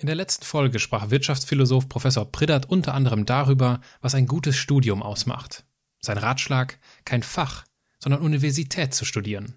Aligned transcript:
In 0.00 0.06
der 0.06 0.14
letzten 0.14 0.44
Folge 0.44 0.78
sprach 0.78 1.10
Wirtschaftsphilosoph 1.10 1.88
Professor 1.88 2.30
Priddert 2.30 2.70
unter 2.70 2.94
anderem 2.94 3.26
darüber, 3.26 3.80
was 4.00 4.14
ein 4.14 4.28
gutes 4.28 4.56
Studium 4.56 5.02
ausmacht. 5.02 5.64
Sein 6.00 6.18
Ratschlag, 6.18 6.78
kein 7.04 7.24
Fach, 7.24 7.64
sondern 7.98 8.22
Universität 8.22 8.94
zu 8.94 9.04
studieren. 9.04 9.56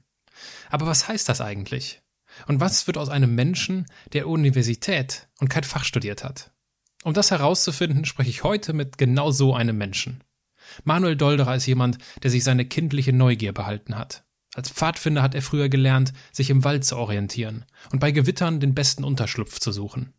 Aber 0.71 0.87
was 0.87 1.07
heißt 1.07 1.29
das 1.29 1.41
eigentlich? 1.41 2.01
Und 2.47 2.59
was 2.59 2.87
wird 2.87 2.97
aus 2.97 3.09
einem 3.09 3.35
Menschen, 3.35 3.85
der 4.13 4.27
Universität 4.27 5.27
und 5.39 5.49
kein 5.49 5.63
Fach 5.63 5.83
studiert 5.83 6.23
hat? 6.23 6.51
Um 7.03 7.13
das 7.13 7.29
herauszufinden, 7.29 8.05
spreche 8.05 8.31
ich 8.31 8.43
heute 8.43 8.73
mit 8.73 8.97
genau 8.97 9.29
so 9.29 9.53
einem 9.53 9.77
Menschen. 9.77 10.23
Manuel 10.83 11.17
Dolderer 11.17 11.55
ist 11.55 11.67
jemand, 11.67 11.99
der 12.23 12.31
sich 12.31 12.43
seine 12.43 12.65
kindliche 12.65 13.13
Neugier 13.13 13.53
behalten 13.53 13.95
hat. 13.95 14.23
Als 14.55 14.71
Pfadfinder 14.71 15.21
hat 15.21 15.35
er 15.35 15.43
früher 15.43 15.69
gelernt, 15.69 16.13
sich 16.31 16.49
im 16.49 16.63
Wald 16.63 16.83
zu 16.83 16.97
orientieren 16.97 17.65
und 17.91 17.99
bei 17.99 18.09
Gewittern 18.09 18.59
den 18.59 18.73
besten 18.73 19.03
Unterschlupf 19.03 19.59
zu 19.59 19.71
suchen. 19.71 20.15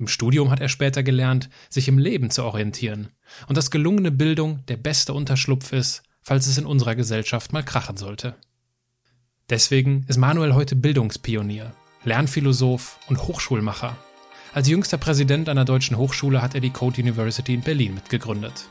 Im 0.00 0.08
Studium 0.08 0.50
hat 0.50 0.60
er 0.60 0.70
später 0.70 1.02
gelernt, 1.02 1.50
sich 1.68 1.86
im 1.86 1.98
Leben 1.98 2.30
zu 2.30 2.42
orientieren 2.42 3.08
und 3.48 3.58
dass 3.58 3.70
gelungene 3.70 4.10
Bildung 4.10 4.64
der 4.66 4.78
beste 4.78 5.12
Unterschlupf 5.12 5.74
ist, 5.74 6.02
falls 6.22 6.46
es 6.46 6.56
in 6.56 6.64
unserer 6.64 6.94
Gesellschaft 6.94 7.52
mal 7.52 7.62
krachen 7.62 7.98
sollte. 7.98 8.34
Deswegen 9.50 10.06
ist 10.08 10.16
Manuel 10.16 10.54
heute 10.54 10.74
Bildungspionier, 10.74 11.74
Lernphilosoph 12.04 12.98
und 13.08 13.22
Hochschulmacher. 13.24 13.98
Als 14.54 14.68
jüngster 14.68 14.96
Präsident 14.96 15.50
einer 15.50 15.66
deutschen 15.66 15.98
Hochschule 15.98 16.40
hat 16.40 16.54
er 16.54 16.62
die 16.62 16.70
Code 16.70 17.02
University 17.02 17.52
in 17.52 17.60
Berlin 17.60 17.92
mitgegründet. 17.92 18.68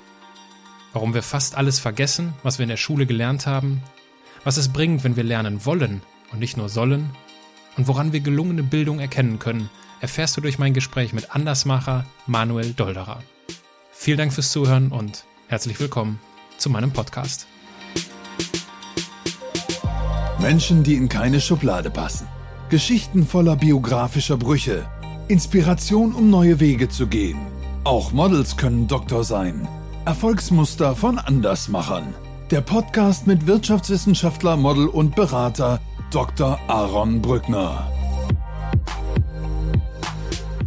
Warum 0.93 1.13
wir 1.13 1.21
fast 1.21 1.55
alles 1.55 1.77
vergessen, 1.77 2.33
was 2.41 2.57
wir 2.57 2.63
in 2.63 2.69
der 2.69 2.77
Schule 2.77 3.05
gelernt 3.05 3.45
haben, 3.45 3.83
was 4.43 4.57
es 4.57 4.69
bringt, 4.69 5.03
wenn 5.03 5.15
wir 5.15 5.23
lernen 5.23 5.63
wollen 5.63 6.01
und 6.31 6.39
nicht 6.39 6.57
nur 6.57 6.69
sollen, 6.69 7.11
und 7.77 7.87
woran 7.87 8.13
wir 8.13 8.19
gelungene 8.19 8.63
Bildung 8.63 8.99
erkennen 8.99 9.37
können, 9.37 9.69
erfährst 10.01 10.37
du 10.37 10.41
durch 10.41 10.59
mein 10.59 10.73
Gespräch 10.73 11.13
mit 11.13 11.35
Andersmacher 11.35 12.05
Manuel 12.25 12.73
Dolderer. 12.73 13.21
Vielen 13.91 14.17
Dank 14.17 14.33
fürs 14.33 14.51
Zuhören 14.51 14.91
und 14.91 15.25
herzlich 15.47 15.79
willkommen 15.79 16.19
zu 16.57 16.69
meinem 16.69 16.91
Podcast. 16.91 17.47
Menschen, 20.39 20.83
die 20.83 20.95
in 20.95 21.09
keine 21.09 21.41
Schublade 21.41 21.89
passen. 21.89 22.27
Geschichten 22.69 23.25
voller 23.25 23.55
biografischer 23.55 24.37
Brüche. 24.37 24.87
Inspiration, 25.27 26.13
um 26.13 26.29
neue 26.29 26.59
Wege 26.59 26.87
zu 26.87 27.07
gehen. 27.07 27.39
Auch 27.83 28.13
Models 28.13 28.55
können 28.55 28.87
Doktor 28.87 29.23
sein. 29.23 29.67
Erfolgsmuster 30.05 30.95
von 30.95 31.19
Andersmachern. 31.19 32.13
Der 32.51 32.61
Podcast 32.61 33.27
mit 33.27 33.47
Wirtschaftswissenschaftler, 33.47 34.55
Model 34.55 34.87
und 34.87 35.15
Berater 35.15 35.81
Dr. 36.09 36.59
Aaron 36.67 37.21
Brückner. 37.21 37.91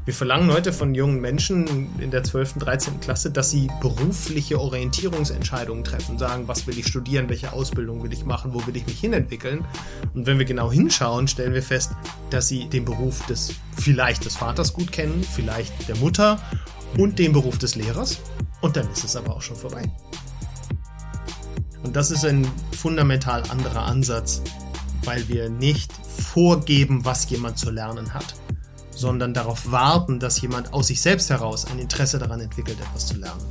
Wir 0.05 0.15
verlangen 0.15 0.51
heute 0.53 0.73
von 0.73 0.97
jungen 0.97 1.21
Menschen 1.21 1.97
in 2.01 2.11
der 2.11 2.25
12., 2.25 2.55
13. 2.55 2.99
Klasse, 2.99 3.31
dass 3.31 3.51
sie 3.51 3.69
berufliche 3.81 4.61
Orientierungsentscheidungen 4.61 5.85
treffen, 5.85 6.19
sagen, 6.19 6.49
was 6.49 6.67
will 6.67 6.77
ich 6.77 6.89
studieren, 6.89 7.29
welche 7.29 7.53
Ausbildung 7.53 8.03
will 8.03 8.13
ich 8.13 8.25
machen, 8.25 8.53
wo 8.53 8.67
will 8.67 8.77
ich 8.77 8.85
mich 8.85 8.99
hinentwickeln. 8.99 9.65
Und 10.13 10.27
wenn 10.27 10.41
wir 10.41 10.45
genau 10.45 10.73
hinschauen, 10.73 11.29
stellen 11.29 11.55
wir 11.55 11.63
fest, 11.63 11.93
dass 12.31 12.49
sie 12.49 12.69
den 12.69 12.85
Beruf 12.85 13.25
des 13.27 13.55
vielleicht 13.77 14.25
des 14.25 14.35
Vaters 14.35 14.73
gut 14.73 14.91
kennen, 14.91 15.23
vielleicht 15.23 15.89
der 15.89 15.97
Mutter 15.99 16.41
und 16.99 17.21
den 17.21 17.33
Beruf 17.33 17.59
des 17.59 17.77
Lehrers. 17.77 18.19
Und 18.61 18.77
dann 18.77 18.91
ist 18.91 19.05
es 19.05 19.15
aber 19.15 19.37
auch 19.37 19.43
schon 19.43 19.57
vorbei. 19.57 19.85
Und 21.85 21.95
das 21.95 22.11
ist 22.11 22.25
ein 22.25 22.45
fundamental 22.73 23.45
anderer 23.51 23.85
Ansatz, 23.85 24.43
weil 25.05 25.29
wir 25.29 25.49
nicht 25.49 25.93
vorgeben, 25.93 27.05
was 27.05 27.31
jemand 27.31 27.57
zu 27.57 27.71
lernen 27.71 28.15
hat, 28.15 28.35
sondern 29.03 29.35
darauf 29.35 29.73
warten, 29.73 30.21
dass 30.21 30.41
jemand 30.41 30.73
aus 30.73 30.87
sich 30.87 31.03
selbst 31.03 31.29
heraus 31.29 31.67
ein 31.67 31.81
Interesse 31.81 32.21
daran 32.21 32.41
entwickelt, 32.41 32.79
etwas 32.81 33.09
zu 33.09 33.17
lernen. 33.17 33.45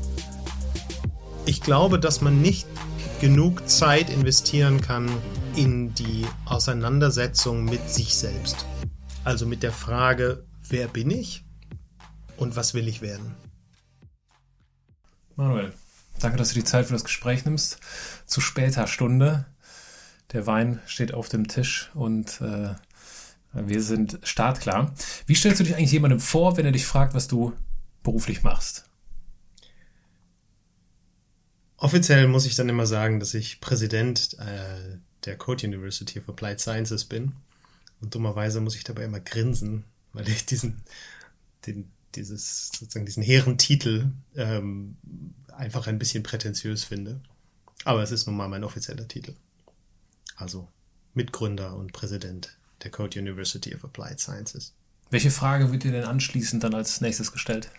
Ich 1.45 1.61
glaube, 1.61 1.99
dass 1.99 2.21
man 2.21 2.41
nicht 2.41 2.65
genug 3.19 3.69
Zeit 3.69 4.09
investieren 4.09 4.79
kann 4.79 5.11
in 5.55 5.93
die 5.93 6.25
Auseinandersetzung 6.45 7.65
mit 7.65 7.89
sich 7.89 8.15
selbst. 8.15 8.65
Also 9.25 9.45
mit 9.45 9.61
der 9.61 9.73
Frage, 9.73 10.45
wer 10.69 10.87
bin 10.87 11.11
ich 11.11 11.43
und 12.37 12.55
was 12.55 12.73
will 12.73 12.87
ich 12.87 13.01
werden? 13.01 13.35
Manuel, 15.35 15.73
danke, 16.19 16.37
dass 16.37 16.49
du 16.49 16.55
die 16.55 16.63
Zeit 16.63 16.85
für 16.85 16.93
das 16.93 17.03
Gespräch 17.03 17.43
nimmst. 17.43 17.79
Zu 18.25 18.39
später 18.39 18.87
Stunde. 18.87 19.45
Der 20.31 20.47
Wein 20.47 20.79
steht 20.85 21.13
auf 21.13 21.27
dem 21.27 21.49
Tisch 21.49 21.91
und 21.93 22.39
äh, 22.39 22.73
wir 23.53 23.81
sind 23.81 24.19
startklar. 24.23 24.93
Wie 25.25 25.35
stellst 25.35 25.59
du 25.59 25.63
dich 25.63 25.75
eigentlich 25.75 25.91
jemandem 25.91 26.19
vor, 26.19 26.57
wenn 26.57 26.65
er 26.65 26.71
dich 26.71 26.85
fragt, 26.85 27.13
was 27.13 27.27
du 27.27 27.53
beruflich 28.03 28.43
machst? 28.43 28.85
Offiziell 31.77 32.27
muss 32.27 32.45
ich 32.45 32.55
dann 32.55 32.69
immer 32.69 32.85
sagen, 32.85 33.19
dass 33.19 33.33
ich 33.33 33.59
Präsident 33.59 34.37
äh, 34.39 34.99
der 35.25 35.37
Code 35.37 35.65
University 35.65 36.19
of 36.19 36.29
Applied 36.29 36.59
Sciences 36.59 37.05
bin. 37.05 37.33
Und 37.99 38.15
dummerweise 38.15 38.61
muss 38.61 38.75
ich 38.75 38.83
dabei 38.83 39.03
immer 39.03 39.19
grinsen, 39.19 39.83
weil 40.13 40.27
ich 40.29 40.45
diesen, 40.45 40.81
den, 41.65 41.91
dieses, 42.15 42.67
sozusagen 42.69 43.05
diesen 43.05 43.23
hehren 43.23 43.57
Titel 43.57 44.11
ähm, 44.35 44.97
einfach 45.55 45.87
ein 45.87 45.99
bisschen 45.99 46.23
prätentiös 46.23 46.83
finde. 46.83 47.19
Aber 47.83 48.03
es 48.03 48.11
ist 48.11 48.27
nun 48.27 48.37
mal 48.37 48.47
mein 48.47 48.63
offizieller 48.63 49.07
Titel. 49.07 49.35
Also 50.35 50.67
Mitgründer 51.13 51.75
und 51.75 51.93
Präsident 51.93 52.57
der 52.83 52.91
Code 52.91 53.19
University 53.19 53.73
of 53.75 53.83
Applied 53.83 54.19
Sciences. 54.19 54.73
Welche 55.09 55.31
Frage 55.31 55.71
wird 55.71 55.83
dir 55.83 55.91
denn 55.91 56.05
anschließend 56.05 56.63
dann 56.63 56.73
als 56.73 57.01
nächstes 57.01 57.31
gestellt? 57.31 57.69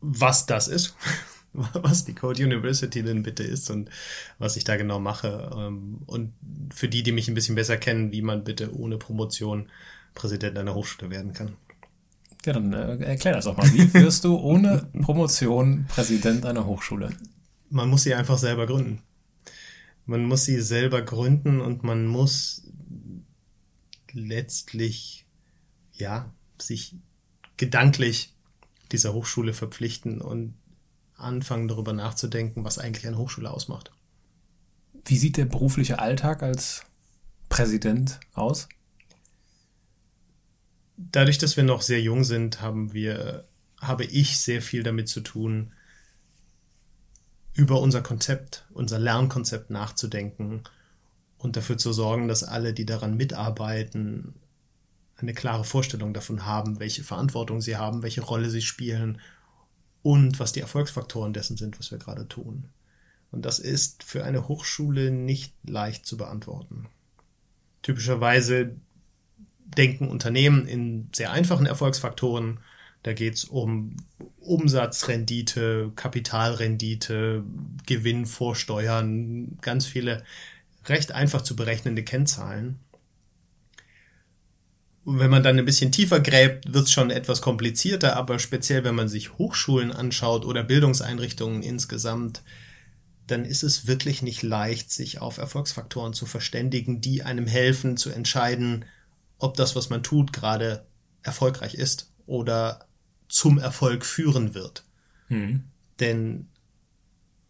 Was 0.00 0.46
das 0.46 0.68
ist, 0.68 0.94
was 1.52 2.04
die 2.04 2.14
Code 2.14 2.44
University 2.44 3.02
denn 3.02 3.24
bitte 3.24 3.42
ist 3.42 3.70
und 3.70 3.90
was 4.38 4.56
ich 4.56 4.64
da 4.64 4.76
genau 4.76 5.00
mache. 5.00 5.50
Ähm, 5.56 6.02
und 6.06 6.34
für 6.72 6.88
die, 6.88 7.02
die 7.02 7.12
mich 7.12 7.28
ein 7.28 7.34
bisschen 7.34 7.56
besser 7.56 7.76
kennen, 7.76 8.12
wie 8.12 8.22
man 8.22 8.44
bitte 8.44 8.74
ohne 8.76 8.96
Promotion 8.96 9.68
Präsident 10.14 10.56
einer 10.56 10.74
Hochschule 10.74 11.10
werden 11.10 11.32
kann. 11.32 11.56
Ja, 12.44 12.52
dann 12.52 12.72
äh, 12.72 12.96
erklär 13.04 13.34
das 13.34 13.44
doch 13.44 13.56
mal. 13.56 13.72
Wie 13.72 13.92
wirst 13.94 14.24
du 14.24 14.36
ohne 14.36 14.88
Promotion 15.02 15.86
Präsident 15.88 16.46
einer 16.46 16.64
Hochschule? 16.66 17.10
Man 17.70 17.88
muss 17.88 18.04
sie 18.04 18.14
einfach 18.14 18.38
selber 18.38 18.66
gründen. 18.66 19.02
Man 20.08 20.24
muss 20.24 20.46
sie 20.46 20.62
selber 20.62 21.02
gründen 21.02 21.60
und 21.60 21.82
man 21.82 22.06
muss 22.06 22.72
letztlich, 24.10 25.26
ja, 25.92 26.32
sich 26.58 26.96
gedanklich 27.58 28.34
dieser 28.90 29.12
Hochschule 29.12 29.52
verpflichten 29.52 30.22
und 30.22 30.54
anfangen 31.14 31.68
darüber 31.68 31.92
nachzudenken, 31.92 32.64
was 32.64 32.78
eigentlich 32.78 33.06
eine 33.06 33.18
Hochschule 33.18 33.50
ausmacht. 33.50 33.92
Wie 35.04 35.18
sieht 35.18 35.36
der 35.36 35.44
berufliche 35.44 35.98
Alltag 35.98 36.42
als 36.42 36.86
Präsident 37.50 38.18
aus? 38.32 38.66
Dadurch, 40.96 41.36
dass 41.36 41.58
wir 41.58 41.64
noch 41.64 41.82
sehr 41.82 42.00
jung 42.00 42.24
sind, 42.24 42.62
haben 42.62 42.94
wir, 42.94 43.46
habe 43.78 44.04
ich 44.06 44.40
sehr 44.40 44.62
viel 44.62 44.82
damit 44.82 45.08
zu 45.08 45.20
tun, 45.20 45.74
über 47.58 47.80
unser 47.80 48.02
Konzept, 48.02 48.64
unser 48.72 49.00
Lernkonzept 49.00 49.68
nachzudenken 49.68 50.62
und 51.38 51.56
dafür 51.56 51.76
zu 51.76 51.92
sorgen, 51.92 52.28
dass 52.28 52.44
alle, 52.44 52.72
die 52.72 52.86
daran 52.86 53.16
mitarbeiten, 53.16 54.34
eine 55.16 55.34
klare 55.34 55.64
Vorstellung 55.64 56.14
davon 56.14 56.46
haben, 56.46 56.78
welche 56.78 57.02
Verantwortung 57.02 57.60
sie 57.60 57.76
haben, 57.76 58.04
welche 58.04 58.20
Rolle 58.20 58.48
sie 58.48 58.62
spielen 58.62 59.20
und 60.02 60.38
was 60.38 60.52
die 60.52 60.60
Erfolgsfaktoren 60.60 61.32
dessen 61.32 61.56
sind, 61.56 61.80
was 61.80 61.90
wir 61.90 61.98
gerade 61.98 62.28
tun. 62.28 62.68
Und 63.32 63.44
das 63.44 63.58
ist 63.58 64.04
für 64.04 64.22
eine 64.22 64.46
Hochschule 64.46 65.10
nicht 65.10 65.52
leicht 65.66 66.06
zu 66.06 66.16
beantworten. 66.16 66.86
Typischerweise 67.82 68.76
denken 69.58 70.06
Unternehmen 70.06 70.68
in 70.68 71.08
sehr 71.12 71.32
einfachen 71.32 71.66
Erfolgsfaktoren, 71.66 72.60
da 73.02 73.12
geht 73.12 73.34
es 73.34 73.44
um 73.44 73.96
Umsatzrendite, 74.40 75.92
Kapitalrendite, 75.94 77.44
Gewinn 77.86 78.26
vor 78.26 78.56
Steuern, 78.56 79.58
ganz 79.60 79.86
viele 79.86 80.24
recht 80.86 81.12
einfach 81.12 81.42
zu 81.42 81.54
berechnende 81.54 82.02
Kennzahlen. 82.02 82.78
Und 85.04 85.20
wenn 85.20 85.30
man 85.30 85.42
dann 85.42 85.58
ein 85.58 85.64
bisschen 85.64 85.92
tiefer 85.92 86.20
gräbt, 86.20 86.72
wird 86.72 86.84
es 86.84 86.92
schon 86.92 87.10
etwas 87.10 87.40
komplizierter, 87.40 88.16
aber 88.16 88.38
speziell 88.38 88.84
wenn 88.84 88.94
man 88.94 89.08
sich 89.08 89.38
Hochschulen 89.38 89.92
anschaut 89.92 90.44
oder 90.44 90.62
Bildungseinrichtungen 90.62 91.62
insgesamt, 91.62 92.42
dann 93.26 93.44
ist 93.44 93.62
es 93.62 93.86
wirklich 93.86 94.22
nicht 94.22 94.42
leicht, 94.42 94.90
sich 94.90 95.20
auf 95.20 95.38
Erfolgsfaktoren 95.38 96.12
zu 96.14 96.26
verständigen, 96.26 97.00
die 97.00 97.22
einem 97.22 97.46
helfen 97.46 97.96
zu 97.96 98.10
entscheiden, 98.10 98.84
ob 99.38 99.56
das, 99.56 99.76
was 99.76 99.88
man 99.88 100.02
tut, 100.02 100.32
gerade 100.32 100.86
erfolgreich 101.22 101.74
ist 101.74 102.12
oder 102.26 102.87
zum 103.28 103.58
Erfolg 103.58 104.04
führen 104.04 104.54
wird. 104.54 104.84
Mhm. 105.28 105.64
Denn 106.00 106.48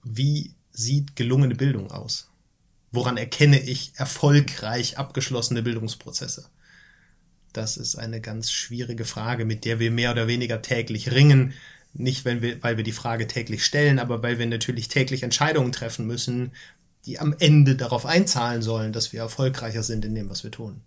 wie 0.02 0.54
sieht 0.72 1.16
gelungene 1.16 1.54
Bildung 1.54 1.90
aus? 1.90 2.30
Woran 2.90 3.16
erkenne 3.16 3.60
ich 3.60 3.92
erfolgreich 3.96 4.98
abgeschlossene 4.98 5.62
Bildungsprozesse? 5.62 6.48
Das 7.52 7.76
ist 7.76 7.96
eine 7.96 8.20
ganz 8.20 8.50
schwierige 8.50 9.04
Frage, 9.04 9.44
mit 9.44 9.64
der 9.64 9.78
wir 9.78 9.90
mehr 9.90 10.12
oder 10.12 10.26
weniger 10.26 10.62
täglich 10.62 11.10
ringen. 11.10 11.54
Nicht, 11.94 12.24
wenn 12.24 12.42
wir, 12.42 12.62
weil 12.62 12.76
wir 12.76 12.84
die 12.84 12.92
Frage 12.92 13.26
täglich 13.26 13.64
stellen, 13.64 13.98
aber 13.98 14.22
weil 14.22 14.38
wir 14.38 14.46
natürlich 14.46 14.88
täglich 14.88 15.22
Entscheidungen 15.22 15.72
treffen 15.72 16.06
müssen, 16.06 16.52
die 17.06 17.18
am 17.18 17.34
Ende 17.38 17.74
darauf 17.74 18.06
einzahlen 18.06 18.62
sollen, 18.62 18.92
dass 18.92 19.12
wir 19.12 19.20
erfolgreicher 19.20 19.82
sind 19.82 20.04
in 20.04 20.14
dem, 20.14 20.28
was 20.28 20.44
wir 20.44 20.50
tun. 20.50 20.82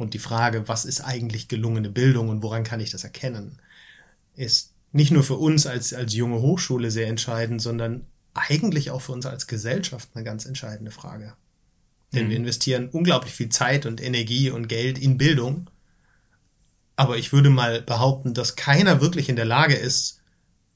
Und 0.00 0.14
die 0.14 0.18
Frage, 0.18 0.66
was 0.66 0.86
ist 0.86 1.02
eigentlich 1.02 1.48
gelungene 1.48 1.90
Bildung 1.90 2.30
und 2.30 2.42
woran 2.42 2.64
kann 2.64 2.80
ich 2.80 2.90
das 2.90 3.04
erkennen, 3.04 3.58
ist 4.34 4.72
nicht 4.92 5.10
nur 5.10 5.22
für 5.22 5.34
uns 5.34 5.66
als, 5.66 5.92
als 5.92 6.14
junge 6.14 6.40
Hochschule 6.40 6.90
sehr 6.90 7.06
entscheidend, 7.06 7.60
sondern 7.60 8.06
eigentlich 8.32 8.90
auch 8.90 9.02
für 9.02 9.12
uns 9.12 9.26
als 9.26 9.46
Gesellschaft 9.46 10.08
eine 10.14 10.24
ganz 10.24 10.46
entscheidende 10.46 10.90
Frage. 10.90 11.34
Denn 12.14 12.26
mhm. 12.26 12.30
wir 12.30 12.36
investieren 12.38 12.88
unglaublich 12.88 13.34
viel 13.34 13.50
Zeit 13.50 13.84
und 13.84 14.02
Energie 14.02 14.48
und 14.48 14.68
Geld 14.68 14.98
in 14.98 15.18
Bildung. 15.18 15.68
Aber 16.96 17.18
ich 17.18 17.34
würde 17.34 17.50
mal 17.50 17.82
behaupten, 17.82 18.32
dass 18.32 18.56
keiner 18.56 19.02
wirklich 19.02 19.28
in 19.28 19.36
der 19.36 19.44
Lage 19.44 19.74
ist, 19.74 20.22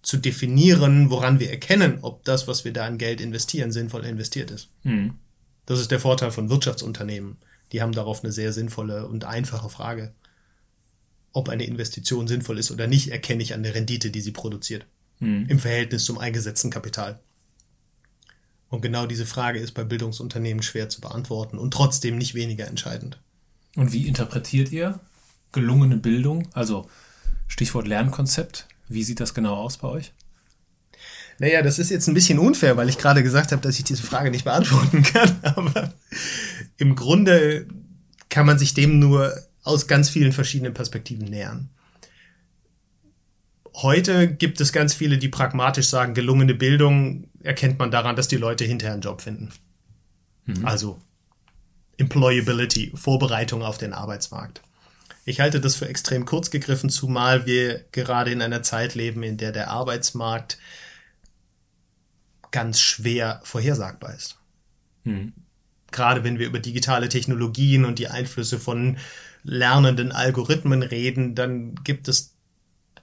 zu 0.03 0.19
definieren, 0.19 1.09
woran 1.09 1.41
wir 1.41 1.51
erkennen, 1.51 2.01
ob 2.03 2.25
das, 2.25 2.47
was 2.47 2.67
wir 2.67 2.75
da 2.75 2.85
an 2.85 2.99
Geld 2.99 3.23
investieren, 3.23 3.73
sinnvoll 3.73 4.05
investiert 4.05 4.51
ist. 4.51 4.69
Mhm. 4.83 5.15
Das 5.65 5.81
ist 5.81 5.91
der 5.91 6.01
Vorteil 6.01 6.31
von 6.31 6.51
Wirtschaftsunternehmen. 6.51 7.39
Die 7.75 7.83
haben 7.83 7.91
darauf 7.91 8.23
eine 8.23 8.31
sehr 8.31 8.53
sinnvolle 8.53 9.09
und 9.09 9.25
einfache 9.25 9.69
Frage. 9.69 10.15
Ob 11.33 11.49
eine 11.49 11.65
Investition 11.65 12.29
sinnvoll 12.29 12.61
ist 12.61 12.71
oder 12.71 12.87
nicht, 12.87 13.09
erkenne 13.09 13.43
ich 13.43 13.53
an 13.53 13.65
der 13.65 13.75
Rendite, 13.75 14.13
die 14.13 14.21
sie 14.21 14.31
produziert. 14.31 14.87
Mhm. 15.19 15.47
Im 15.49 15.59
Verhältnis 15.59 16.05
zum 16.05 16.17
eingesetzten 16.19 16.71
Kapital. 16.71 17.19
Und 18.69 18.81
genau 18.81 19.07
diese 19.07 19.27
Frage 19.27 19.59
ist 19.59 19.73
bei 19.73 19.83
Bildungsunternehmen 19.83 20.63
schwer 20.63 20.89
zu 20.89 21.01
beantworten 21.01 21.59
und 21.59 21.73
trotzdem 21.73 22.17
nicht 22.17 22.37
weniger 22.37 22.69
entscheidend. 22.69 23.19
Und 23.75 23.93
wie 23.93 24.07
interpretiert 24.07 24.71
ihr 24.71 25.01
gelungene 25.51 25.97
Bildung? 25.97 26.47
Also 26.53 26.89
Stichwort 27.49 27.89
Lernkonzept. 27.89 28.69
Wie 28.87 29.03
sieht 29.03 29.19
das 29.19 29.35
genau 29.35 29.57
aus 29.57 29.79
bei 29.79 29.89
euch? 29.89 30.13
Naja, 31.41 31.63
das 31.63 31.81
ist 31.81 31.91
jetzt 31.91 32.07
ein 32.07 32.15
bisschen 32.15 32.39
unfair, 32.39 32.77
weil 32.77 32.89
ich 32.89 32.99
gerade 32.99 33.25
gesagt 33.25 33.51
habe, 33.51 33.63
dass 33.63 33.79
ich 33.79 33.85
diese 33.85 34.05
Frage 34.05 34.31
nicht 34.31 34.45
beantworten 34.45 35.03
kann. 35.13 35.41
Aber 35.43 35.93
im 36.77 36.95
Grunde 36.97 37.67
kann 38.29 38.47
man 38.47 38.59
sich 38.59 38.75
dem 38.75 38.99
nur 38.99 39.33
aus 39.63 39.87
ganz 39.87 40.11
vielen 40.11 40.33
verschiedenen 40.33 40.75
Perspektiven 40.75 41.29
nähern. 41.29 41.71
Heute 43.77 44.29
gibt 44.33 44.61
es 44.61 44.73
ganz 44.73 44.95
viele, 44.95 45.19
die 45.19 45.29
pragmatisch 45.29 45.89
sagen, 45.89 46.15
gelungene 46.15 46.55
Bildung 46.55 47.29
erkennt 47.43 47.79
man 47.79 47.91
daran, 47.91 48.15
dass 48.15 48.29
die 48.29 48.37
Leute 48.37 48.65
hinterher 48.65 48.95
einen 48.95 49.03
Job 49.03 49.21
finden. 49.21 49.51
Mhm. 50.47 50.65
Also 50.65 51.01
Employability, 51.97 52.93
Vorbereitung 52.95 53.63
auf 53.63 53.79
den 53.79 53.93
Arbeitsmarkt. 53.93 54.63
Ich 55.25 55.41
halte 55.41 55.61
das 55.61 55.77
für 55.77 55.89
extrem 55.89 56.25
kurz 56.25 56.51
gegriffen, 56.51 56.91
zumal 56.91 57.47
wir 57.47 57.85
gerade 57.93 58.31
in 58.31 58.43
einer 58.43 58.63
Zeit 58.63 58.95
leben, 58.95 59.23
in 59.23 59.39
der 59.39 59.53
der 59.53 59.71
Arbeitsmarkt 59.71 60.59
ganz 62.51 62.81
schwer 62.81 63.41
vorhersagbar 63.43 64.15
ist. 64.15 64.39
Mhm. 65.05 65.33
Gerade 65.95 66.25
wenn 66.25 66.41
wir 66.41 66.49
über 66.49 66.59
digitale 66.59 67.09
Technologien 67.09 67.85
und 67.85 68.01
die 68.01 68.09
Einflüsse 68.09 68.59
von 68.59 68.97
lernenden 69.45 70.11
Algorithmen 70.11 70.83
reden, 70.83 71.37
dann 71.37 71.77
gibt 71.85 72.09
es 72.09 72.35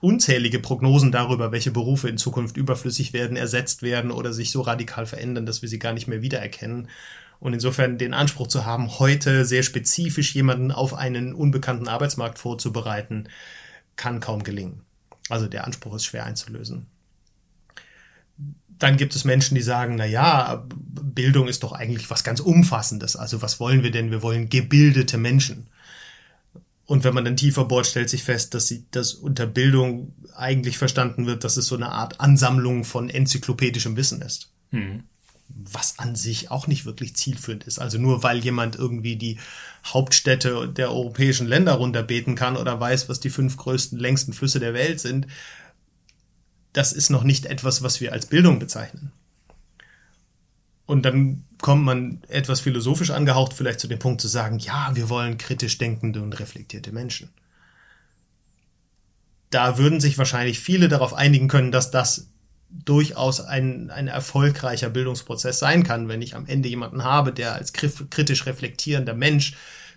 unzählige 0.01 0.59
Prognosen 0.59 1.13
darüber, 1.13 1.53
welche 1.53 1.71
Berufe 1.71 2.09
in 2.09 2.17
Zukunft 2.17 2.57
überflüssig 2.57 3.13
werden, 3.13 3.37
ersetzt 3.37 3.81
werden 3.81 4.11
oder 4.11 4.33
sich 4.33 4.51
so 4.51 4.59
radikal 4.59 5.05
verändern, 5.05 5.45
dass 5.45 5.61
wir 5.61 5.69
sie 5.69 5.79
gar 5.79 5.93
nicht 5.93 6.09
mehr 6.09 6.21
wiedererkennen. 6.21 6.89
Und 7.39 7.53
insofern 7.53 7.97
den 7.97 8.13
Anspruch 8.13 8.47
zu 8.47 8.65
haben, 8.65 8.99
heute 8.99 9.45
sehr 9.45 9.63
spezifisch 9.63 10.35
jemanden 10.35 10.73
auf 10.73 10.93
einen 10.93 11.33
unbekannten 11.33 11.87
Arbeitsmarkt 11.87 12.39
vorzubereiten, 12.39 13.29
kann 13.95 14.19
kaum 14.19 14.43
gelingen. 14.43 14.81
Also 15.29 15.47
der 15.47 15.63
Anspruch 15.63 15.95
ist 15.95 16.03
schwer 16.03 16.25
einzulösen. 16.25 16.87
Dann 18.81 18.97
gibt 18.97 19.15
es 19.15 19.25
Menschen, 19.25 19.53
die 19.53 19.61
sagen, 19.61 19.93
na 19.95 20.05
ja, 20.05 20.65
Bildung 20.67 21.47
ist 21.47 21.61
doch 21.61 21.71
eigentlich 21.71 22.09
was 22.09 22.23
ganz 22.23 22.39
Umfassendes. 22.39 23.15
Also 23.15 23.43
was 23.43 23.59
wollen 23.59 23.83
wir 23.83 23.91
denn? 23.91 24.09
Wir 24.09 24.23
wollen 24.23 24.49
gebildete 24.49 25.19
Menschen. 25.19 25.67
Und 26.87 27.03
wenn 27.03 27.13
man 27.13 27.23
dann 27.23 27.37
tiefer 27.37 27.65
bohrt, 27.65 27.85
stellt 27.85 28.09
sich 28.09 28.23
fest, 28.23 28.55
dass 28.55 28.67
sie 28.67 28.85
das 28.89 29.13
unter 29.13 29.45
Bildung 29.45 30.15
eigentlich 30.35 30.79
verstanden 30.79 31.27
wird, 31.27 31.43
dass 31.43 31.57
es 31.57 31.67
so 31.67 31.75
eine 31.75 31.91
Art 31.91 32.19
Ansammlung 32.19 32.83
von 32.83 33.11
enzyklopädischem 33.11 33.95
Wissen 33.97 34.23
ist. 34.23 34.49
Mhm. 34.71 35.03
Was 35.47 35.99
an 35.99 36.15
sich 36.15 36.49
auch 36.49 36.65
nicht 36.65 36.87
wirklich 36.87 37.15
zielführend 37.15 37.65
ist. 37.65 37.77
Also 37.77 37.99
nur 37.99 38.23
weil 38.23 38.39
jemand 38.39 38.77
irgendwie 38.77 39.15
die 39.15 39.37
Hauptstädte 39.85 40.67
der 40.67 40.89
europäischen 40.89 41.45
Länder 41.45 41.73
runterbeten 41.73 42.33
kann 42.33 42.57
oder 42.57 42.79
weiß, 42.79 43.09
was 43.09 43.19
die 43.19 43.29
fünf 43.29 43.57
größten, 43.57 43.99
längsten 43.99 44.33
Flüsse 44.33 44.59
der 44.59 44.73
Welt 44.73 44.99
sind, 44.99 45.27
das 46.73 46.93
ist 46.93 47.09
noch 47.09 47.23
nicht 47.23 47.45
etwas, 47.45 47.83
was 47.83 48.01
wir 48.01 48.13
als 48.13 48.25
Bildung 48.25 48.59
bezeichnen. 48.59 49.11
Und 50.85 51.03
dann 51.03 51.45
kommt 51.61 51.85
man 51.85 52.21
etwas 52.27 52.59
philosophisch 52.59 53.11
angehaucht 53.11 53.53
vielleicht 53.53 53.79
zu 53.79 53.87
dem 53.87 53.99
Punkt 53.99 54.19
zu 54.19 54.27
sagen, 54.27 54.59
ja, 54.59 54.91
wir 54.93 55.09
wollen 55.09 55.37
kritisch 55.37 55.77
denkende 55.77 56.21
und 56.21 56.37
reflektierte 56.39 56.91
Menschen. 56.91 57.29
Da 59.51 59.77
würden 59.77 59.99
sich 59.99 60.17
wahrscheinlich 60.17 60.59
viele 60.59 60.87
darauf 60.87 61.13
einigen 61.13 61.47
können, 61.47 61.71
dass 61.71 61.91
das 61.91 62.27
durchaus 62.69 63.41
ein, 63.41 63.89
ein 63.89 64.07
erfolgreicher 64.07 64.89
Bildungsprozess 64.89 65.59
sein 65.59 65.83
kann, 65.83 66.07
wenn 66.07 66.21
ich 66.21 66.35
am 66.35 66.45
Ende 66.45 66.69
jemanden 66.69 67.03
habe, 67.03 67.33
der 67.33 67.53
als 67.53 67.73
kritisch 67.73 68.45
reflektierender 68.45 69.13
Mensch 69.13 69.55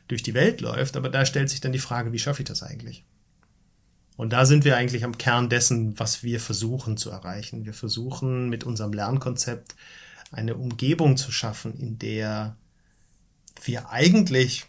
durch 0.09 0.23
die 0.23 0.35
Welt 0.35 0.61
läuft. 0.61 0.97
Aber 0.97 1.09
da 1.09 1.25
stellt 1.25 1.51
sich 1.51 1.61
dann 1.61 1.73
die 1.73 1.79
Frage, 1.79 2.13
wie 2.13 2.19
schaffe 2.19 2.43
ich 2.43 2.49
das 2.49 2.63
eigentlich? 2.63 3.05
Und 4.17 4.33
da 4.33 4.47
sind 4.47 4.65
wir 4.65 4.77
eigentlich 4.77 5.05
am 5.05 5.19
Kern 5.19 5.49
dessen, 5.49 5.99
was 5.99 6.23
wir 6.23 6.39
versuchen 6.39 6.97
zu 6.97 7.11
erreichen. 7.11 7.65
Wir 7.65 7.75
versuchen 7.75 8.49
mit 8.49 8.65
unserem 8.65 8.93
Lernkonzept 8.93 9.75
eine 10.31 10.55
Umgebung 10.55 11.17
zu 11.17 11.33
schaffen, 11.33 11.79
in 11.79 11.99
der 11.99 12.57
wir 13.65 13.91
eigentlich 13.91 14.67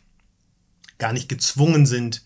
gar 0.97 1.13
nicht 1.13 1.29
gezwungen 1.29 1.85
sind, 1.85 2.25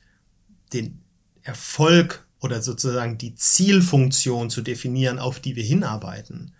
den 0.74 1.02
Erfolg 1.44 2.26
oder 2.40 2.62
sozusagen 2.62 3.18
die 3.18 3.36
Zielfunktion 3.36 4.50
zu 4.50 4.62
definieren, 4.62 5.20
auf 5.20 5.40
die 5.40 5.56
wir 5.56 5.64
hinarbeiten, 5.64 6.54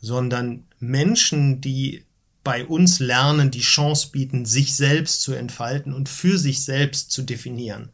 sondern 0.00 0.64
Menschen, 0.78 1.60
die 1.60 2.04
bei 2.44 2.66
uns 2.66 3.00
lernen, 3.00 3.50
die 3.50 3.60
Chance 3.60 4.10
bieten, 4.12 4.44
sich 4.44 4.76
selbst 4.76 5.22
zu 5.22 5.32
entfalten 5.32 5.94
und 5.94 6.08
für 6.08 6.38
sich 6.38 6.62
selbst 6.62 7.10
zu 7.10 7.22
definieren, 7.22 7.90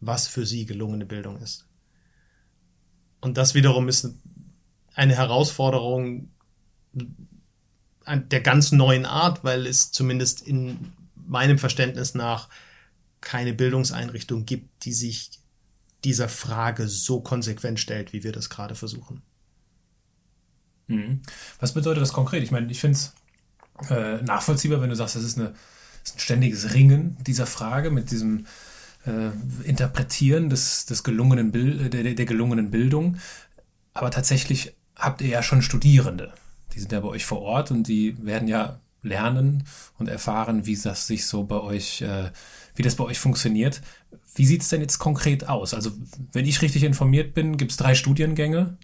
was 0.00 0.28
für 0.28 0.46
sie 0.46 0.66
gelungene 0.66 1.06
Bildung 1.06 1.38
ist. 1.38 1.66
Und 3.20 3.36
das 3.36 3.54
wiederum 3.54 3.88
ist 3.88 4.14
eine 4.94 5.16
Herausforderung, 5.16 6.30
der 8.06 8.40
ganz 8.40 8.72
neuen 8.72 9.04
Art, 9.04 9.42
weil 9.42 9.66
es 9.66 9.90
zumindest 9.90 10.42
in 10.42 10.92
meinem 11.14 11.58
Verständnis 11.58 12.14
nach 12.14 12.48
keine 13.20 13.52
Bildungseinrichtung 13.52 14.46
gibt, 14.46 14.84
die 14.84 14.92
sich 14.92 15.30
dieser 16.04 16.28
Frage 16.28 16.86
so 16.86 17.20
konsequent 17.20 17.80
stellt, 17.80 18.12
wie 18.12 18.22
wir 18.22 18.32
das 18.32 18.48
gerade 18.48 18.76
versuchen. 18.76 19.22
Mhm. 20.86 21.22
Was 21.58 21.74
bedeutet 21.74 22.02
das 22.02 22.12
konkret? 22.12 22.44
Ich 22.44 22.52
meine, 22.52 22.70
ich 22.70 22.80
finde 22.80 22.98
es 22.98 23.14
äh, 23.90 24.22
nachvollziehbar, 24.22 24.80
wenn 24.80 24.90
du 24.90 24.96
sagst, 24.96 25.16
das 25.16 25.24
ist, 25.24 25.36
das 25.38 25.48
ist 26.04 26.16
ein 26.16 26.20
ständiges 26.20 26.74
Ringen 26.74 27.16
dieser 27.24 27.46
Frage 27.46 27.90
mit 27.90 28.10
diesem 28.12 28.46
äh, 29.06 29.30
Interpretieren 29.68 30.50
des, 30.50 30.86
des 30.86 31.02
gelungenen 31.02 31.52
Bild, 31.52 31.92
der, 31.92 32.02
der 32.02 32.26
gelungenen 32.26 32.70
Bildung. 32.70 33.16
Aber 33.94 34.10
tatsächlich 34.10 34.74
habt 34.96 35.20
ihr 35.22 35.28
ja 35.28 35.42
schon 35.42 35.62
Studierende 35.62 36.32
die 36.76 36.80
sind 36.80 36.92
ja 36.92 37.00
bei 37.00 37.08
euch 37.08 37.24
vor 37.24 37.40
Ort 37.40 37.70
und 37.70 37.88
die 37.88 38.16
werden 38.24 38.48
ja 38.48 38.78
lernen 39.02 39.64
und 39.98 40.08
erfahren, 40.08 40.66
wie 40.66 40.76
das 40.76 41.06
sich 41.06 41.24
so 41.24 41.44
bei 41.44 41.58
euch, 41.58 42.02
äh, 42.02 42.30
wie 42.74 42.82
das 42.82 42.96
bei 42.96 43.04
euch 43.04 43.18
funktioniert. 43.18 43.80
Wie 44.34 44.44
sieht 44.44 44.60
es 44.60 44.68
denn 44.68 44.82
jetzt 44.82 44.98
konkret 44.98 45.48
aus? 45.48 45.72
Also, 45.72 45.92
wenn 46.32 46.44
ich 46.44 46.60
richtig 46.60 46.82
informiert 46.82 47.32
bin, 47.32 47.56
gibt 47.56 47.70
es 47.70 47.78
drei 47.78 47.94
Studiengänge. 47.94 48.76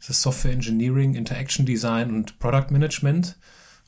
Das 0.00 0.10
ist 0.10 0.22
Software 0.22 0.52
Engineering, 0.52 1.14
Interaction 1.14 1.64
Design 1.64 2.10
und 2.10 2.40
Product 2.40 2.70
Management. 2.70 3.38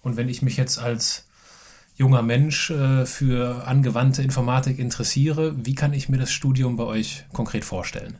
Und 0.02 0.16
wenn 0.16 0.28
ich 0.28 0.40
mich 0.40 0.56
jetzt 0.56 0.78
als 0.78 1.27
junger 1.98 2.22
Mensch 2.22 2.70
äh, 2.70 3.04
für 3.04 3.66
angewandte 3.66 4.22
Informatik 4.22 4.78
interessiere, 4.78 5.54
wie 5.66 5.74
kann 5.74 5.92
ich 5.92 6.08
mir 6.08 6.18
das 6.18 6.30
Studium 6.30 6.76
bei 6.76 6.84
euch 6.84 7.24
konkret 7.32 7.64
vorstellen? 7.64 8.18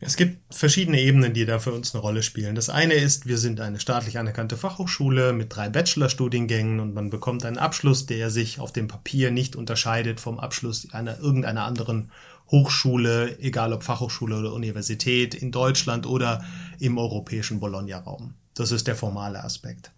Es 0.00 0.16
gibt 0.16 0.38
verschiedene 0.54 1.00
Ebenen, 1.00 1.32
die 1.32 1.46
da 1.46 1.58
für 1.58 1.72
uns 1.72 1.94
eine 1.94 2.02
Rolle 2.02 2.22
spielen. 2.22 2.54
Das 2.54 2.68
eine 2.68 2.94
ist, 2.94 3.26
wir 3.26 3.38
sind 3.38 3.60
eine 3.60 3.80
staatlich 3.80 4.18
anerkannte 4.18 4.56
Fachhochschule 4.56 5.32
mit 5.32 5.54
drei 5.54 5.70
Bachelorstudiengängen 5.70 6.80
und 6.80 6.94
man 6.94 7.08
bekommt 7.08 7.44
einen 7.44 7.58
Abschluss, 7.58 8.04
der 8.04 8.28
sich 8.28 8.60
auf 8.60 8.72
dem 8.72 8.88
Papier 8.88 9.30
nicht 9.30 9.56
unterscheidet 9.56 10.20
vom 10.20 10.38
Abschluss 10.38 10.92
einer 10.92 11.20
irgendeiner 11.20 11.64
anderen 11.64 12.10
Hochschule, 12.50 13.38
egal 13.38 13.72
ob 13.72 13.82
Fachhochschule 13.82 14.38
oder 14.38 14.52
Universität 14.52 15.34
in 15.34 15.52
Deutschland 15.52 16.06
oder 16.06 16.44
im 16.78 16.98
europäischen 16.98 17.60
Bologna-Raum. 17.60 18.34
Das 18.54 18.72
ist 18.72 18.86
der 18.86 18.96
formale 18.96 19.42
Aspekt. 19.42 19.93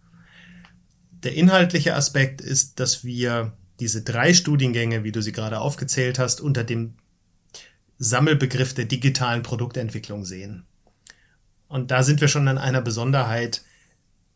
Der 1.26 1.34
inhaltliche 1.34 1.96
Aspekt 1.96 2.40
ist, 2.40 2.78
dass 2.78 3.04
wir 3.04 3.52
diese 3.80 4.02
drei 4.02 4.32
Studiengänge, 4.32 5.02
wie 5.02 5.10
du 5.10 5.20
sie 5.20 5.32
gerade 5.32 5.58
aufgezählt 5.58 6.20
hast, 6.20 6.40
unter 6.40 6.62
dem 6.62 6.94
Sammelbegriff 7.98 8.74
der 8.74 8.84
digitalen 8.84 9.42
Produktentwicklung 9.42 10.24
sehen. 10.24 10.66
Und 11.66 11.90
da 11.90 12.04
sind 12.04 12.20
wir 12.20 12.28
schon 12.28 12.46
an 12.46 12.58
einer 12.58 12.80
Besonderheit. 12.80 13.64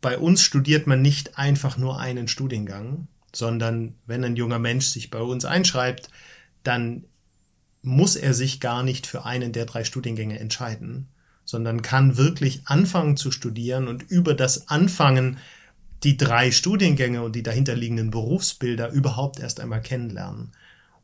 Bei 0.00 0.18
uns 0.18 0.42
studiert 0.42 0.88
man 0.88 1.00
nicht 1.00 1.38
einfach 1.38 1.76
nur 1.76 2.00
einen 2.00 2.26
Studiengang, 2.26 3.06
sondern 3.32 3.94
wenn 4.06 4.24
ein 4.24 4.34
junger 4.34 4.58
Mensch 4.58 4.86
sich 4.86 5.10
bei 5.10 5.20
uns 5.20 5.44
einschreibt, 5.44 6.08
dann 6.64 7.04
muss 7.82 8.16
er 8.16 8.34
sich 8.34 8.58
gar 8.58 8.82
nicht 8.82 9.06
für 9.06 9.24
einen 9.24 9.52
der 9.52 9.66
drei 9.66 9.84
Studiengänge 9.84 10.40
entscheiden, 10.40 11.06
sondern 11.44 11.82
kann 11.82 12.16
wirklich 12.16 12.62
anfangen 12.64 13.16
zu 13.16 13.30
studieren 13.30 13.86
und 13.86 14.02
über 14.02 14.34
das 14.34 14.66
Anfangen 14.66 15.38
die 16.02 16.16
drei 16.16 16.50
Studiengänge 16.50 17.22
und 17.22 17.36
die 17.36 17.42
dahinterliegenden 17.42 18.10
Berufsbilder 18.10 18.90
überhaupt 18.90 19.38
erst 19.38 19.60
einmal 19.60 19.82
kennenlernen 19.82 20.52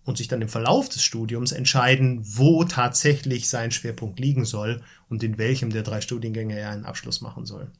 und 0.04 0.18
sich 0.18 0.28
dann 0.28 0.40
im 0.40 0.48
Verlauf 0.48 0.88
des 0.88 1.02
Studiums 1.02 1.52
entscheiden, 1.52 2.20
wo 2.22 2.64
tatsächlich 2.64 3.48
sein 3.48 3.72
Schwerpunkt 3.72 4.20
liegen 4.20 4.44
soll 4.44 4.82
und 5.08 5.22
in 5.22 5.36
welchem 5.36 5.70
der 5.70 5.82
drei 5.82 6.00
Studiengänge 6.00 6.58
er 6.58 6.70
einen 6.70 6.84
Abschluss 6.84 7.20
machen 7.20 7.44
soll. 7.44 7.70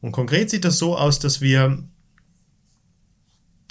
Und 0.00 0.12
konkret 0.12 0.50
sieht 0.50 0.64
das 0.64 0.78
so 0.78 0.96
aus, 0.96 1.18
dass 1.18 1.40
wir 1.40 1.84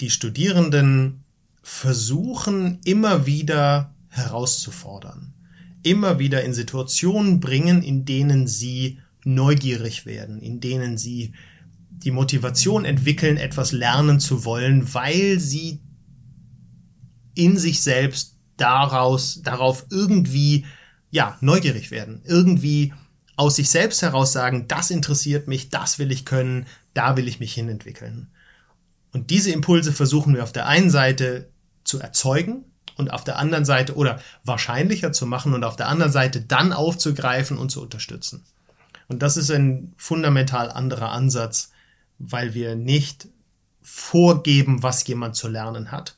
die 0.00 0.10
Studierenden 0.10 1.24
versuchen 1.62 2.78
immer 2.84 3.26
wieder 3.26 3.94
herauszufordern, 4.08 5.34
immer 5.82 6.18
wieder 6.18 6.44
in 6.44 6.54
Situationen 6.54 7.40
bringen, 7.40 7.82
in 7.82 8.04
denen 8.04 8.46
sie 8.46 9.00
neugierig 9.24 10.06
werden, 10.06 10.40
in 10.40 10.60
denen 10.60 10.96
sie 10.96 11.32
die 12.04 12.10
Motivation 12.10 12.84
entwickeln, 12.84 13.36
etwas 13.36 13.72
lernen 13.72 14.20
zu 14.20 14.44
wollen, 14.44 14.92
weil 14.94 15.38
sie 15.40 15.80
in 17.34 17.56
sich 17.56 17.82
selbst 17.82 18.36
daraus, 18.56 19.42
darauf 19.42 19.86
irgendwie, 19.90 20.66
ja, 21.10 21.36
neugierig 21.40 21.90
werden, 21.90 22.22
irgendwie 22.24 22.92
aus 23.36 23.56
sich 23.56 23.70
selbst 23.70 24.02
heraus 24.02 24.32
sagen, 24.32 24.66
das 24.66 24.90
interessiert 24.90 25.46
mich, 25.46 25.70
das 25.70 25.98
will 25.98 26.10
ich 26.10 26.24
können, 26.24 26.66
da 26.94 27.16
will 27.16 27.28
ich 27.28 27.38
mich 27.38 27.54
hinentwickeln. 27.54 28.28
Und 29.12 29.30
diese 29.30 29.52
Impulse 29.52 29.92
versuchen 29.92 30.34
wir 30.34 30.42
auf 30.42 30.52
der 30.52 30.66
einen 30.66 30.90
Seite 30.90 31.48
zu 31.84 32.00
erzeugen 32.00 32.64
und 32.96 33.12
auf 33.12 33.24
der 33.24 33.38
anderen 33.38 33.64
Seite 33.64 33.94
oder 33.94 34.20
wahrscheinlicher 34.44 35.12
zu 35.12 35.24
machen 35.24 35.54
und 35.54 35.64
auf 35.64 35.76
der 35.76 35.88
anderen 35.88 36.12
Seite 36.12 36.40
dann 36.40 36.72
aufzugreifen 36.72 37.56
und 37.56 37.70
zu 37.70 37.80
unterstützen. 37.80 38.44
Und 39.06 39.22
das 39.22 39.36
ist 39.36 39.50
ein 39.50 39.94
fundamental 39.96 40.70
anderer 40.70 41.12
Ansatz, 41.12 41.70
weil 42.18 42.54
wir 42.54 42.74
nicht 42.74 43.28
vorgeben, 43.82 44.82
was 44.82 45.06
jemand 45.06 45.36
zu 45.36 45.48
lernen 45.48 45.90
hat, 45.90 46.16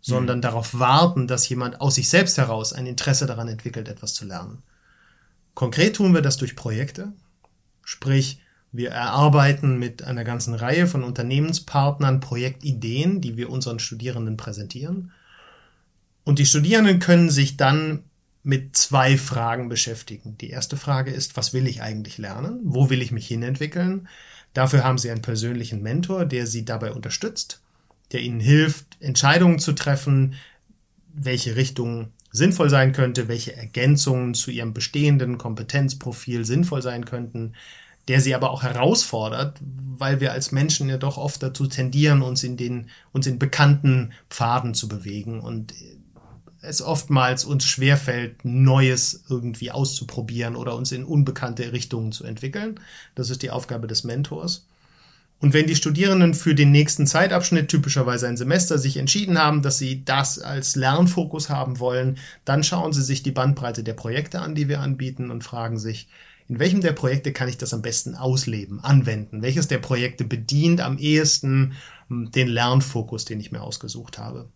sondern 0.00 0.38
mhm. 0.38 0.42
darauf 0.42 0.78
warten, 0.78 1.26
dass 1.26 1.48
jemand 1.48 1.80
aus 1.80 1.96
sich 1.96 2.08
selbst 2.08 2.38
heraus 2.38 2.72
ein 2.72 2.86
Interesse 2.86 3.26
daran 3.26 3.48
entwickelt, 3.48 3.88
etwas 3.88 4.14
zu 4.14 4.24
lernen. 4.24 4.62
Konkret 5.54 5.96
tun 5.96 6.14
wir 6.14 6.22
das 6.22 6.36
durch 6.36 6.54
Projekte, 6.54 7.12
sprich 7.82 8.40
wir 8.70 8.90
erarbeiten 8.90 9.78
mit 9.78 10.04
einer 10.04 10.24
ganzen 10.24 10.54
Reihe 10.54 10.86
von 10.86 11.02
Unternehmenspartnern 11.02 12.20
Projektideen, 12.20 13.20
die 13.20 13.36
wir 13.36 13.50
unseren 13.50 13.78
Studierenden 13.78 14.36
präsentieren. 14.36 15.12
Und 16.24 16.38
die 16.38 16.46
Studierenden 16.46 16.98
können 16.98 17.30
sich 17.30 17.56
dann 17.56 18.04
mit 18.42 18.76
zwei 18.76 19.16
Fragen 19.16 19.68
beschäftigen. 19.68 20.36
Die 20.38 20.50
erste 20.50 20.76
Frage 20.76 21.10
ist, 21.10 21.36
was 21.36 21.52
will 21.52 21.66
ich 21.66 21.82
eigentlich 21.82 22.18
lernen? 22.18 22.60
Wo 22.62 22.90
will 22.90 23.02
ich 23.02 23.10
mich 23.10 23.26
hinentwickeln? 23.26 24.08
Dafür 24.54 24.84
haben 24.84 24.98
sie 24.98 25.10
einen 25.10 25.22
persönlichen 25.22 25.82
Mentor, 25.82 26.24
der 26.24 26.46
sie 26.46 26.64
dabei 26.64 26.92
unterstützt, 26.92 27.60
der 28.12 28.20
ihnen 28.20 28.40
hilft, 28.40 28.96
Entscheidungen 29.00 29.58
zu 29.58 29.72
treffen, 29.72 30.34
welche 31.12 31.56
Richtung 31.56 32.12
sinnvoll 32.30 32.70
sein 32.70 32.92
könnte, 32.92 33.28
welche 33.28 33.56
Ergänzungen 33.56 34.34
zu 34.34 34.50
ihrem 34.50 34.74
bestehenden 34.74 35.38
Kompetenzprofil 35.38 36.44
sinnvoll 36.44 36.82
sein 36.82 37.04
könnten, 37.04 37.54
der 38.08 38.20
sie 38.20 38.34
aber 38.34 38.50
auch 38.50 38.62
herausfordert, 38.62 39.58
weil 39.60 40.20
wir 40.20 40.32
als 40.32 40.50
Menschen 40.50 40.88
ja 40.88 40.96
doch 40.96 41.18
oft 41.18 41.42
dazu 41.42 41.66
tendieren, 41.66 42.22
uns 42.22 42.42
in 42.42 42.56
den, 42.56 42.88
uns 43.12 43.26
in 43.26 43.38
bekannten 43.38 44.12
Pfaden 44.30 44.74
zu 44.74 44.88
bewegen. 44.88 45.40
Und 45.40 45.74
es 46.68 46.82
oftmals 46.82 47.44
uns 47.44 47.64
schwerfällt, 47.64 48.44
Neues 48.44 49.24
irgendwie 49.28 49.70
auszuprobieren 49.70 50.56
oder 50.56 50.76
uns 50.76 50.92
in 50.92 51.04
unbekannte 51.04 51.72
Richtungen 51.72 52.12
zu 52.12 52.24
entwickeln. 52.24 52.78
Das 53.14 53.30
ist 53.30 53.42
die 53.42 53.50
Aufgabe 53.50 53.86
des 53.86 54.04
Mentors. 54.04 54.66
Und 55.40 55.54
wenn 55.54 55.66
die 55.66 55.76
Studierenden 55.76 56.34
für 56.34 56.54
den 56.54 56.72
nächsten 56.72 57.06
Zeitabschnitt, 57.06 57.68
typischerweise 57.68 58.26
ein 58.26 58.36
Semester, 58.36 58.76
sich 58.76 58.96
entschieden 58.96 59.38
haben, 59.38 59.62
dass 59.62 59.78
sie 59.78 60.04
das 60.04 60.40
als 60.40 60.74
Lernfokus 60.74 61.48
haben 61.48 61.78
wollen, 61.78 62.18
dann 62.44 62.64
schauen 62.64 62.92
sie 62.92 63.04
sich 63.04 63.22
die 63.22 63.30
Bandbreite 63.30 63.84
der 63.84 63.94
Projekte 63.94 64.40
an, 64.40 64.56
die 64.56 64.68
wir 64.68 64.80
anbieten 64.80 65.30
und 65.30 65.44
fragen 65.44 65.78
sich, 65.78 66.08
in 66.48 66.58
welchem 66.58 66.80
der 66.80 66.92
Projekte 66.92 67.32
kann 67.32 67.48
ich 67.48 67.58
das 67.58 67.74
am 67.74 67.82
besten 67.82 68.14
ausleben, 68.14 68.80
anwenden? 68.80 69.42
Welches 69.42 69.68
der 69.68 69.78
Projekte 69.78 70.24
bedient 70.24 70.80
am 70.80 70.98
ehesten 70.98 71.74
hm, 72.08 72.32
den 72.32 72.48
Lernfokus, 72.48 73.24
den 73.24 73.38
ich 73.38 73.52
mir 73.52 73.60
ausgesucht 73.60 74.18
habe? 74.18 74.48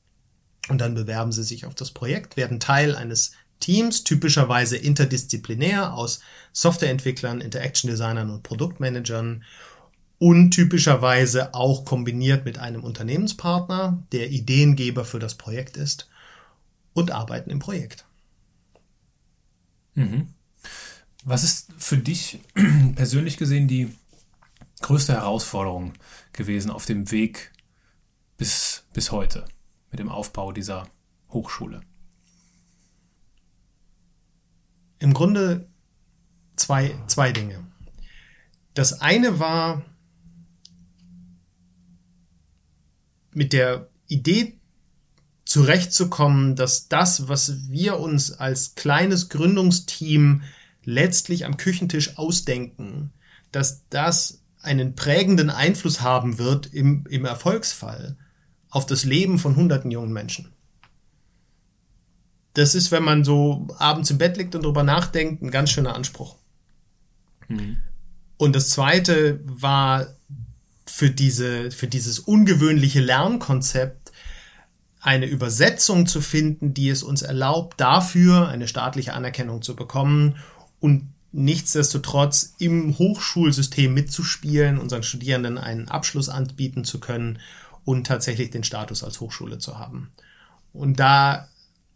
Und 0.69 0.81
dann 0.81 0.95
bewerben 0.95 1.33
sie 1.33 1.43
sich 1.43 1.67
auf 1.67 1.75
das 1.75 1.91
Projekt, 1.91 2.37
werden 2.37 2.61
Teil 2.61 2.95
eines 2.95 3.33
Teams, 3.63 4.05
typischerweise 4.05 4.77
interdisziplinär 4.77 5.95
aus 5.95 6.21
Softwareentwicklern, 6.53 7.41
Interaction 7.41 7.91
Designern 7.91 8.31
und 8.31 8.43
Produktmanagern 8.43 9.45
und 10.19 10.51
typischerweise 10.51 11.55
auch 11.55 11.85
kombiniert 11.85 12.45
mit 12.45 12.59
einem 12.59 12.85
Unternehmenspartner, 12.85 14.03
der 14.13 14.31
Ideengeber 14.31 15.05
für 15.05 15.19
das 15.19 15.37
Projekt 15.37 15.77
ist 15.77 16.09
und 16.93 17.11
arbeiten 17.11 17.51
im 17.51 17.59
Projekt. 17.59 18.05
Mhm. 19.95 20.29
Was 21.25 21.45
ist 21.45 21.69
für 21.79 21.99
dich 21.99 22.41
persönlich 22.95 23.37
gesehen 23.37 23.69
die 23.69 23.97
größte 24.81 25.13
Herausforderung 25.13 25.93
gewesen 26.33 26.71
auf 26.71 26.85
dem 26.85 27.11
Weg 27.11 27.53
bis, 28.37 28.85
bis 28.93 29.13
heute 29.13 29.45
mit 29.93 30.01
dem 30.01 30.09
Aufbau 30.09 30.51
dieser 30.51 30.89
Hochschule? 31.31 31.83
Im 34.99 35.15
Grunde 35.15 35.69
zwei, 36.57 36.95
zwei 37.07 37.31
Dinge. 37.33 37.65
Das 38.75 39.01
eine 39.01 39.39
war 39.39 39.85
mit 43.33 43.53
der 43.53 43.89
Idee 44.07 44.59
zurechtzukommen, 45.45 46.57
dass 46.57 46.89
das, 46.89 47.29
was 47.29 47.71
wir 47.71 47.99
uns 47.99 48.33
als 48.33 48.75
kleines 48.75 49.29
Gründungsteam 49.29 50.43
letztlich 50.85 51.45
am 51.45 51.57
Küchentisch 51.57 52.17
ausdenken, 52.17 53.13
dass 53.51 53.87
das 53.89 54.43
einen 54.61 54.95
prägenden 54.95 55.51
Einfluss 55.51 56.01
haben 56.01 56.39
wird 56.39 56.73
im, 56.73 57.05
im 57.09 57.25
Erfolgsfall 57.25 58.17
auf 58.73 58.87
das 58.87 59.05
Leben 59.05 59.39
von 59.39 59.55
hunderten 59.55 59.91
jungen 59.91 60.13
Menschen. 60.13 60.49
Das 62.55 62.75
ist, 62.75 62.91
wenn 62.91 63.03
man 63.03 63.23
so 63.23 63.69
abends 63.79 64.11
im 64.11 64.19
Bett 64.19 64.39
liegt 64.39 64.55
und 64.55 64.65
drüber 64.65 64.83
nachdenkt, 64.83 65.43
ein 65.43 65.51
ganz 65.51 65.71
schöner 65.71 65.95
Anspruch. 65.95 66.37
Mhm. 67.49 67.77
Und 68.39 68.57
das 68.57 68.71
zweite 68.71 69.41
war 69.45 70.07
für 70.87 71.11
diese, 71.11 71.71
für 71.71 71.87
dieses 71.87 72.19
ungewöhnliche 72.19 73.01
Lernkonzept 73.01 74.11
eine 75.01 75.27
Übersetzung 75.27 76.07
zu 76.07 76.23
finden, 76.23 76.73
die 76.73 76.89
es 76.89 77.03
uns 77.03 77.21
erlaubt, 77.21 77.79
dafür 77.79 78.49
eine 78.49 78.69
staatliche 78.69 79.13
Anerkennung 79.13 79.61
zu 79.61 79.77
bekommen 79.77 80.37
und 80.81 81.13
nichtsdestotrotz 81.33 82.55
im 82.59 82.97
Hochschulsystem 82.99 83.93
mitzuspielen, 83.93 84.79
unseren 84.79 85.03
Studierenden 85.03 85.59
einen 85.59 85.89
Abschluss 85.89 86.31
anbieten 86.31 86.85
zu 86.85 87.01
können 87.01 87.39
und 87.85 88.07
tatsächlich 88.07 88.51
den 88.51 88.65
Status 88.65 89.03
als 89.03 89.21
Hochschule 89.21 89.59
zu 89.59 89.79
haben. 89.79 90.11
Und 90.73 90.99
da 90.99 91.49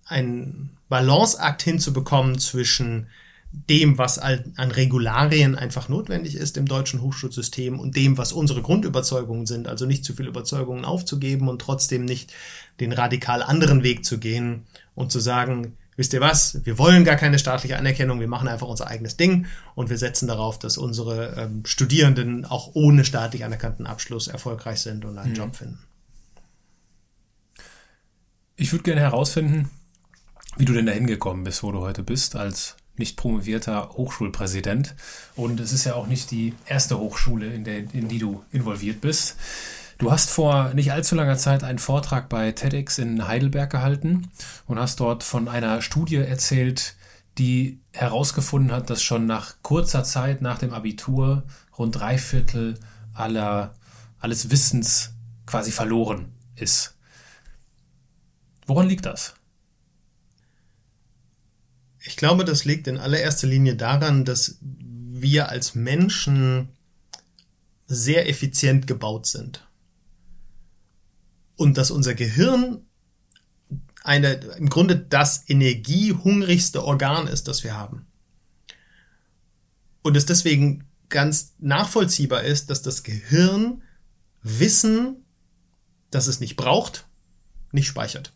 einen 0.04 0.76
Balanceakt 0.88 1.62
hinzubekommen 1.62 2.38
zwischen 2.38 3.08
dem, 3.52 3.96
was 3.96 4.18
an 4.18 4.52
Regularien 4.58 5.54
einfach 5.54 5.88
notwendig 5.88 6.34
ist 6.34 6.56
im 6.56 6.66
deutschen 6.66 7.00
Hochschulsystem 7.00 7.78
und 7.78 7.96
dem, 7.96 8.18
was 8.18 8.32
unsere 8.32 8.60
Grundüberzeugungen 8.60 9.46
sind, 9.46 9.66
also 9.66 9.86
nicht 9.86 10.04
zu 10.04 10.14
viel 10.14 10.26
Überzeugungen 10.26 10.84
aufzugeben 10.84 11.48
und 11.48 11.60
trotzdem 11.60 12.04
nicht 12.04 12.32
den 12.80 12.92
radikal 12.92 13.42
anderen 13.42 13.82
Weg 13.82 14.04
zu 14.04 14.18
gehen 14.18 14.66
und 14.94 15.10
zu 15.10 15.20
sagen, 15.20 15.76
wisst 15.96 16.12
ihr 16.12 16.20
was, 16.20 16.64
wir 16.64 16.78
wollen 16.78 17.04
gar 17.04 17.16
keine 17.16 17.38
staatliche 17.38 17.78
Anerkennung, 17.78 18.20
wir 18.20 18.28
machen 18.28 18.48
einfach 18.48 18.68
unser 18.68 18.86
eigenes 18.86 19.16
Ding 19.16 19.46
und 19.74 19.90
wir 19.90 19.98
setzen 19.98 20.28
darauf, 20.28 20.58
dass 20.58 20.78
unsere 20.78 21.34
ähm, 21.36 21.64
Studierenden 21.64 22.44
auch 22.44 22.70
ohne 22.74 23.04
staatlich 23.04 23.44
anerkannten 23.44 23.86
Abschluss 23.86 24.28
erfolgreich 24.28 24.80
sind 24.80 25.04
und 25.04 25.18
einen 25.18 25.30
mhm. 25.30 25.36
Job 25.36 25.56
finden. 25.56 25.78
Ich 28.56 28.72
würde 28.72 28.84
gerne 28.84 29.00
herausfinden, 29.00 29.70
wie 30.56 30.64
du 30.64 30.72
denn 30.72 30.86
da 30.86 30.92
hingekommen 30.92 31.44
bist, 31.44 31.62
wo 31.62 31.72
du 31.72 31.80
heute 31.80 32.02
bist, 32.02 32.36
als 32.36 32.76
nicht 32.96 33.16
promovierter 33.16 33.90
Hochschulpräsident. 33.90 34.94
Und 35.34 35.60
es 35.60 35.72
ist 35.72 35.84
ja 35.84 35.94
auch 35.94 36.06
nicht 36.06 36.30
die 36.30 36.54
erste 36.66 36.98
Hochschule, 36.98 37.52
in, 37.52 37.64
der, 37.64 37.78
in 37.78 38.08
die 38.08 38.18
du 38.18 38.42
involviert 38.52 39.00
bist. 39.02 39.36
Du 39.98 40.12
hast 40.12 40.28
vor 40.28 40.74
nicht 40.74 40.92
allzu 40.92 41.14
langer 41.14 41.38
Zeit 41.38 41.64
einen 41.64 41.78
Vortrag 41.78 42.28
bei 42.28 42.52
TEDx 42.52 42.98
in 42.98 43.26
Heidelberg 43.26 43.70
gehalten 43.70 44.30
und 44.66 44.78
hast 44.78 45.00
dort 45.00 45.22
von 45.22 45.48
einer 45.48 45.80
Studie 45.80 46.16
erzählt, 46.16 46.96
die 47.38 47.80
herausgefunden 47.92 48.72
hat, 48.72 48.90
dass 48.90 49.02
schon 49.02 49.26
nach 49.26 49.56
kurzer 49.62 50.04
Zeit 50.04 50.42
nach 50.42 50.58
dem 50.58 50.74
Abitur 50.74 51.44
rund 51.78 51.96
drei 51.96 52.18
Viertel 52.18 52.78
aller, 53.14 53.74
alles 54.18 54.50
Wissens 54.50 55.12
quasi 55.46 55.70
verloren 55.72 56.34
ist. 56.56 56.94
Woran 58.66 58.88
liegt 58.88 59.06
das? 59.06 59.34
Ich 62.00 62.16
glaube, 62.16 62.44
das 62.44 62.66
liegt 62.66 62.86
in 62.86 62.98
allererster 62.98 63.46
Linie 63.46 63.76
daran, 63.76 64.26
dass 64.26 64.58
wir 64.60 65.48
als 65.48 65.74
Menschen 65.74 66.68
sehr 67.86 68.28
effizient 68.28 68.86
gebaut 68.86 69.26
sind. 69.26 69.66
Und 71.56 71.78
dass 71.78 71.90
unser 71.90 72.14
Gehirn 72.14 72.86
eine, 74.04 74.34
im 74.58 74.68
Grunde 74.68 74.96
das 74.96 75.48
energiehungrigste 75.48 76.84
Organ 76.84 77.26
ist, 77.26 77.48
das 77.48 77.64
wir 77.64 77.76
haben. 77.76 78.06
Und 80.02 80.16
es 80.16 80.26
deswegen 80.26 80.84
ganz 81.08 81.54
nachvollziehbar 81.58 82.44
ist, 82.44 82.70
dass 82.70 82.82
das 82.82 83.02
Gehirn 83.02 83.82
Wissen, 84.42 85.24
das 86.10 86.28
es 86.28 86.38
nicht 86.38 86.54
braucht, 86.56 87.06
nicht 87.72 87.88
speichert. 87.88 88.32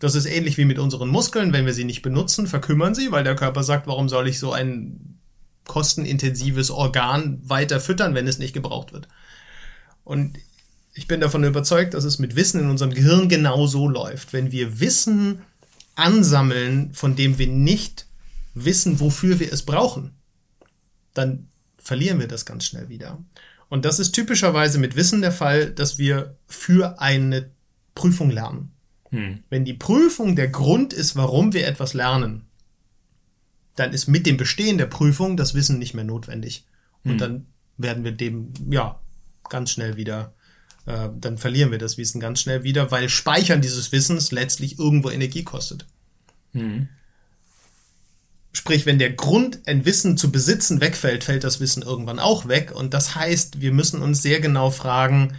Das 0.00 0.16
ist 0.16 0.26
ähnlich 0.26 0.58
wie 0.58 0.64
mit 0.64 0.80
unseren 0.80 1.08
Muskeln. 1.08 1.52
Wenn 1.52 1.66
wir 1.66 1.74
sie 1.74 1.84
nicht 1.84 2.02
benutzen, 2.02 2.48
verkümmern 2.48 2.94
sie, 2.94 3.12
weil 3.12 3.22
der 3.22 3.36
Körper 3.36 3.62
sagt, 3.62 3.86
warum 3.86 4.08
soll 4.08 4.26
ich 4.26 4.40
so 4.40 4.52
ein 4.52 5.20
kostenintensives 5.66 6.70
Organ 6.70 7.38
weiter 7.48 7.80
füttern, 7.80 8.14
wenn 8.14 8.26
es 8.26 8.38
nicht 8.38 8.52
gebraucht 8.52 8.92
wird. 8.92 9.08
Und 10.02 10.36
ich 10.94 11.08
bin 11.08 11.20
davon 11.20 11.44
überzeugt, 11.44 11.94
dass 11.94 12.04
es 12.04 12.18
mit 12.18 12.36
Wissen 12.36 12.60
in 12.60 12.70
unserem 12.70 12.94
Gehirn 12.94 13.28
genau 13.28 13.66
so 13.66 13.88
läuft. 13.88 14.32
Wenn 14.32 14.52
wir 14.52 14.80
Wissen 14.80 15.42
ansammeln, 15.96 16.94
von 16.94 17.16
dem 17.16 17.38
wir 17.38 17.48
nicht 17.48 18.06
wissen, 18.54 19.00
wofür 19.00 19.40
wir 19.40 19.52
es 19.52 19.62
brauchen, 19.62 20.12
dann 21.12 21.48
verlieren 21.76 22.20
wir 22.20 22.28
das 22.28 22.46
ganz 22.46 22.64
schnell 22.64 22.88
wieder. 22.88 23.18
Und 23.68 23.84
das 23.84 23.98
ist 23.98 24.12
typischerweise 24.12 24.78
mit 24.78 24.94
Wissen 24.94 25.20
der 25.20 25.32
Fall, 25.32 25.70
dass 25.70 25.98
wir 25.98 26.38
für 26.46 27.00
eine 27.00 27.50
Prüfung 27.96 28.30
lernen. 28.30 28.72
Hm. 29.10 29.42
Wenn 29.50 29.64
die 29.64 29.74
Prüfung 29.74 30.36
der 30.36 30.48
Grund 30.48 30.92
ist, 30.92 31.16
warum 31.16 31.52
wir 31.52 31.66
etwas 31.66 31.92
lernen, 31.94 32.46
dann 33.74 33.92
ist 33.92 34.06
mit 34.06 34.26
dem 34.26 34.36
Bestehen 34.36 34.78
der 34.78 34.86
Prüfung 34.86 35.36
das 35.36 35.54
Wissen 35.54 35.80
nicht 35.80 35.94
mehr 35.94 36.04
notwendig. 36.04 36.66
Und 37.02 37.12
hm. 37.12 37.18
dann 37.18 37.46
werden 37.76 38.04
wir 38.04 38.12
dem, 38.12 38.52
ja, 38.70 39.00
ganz 39.48 39.72
schnell 39.72 39.96
wieder, 39.96 40.32
äh, 40.86 41.08
dann 41.18 41.38
verlieren 41.38 41.70
wir 41.70 41.78
das 41.78 41.98
Wissen 41.98 42.20
ganz 42.20 42.40
schnell 42.40 42.62
wieder, 42.62 42.90
weil 42.90 43.08
Speichern 43.08 43.60
dieses 43.60 43.92
Wissens 43.92 44.32
letztlich 44.32 44.78
irgendwo 44.78 45.10
Energie 45.10 45.44
kostet. 45.44 45.86
Hm. 46.52 46.88
Sprich, 48.52 48.86
wenn 48.86 48.98
der 48.98 49.12
Grund, 49.12 49.66
ein 49.66 49.84
Wissen 49.84 50.16
zu 50.16 50.30
besitzen, 50.30 50.80
wegfällt, 50.80 51.24
fällt 51.24 51.42
das 51.42 51.58
Wissen 51.58 51.82
irgendwann 51.82 52.20
auch 52.20 52.46
weg. 52.46 52.72
Und 52.72 52.94
das 52.94 53.16
heißt, 53.16 53.60
wir 53.60 53.72
müssen 53.72 54.00
uns 54.00 54.22
sehr 54.22 54.40
genau 54.40 54.70
fragen, 54.70 55.34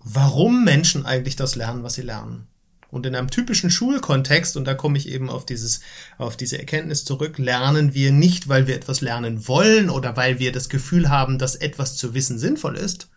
warum 0.00 0.64
Menschen 0.64 1.06
eigentlich 1.06 1.36
das 1.36 1.54
lernen, 1.54 1.84
was 1.84 1.94
sie 1.94 2.02
lernen. 2.02 2.48
Und 2.90 3.04
in 3.04 3.14
einem 3.14 3.30
typischen 3.30 3.70
Schulkontext, 3.70 4.56
und 4.56 4.64
da 4.64 4.74
komme 4.74 4.96
ich 4.96 5.08
eben 5.08 5.28
auf 5.28 5.44
dieses, 5.44 5.80
auf 6.16 6.36
diese 6.36 6.58
Erkenntnis 6.58 7.04
zurück, 7.04 7.38
lernen 7.38 7.92
wir 7.92 8.12
nicht, 8.12 8.48
weil 8.48 8.66
wir 8.66 8.74
etwas 8.74 9.02
lernen 9.02 9.46
wollen 9.46 9.90
oder 9.90 10.16
weil 10.16 10.38
wir 10.38 10.52
das 10.52 10.70
Gefühl 10.70 11.10
haben, 11.10 11.38
dass 11.38 11.54
etwas 11.54 11.96
zu 11.96 12.14
wissen 12.14 12.38
sinnvoll 12.38 12.76
ist, 12.76 13.08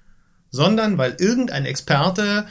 sondern 0.51 0.97
weil 0.97 1.15
irgendein 1.19 1.65
Experte 1.65 2.45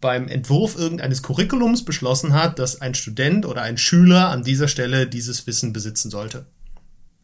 beim 0.00 0.28
Entwurf 0.28 0.76
irgendeines 0.76 1.22
Curriculums 1.22 1.84
beschlossen 1.84 2.32
hat, 2.32 2.58
dass 2.58 2.80
ein 2.80 2.94
Student 2.94 3.44
oder 3.44 3.62
ein 3.62 3.76
Schüler 3.76 4.28
an 4.30 4.44
dieser 4.44 4.68
Stelle 4.68 5.06
dieses 5.06 5.46
Wissen 5.46 5.72
besitzen 5.72 6.10
sollte. 6.10 6.46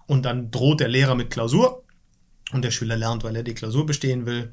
Und 0.06 0.24
dann 0.24 0.50
droht 0.50 0.80
der 0.80 0.88
Lehrer 0.88 1.14
mit 1.14 1.30
Klausur 1.30 1.84
und 2.52 2.62
der 2.62 2.70
Schüler 2.70 2.96
lernt, 2.96 3.24
weil 3.24 3.36
er 3.36 3.42
die 3.42 3.54
Klausur 3.54 3.86
bestehen 3.86 4.26
will. 4.26 4.52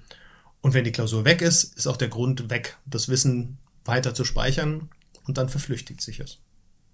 Und 0.61 0.73
wenn 0.73 0.85
die 0.85 0.91
Klausur 0.91 1.25
weg 1.25 1.41
ist, 1.41 1.77
ist 1.77 1.87
auch 1.87 1.97
der 1.97 2.07
Grund 2.07 2.49
weg, 2.49 2.77
das 2.85 3.09
Wissen 3.09 3.57
weiter 3.83 4.13
zu 4.13 4.23
speichern 4.23 4.89
und 5.25 5.37
dann 5.37 5.49
verflüchtigt 5.49 6.01
sich 6.01 6.19
es. 6.21 6.39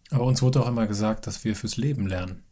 Aber 0.10 0.26
uns 0.26 0.42
wurde 0.42 0.62
auch 0.62 0.68
immer 0.68 0.88
gesagt, 0.88 1.28
dass 1.28 1.44
wir 1.44 1.56
fürs 1.56 1.78
Leben 1.78 2.08
lernen. 2.08 2.44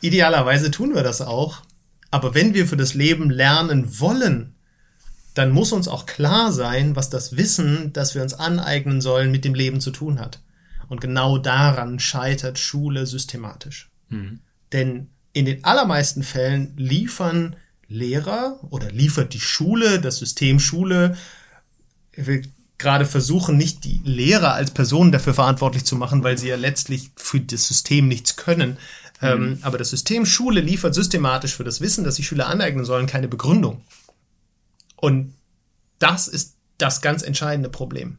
Idealerweise 0.00 0.70
tun 0.70 0.94
wir 0.94 1.02
das 1.02 1.20
auch. 1.20 1.62
Aber 2.10 2.34
wenn 2.34 2.54
wir 2.54 2.66
für 2.66 2.76
das 2.76 2.94
Leben 2.94 3.30
lernen 3.30 4.00
wollen, 4.00 4.54
dann 5.34 5.50
muss 5.50 5.72
uns 5.72 5.86
auch 5.86 6.06
klar 6.06 6.50
sein, 6.52 6.96
was 6.96 7.10
das 7.10 7.36
Wissen, 7.36 7.92
das 7.92 8.14
wir 8.14 8.22
uns 8.22 8.34
aneignen 8.34 9.00
sollen, 9.00 9.30
mit 9.30 9.44
dem 9.44 9.54
Leben 9.54 9.80
zu 9.80 9.90
tun 9.90 10.18
hat. 10.18 10.40
Und 10.88 11.00
genau 11.00 11.36
daran 11.36 11.98
scheitert 11.98 12.58
Schule 12.58 13.06
systematisch. 13.06 13.90
Mhm. 14.08 14.40
Denn 14.72 15.08
in 15.32 15.44
den 15.44 15.64
allermeisten 15.64 16.22
Fällen 16.22 16.72
liefern 16.76 17.56
Lehrer 17.88 18.58
oder 18.70 18.90
liefert 18.90 19.34
die 19.34 19.40
Schule, 19.40 20.00
das 20.00 20.16
System 20.16 20.58
Schule, 20.58 21.16
wir 22.12 22.42
gerade 22.78 23.06
versuchen, 23.06 23.56
nicht 23.56 23.84
die 23.84 24.00
Lehrer 24.04 24.54
als 24.54 24.70
Personen 24.70 25.12
dafür 25.12 25.34
verantwortlich 25.34 25.84
zu 25.84 25.96
machen, 25.96 26.22
weil 26.24 26.36
sie 26.36 26.48
ja 26.48 26.56
letztlich 26.56 27.10
für 27.16 27.40
das 27.40 27.66
System 27.66 28.08
nichts 28.08 28.36
können. 28.36 28.76
Mhm. 29.20 29.28
Ähm, 29.28 29.58
aber 29.62 29.78
das 29.78 29.90
System 29.90 30.26
Schule 30.26 30.60
liefert 30.60 30.94
systematisch 30.94 31.54
für 31.54 31.64
das 31.64 31.80
Wissen, 31.80 32.04
das 32.04 32.16
die 32.16 32.24
Schüler 32.24 32.48
aneignen 32.48 32.84
sollen, 32.84 33.06
keine 33.06 33.28
Begründung. 33.28 33.82
Und 34.96 35.34
das 35.98 36.28
ist 36.28 36.56
das 36.78 37.00
ganz 37.00 37.22
entscheidende 37.22 37.70
Problem. 37.70 38.18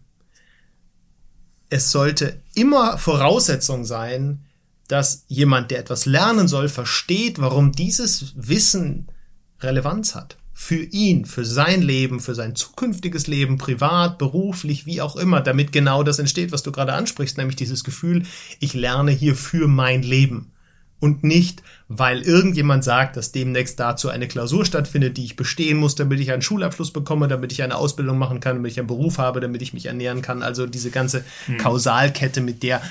Es 1.70 1.92
sollte 1.92 2.42
immer 2.54 2.98
Voraussetzung 2.98 3.86
sein, 3.86 4.46
dass 4.88 5.26
jemand, 5.28 5.70
der 5.70 5.80
etwas 5.80 6.06
lernen 6.06 6.48
soll, 6.48 6.70
versteht, 6.70 7.40
warum 7.40 7.74
dieses 7.74 8.34
Wissen 8.36 9.12
Relevanz 9.60 10.16
hat 10.16 10.38
für 10.54 10.82
ihn, 10.82 11.26
für 11.26 11.46
sein 11.46 11.84
Leben, 11.84 12.20
für 12.20 12.34
sein 12.34 12.56
zukünftiges 12.56 13.28
Leben, 13.28 13.60
privat, 13.60 14.18
beruflich, 14.18 14.88
wie 14.88 15.02
auch 15.02 15.16
immer, 15.16 15.42
damit 15.42 15.72
genau 15.72 16.02
das 16.02 16.18
entsteht, 16.18 16.52
was 16.52 16.64
du 16.64 16.72
gerade 16.72 16.94
ansprichst, 16.94 17.38
nämlich 17.38 17.58
dieses 17.58 17.84
Gefühl, 17.84 18.24
ich 18.60 18.74
lerne 18.74 19.12
hier 19.12 19.36
für 19.36 19.68
mein 19.68 20.02
Leben. 20.02 20.52
Und 21.00 21.24
nicht, 21.24 21.62
weil 21.88 22.24
irgendjemand 22.24 22.84
sagt, 22.84 23.18
dass 23.18 23.32
demnächst 23.32 23.80
dazu 23.80 24.10
eine 24.10 24.28
Klausur 24.28 24.66
stattfindet, 24.66 25.18
die 25.18 25.26
ich 25.26 25.36
bestehen 25.36 25.78
muss, 25.78 25.94
damit 25.94 26.20
ich 26.20 26.32
einen 26.32 26.42
Schulabschluss 26.42 26.92
bekomme, 26.92 27.28
damit 27.28 27.52
ich 27.52 27.62
eine 27.62 27.76
Ausbildung 27.76 28.18
machen 28.18 28.40
kann, 28.40 28.56
damit 28.56 28.72
ich 28.72 28.80
einen 28.80 28.88
Beruf 28.88 29.20
habe, 29.20 29.40
damit 29.40 29.62
ich 29.62 29.74
mich 29.74 29.86
ernähren 29.86 30.24
kann. 30.24 30.42
Also 30.42 30.66
diese 30.66 30.90
ganze 30.90 31.24
hm. 31.46 31.58
Kausalkette, 31.60 32.42
mit 32.42 32.64
der 32.64 32.82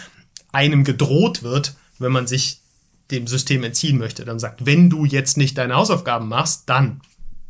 einem 0.52 0.84
gedroht 0.84 1.42
wird, 1.42 1.74
wenn 1.98 2.12
man 2.12 2.26
sich 2.26 2.60
dem 3.10 3.26
System 3.26 3.64
entziehen 3.64 3.98
möchte. 3.98 4.24
Dann 4.24 4.38
sagt, 4.38 4.66
wenn 4.66 4.88
du 4.88 5.04
jetzt 5.04 5.36
nicht 5.36 5.58
deine 5.58 5.74
Hausaufgaben 5.74 6.28
machst, 6.28 6.64
dann 6.66 7.00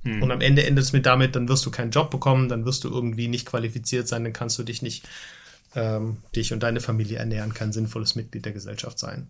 hm. 0.07 0.23
Und 0.23 0.31
am 0.31 0.41
Ende 0.41 0.65
endet 0.65 0.85
es 0.85 0.93
mit 0.93 1.05
damit, 1.05 1.35
dann 1.35 1.49
wirst 1.49 1.67
du 1.67 1.71
keinen 1.71 1.91
Job 1.91 2.11
bekommen, 2.11 2.49
dann 2.49 2.65
wirst 2.65 2.85
du 2.85 2.89
irgendwie 2.89 3.27
nicht 3.27 3.47
qualifiziert 3.47 4.07
sein, 4.07 4.23
dann 4.23 4.33
kannst 4.33 4.57
du 4.59 4.63
dich 4.63 4.81
nicht, 4.81 5.05
ähm, 5.75 6.19
dich 6.35 6.53
und 6.53 6.63
deine 6.63 6.81
Familie 6.81 7.19
ernähren, 7.19 7.53
kein 7.55 7.73
sinnvolles 7.73 8.15
Mitglied 8.15 8.45
der 8.45 8.53
Gesellschaft 8.53 8.99
sein. 8.99 9.27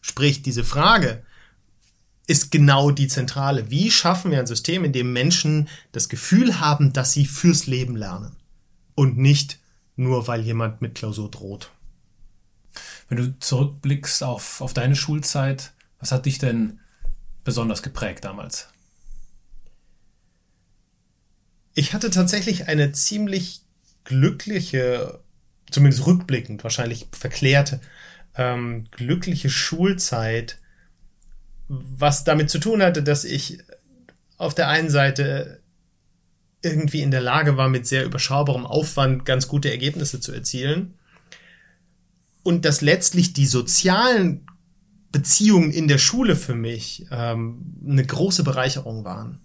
Sprich, 0.00 0.42
diese 0.42 0.64
Frage 0.64 1.22
ist 2.26 2.50
genau 2.50 2.90
die 2.90 3.08
zentrale. 3.08 3.70
Wie 3.70 3.90
schaffen 3.90 4.30
wir 4.30 4.38
ein 4.38 4.46
System, 4.46 4.84
in 4.84 4.92
dem 4.92 5.12
Menschen 5.12 5.68
das 5.92 6.08
Gefühl 6.08 6.60
haben, 6.60 6.92
dass 6.92 7.12
sie 7.12 7.26
fürs 7.26 7.66
Leben 7.66 7.96
lernen 7.96 8.36
und 8.94 9.16
nicht 9.16 9.58
nur, 9.96 10.28
weil 10.28 10.42
jemand 10.42 10.82
mit 10.82 10.94
Klausur 10.94 11.30
droht? 11.30 11.70
Wenn 13.08 13.18
du 13.18 13.38
zurückblickst 13.38 14.22
auf, 14.22 14.60
auf 14.60 14.74
deine 14.74 14.94
Schulzeit, 14.94 15.72
was 15.98 16.12
hat 16.12 16.26
dich 16.26 16.38
denn 16.38 16.80
besonders 17.44 17.82
geprägt 17.82 18.24
damals? 18.24 18.68
Ich 21.74 21.94
hatte 21.94 22.10
tatsächlich 22.10 22.68
eine 22.68 22.92
ziemlich 22.92 23.62
glückliche, 24.04 25.20
zumindest 25.70 26.06
rückblickend, 26.06 26.62
wahrscheinlich 26.62 27.06
verklärte, 27.12 27.80
ähm, 28.34 28.86
glückliche 28.90 29.50
Schulzeit, 29.50 30.58
was 31.68 32.24
damit 32.24 32.50
zu 32.50 32.58
tun 32.58 32.82
hatte, 32.82 33.02
dass 33.02 33.24
ich 33.24 33.58
auf 34.36 34.54
der 34.54 34.68
einen 34.68 34.90
Seite 34.90 35.60
irgendwie 36.62 37.02
in 37.02 37.10
der 37.10 37.20
Lage 37.20 37.56
war, 37.56 37.68
mit 37.68 37.86
sehr 37.86 38.04
überschaubarem 38.04 38.66
Aufwand 38.66 39.24
ganz 39.24 39.48
gute 39.48 39.70
Ergebnisse 39.70 40.20
zu 40.20 40.32
erzielen. 40.32 40.94
Und 42.42 42.64
dass 42.64 42.80
letztlich 42.80 43.32
die 43.32 43.46
sozialen 43.46 44.46
Beziehungen 45.12 45.70
in 45.70 45.88
der 45.88 45.98
Schule 45.98 46.36
für 46.36 46.54
mich 46.54 47.06
ähm, 47.10 47.76
eine 47.86 48.04
große 48.04 48.42
Bereicherung 48.42 49.04
waren. 49.04 49.40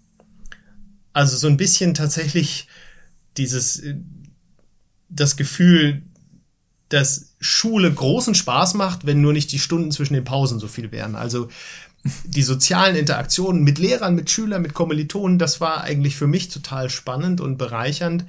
Also 1.12 1.36
so 1.36 1.46
ein 1.46 1.56
bisschen 1.56 1.94
tatsächlich 1.94 2.68
dieses, 3.36 3.80
äh, 3.80 3.96
das 5.08 5.36
Gefühl, 5.36 6.02
dass 6.88 7.34
Schule 7.40 7.92
großen 7.92 8.34
Spaß 8.34 8.74
macht, 8.74 9.06
wenn 9.06 9.20
nur 9.20 9.32
nicht 9.32 9.52
die 9.52 9.58
Stunden 9.58 9.90
zwischen 9.90 10.14
den 10.14 10.24
Pausen 10.24 10.58
so 10.58 10.68
viel 10.68 10.92
wären. 10.92 11.16
Also 11.16 11.48
die 12.24 12.42
sozialen 12.42 12.96
Interaktionen 12.96 13.62
mit 13.62 13.78
Lehrern, 13.78 14.14
mit 14.14 14.30
Schülern, 14.30 14.62
mit 14.62 14.74
Kommilitonen, 14.74 15.38
das 15.38 15.60
war 15.60 15.82
eigentlich 15.82 16.16
für 16.16 16.26
mich 16.26 16.48
total 16.48 16.90
spannend 16.90 17.40
und 17.40 17.56
bereichernd. 17.56 18.26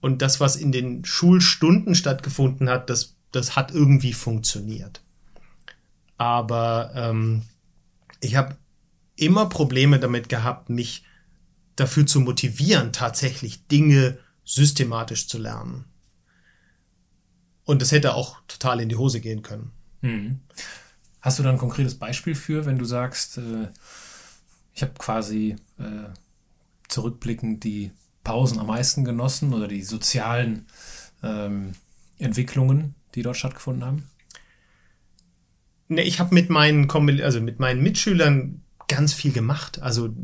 Und 0.00 0.22
das, 0.22 0.40
was 0.40 0.56
in 0.56 0.72
den 0.72 1.04
Schulstunden 1.04 1.94
stattgefunden 1.94 2.68
hat, 2.68 2.90
das, 2.90 3.14
das 3.30 3.54
hat 3.56 3.72
irgendwie 3.72 4.12
funktioniert. 4.12 5.00
Aber 6.18 6.90
ähm, 6.94 7.42
ich 8.20 8.36
habe 8.36 8.56
immer 9.16 9.46
Probleme 9.46 9.98
damit 9.98 10.28
gehabt, 10.28 10.68
mich 10.68 11.04
dafür 11.76 12.06
zu 12.06 12.20
motivieren, 12.20 12.92
tatsächlich 12.92 13.66
Dinge 13.68 14.18
systematisch 14.44 15.28
zu 15.28 15.38
lernen. 15.38 15.84
Und 17.66 17.82
das 17.82 17.92
hätte 17.92 18.14
auch 18.14 18.38
total 18.48 18.80
in 18.80 18.88
die 18.88 18.96
Hose 18.96 19.20
gehen 19.20 19.42
können. 19.42 19.72
Mhm. 20.00 20.40
Hast 21.20 21.38
du 21.38 21.42
da 21.42 21.50
ein 21.50 21.58
konkretes 21.58 21.96
Beispiel 21.96 22.34
für, 22.34 22.64
wenn 22.64 22.78
du 22.78 22.84
sagst, 22.84 23.38
äh, 23.38 23.68
ich 24.72 24.82
habe 24.82 24.92
quasi 24.96 25.56
äh, 25.78 26.08
zurückblickend 26.88 27.64
die 27.64 27.90
Pausen 28.22 28.60
am 28.60 28.68
meisten 28.68 29.04
genossen 29.04 29.52
oder 29.52 29.66
die 29.66 29.82
sozialen 29.82 30.66
ähm, 31.22 31.74
Entwicklungen, 32.18 32.94
die 33.14 33.22
dort 33.22 33.36
stattgefunden 33.36 33.84
haben? 33.84 34.08
Ne, 35.88 36.02
ich 36.02 36.20
habe 36.20 36.34
mit 36.34 36.50
meinen 36.50 36.90
also 37.20 37.40
mit 37.40 37.58
meinen 37.58 37.82
Mitschülern 37.82 38.62
ganz 38.88 39.12
viel 39.12 39.32
gemacht. 39.32 39.82
Also 39.82 40.14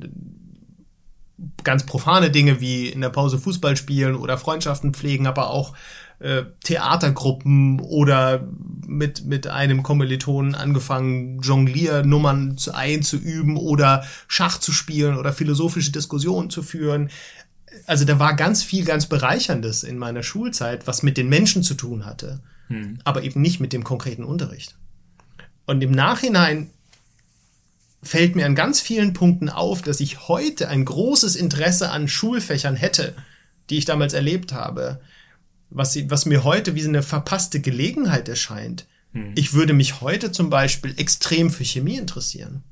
ganz 1.65 1.85
profane 1.85 2.31
Dinge 2.31 2.61
wie 2.61 2.89
in 2.89 3.01
der 3.01 3.11
Pause 3.11 3.39
Fußball 3.39 3.77
spielen 3.77 4.15
oder 4.15 4.39
Freundschaften 4.39 4.95
pflegen, 4.95 5.27
aber 5.27 5.51
auch 5.51 5.75
äh, 6.23 6.45
Theatergruppen 6.63 7.81
oder 7.81 8.47
mit, 8.87 9.25
mit 9.25 9.49
einem 9.49 9.83
Kommilitonen 9.83 10.55
angefangen, 10.55 11.41
Jongliernummern 11.41 12.57
zu 12.57 12.75
einzuüben 12.75 13.57
oder 13.57 14.05
Schach 14.29 14.59
zu 14.59 14.73
spielen 14.73 15.17
oder 15.17 15.33
philosophische 15.33 15.93
Diskussionen 15.93 16.51
zu 16.51 16.63
führen. 16.63 17.11
Also 17.87 18.05
da 18.05 18.19
war 18.19 18.37
ganz 18.37 18.63
viel 18.63 18.85
ganz 18.85 19.07
Bereicherndes 19.07 19.83
in 19.83 19.99
meiner 19.99 20.23
Schulzeit, 20.23 20.87
was 20.87 21.03
mit 21.03 21.17
den 21.17 21.29
Menschen 21.29 21.63
zu 21.63 21.75
tun 21.75 22.05
hatte, 22.07 22.41
hm. 22.69 22.99
aber 23.05 23.23
eben 23.23 23.41
nicht 23.41 23.61
mit 23.61 23.73
dem 23.73 23.83
konkreten 23.83 24.25
Unterricht. 24.25 24.77
Und 25.67 25.83
im 25.83 25.91
Nachhinein 25.91 26.71
fällt 28.03 28.37
mir 28.37 28.47
an 28.47 28.55
ganz 28.55 28.81
vielen 28.81 29.13
Punkten 29.13 29.49
auf, 29.49 29.83
dass 29.83 30.01
ich 30.01 30.29
heute 30.29 30.69
ein 30.69 30.85
großes 30.85 31.37
Interesse 31.37 31.91
an 31.91 32.09
Schulfächern 32.09 32.77
hätte, 32.77 33.15
die 33.71 33.79
ich 33.79 33.85
damals 33.85 34.13
erlebt 34.13 34.53
habe, 34.53 35.01
was, 35.75 35.97
was 36.11 36.27
mir 36.27 36.45
heute 36.45 36.75
wie 36.75 36.85
eine 36.85 37.03
verpasste 37.03 37.61
Gelegenheit 37.61 38.29
erscheint. 38.29 38.87
Hm. 39.13 39.33
Ich 39.35 39.55
würde 39.55 39.73
mich 39.73 40.01
heute 40.01 40.33
zum 40.33 40.51
Beispiel 40.51 40.95
extrem 40.99 41.51
für 41.51 41.65
Chemie 41.65 41.97
interessieren. 41.97 42.63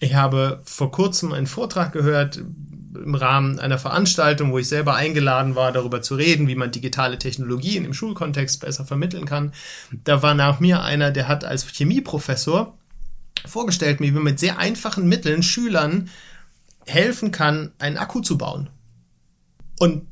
Ich 0.00 0.14
habe 0.14 0.60
vor 0.64 0.92
kurzem 0.92 1.32
einen 1.32 1.46
Vortrag 1.46 1.92
gehört 1.92 2.36
im 2.94 3.14
Rahmen 3.14 3.58
einer 3.58 3.78
Veranstaltung, 3.78 4.52
wo 4.52 4.58
ich 4.58 4.68
selber 4.68 4.94
eingeladen 4.94 5.54
war, 5.54 5.72
darüber 5.72 6.02
zu 6.02 6.14
reden, 6.14 6.48
wie 6.48 6.54
man 6.54 6.70
digitale 6.70 7.18
Technologien 7.18 7.84
im 7.84 7.94
Schulkontext 7.94 8.60
besser 8.60 8.84
vermitteln 8.84 9.24
kann. 9.24 9.52
Da 10.04 10.22
war 10.22 10.34
nach 10.34 10.60
mir 10.60 10.82
einer, 10.82 11.10
der 11.10 11.28
hat 11.28 11.44
als 11.44 11.66
Chemieprofessor 11.66 12.78
vorgestellt, 13.44 14.00
wie 14.00 14.10
man 14.10 14.22
mit 14.22 14.38
sehr 14.38 14.58
einfachen 14.58 15.08
Mitteln 15.08 15.42
Schülern 15.42 16.08
helfen 16.86 17.32
kann, 17.32 17.72
einen 17.78 17.98
Akku 17.98 18.20
zu 18.20 18.38
bauen. 18.38 18.70
Und 19.78 20.06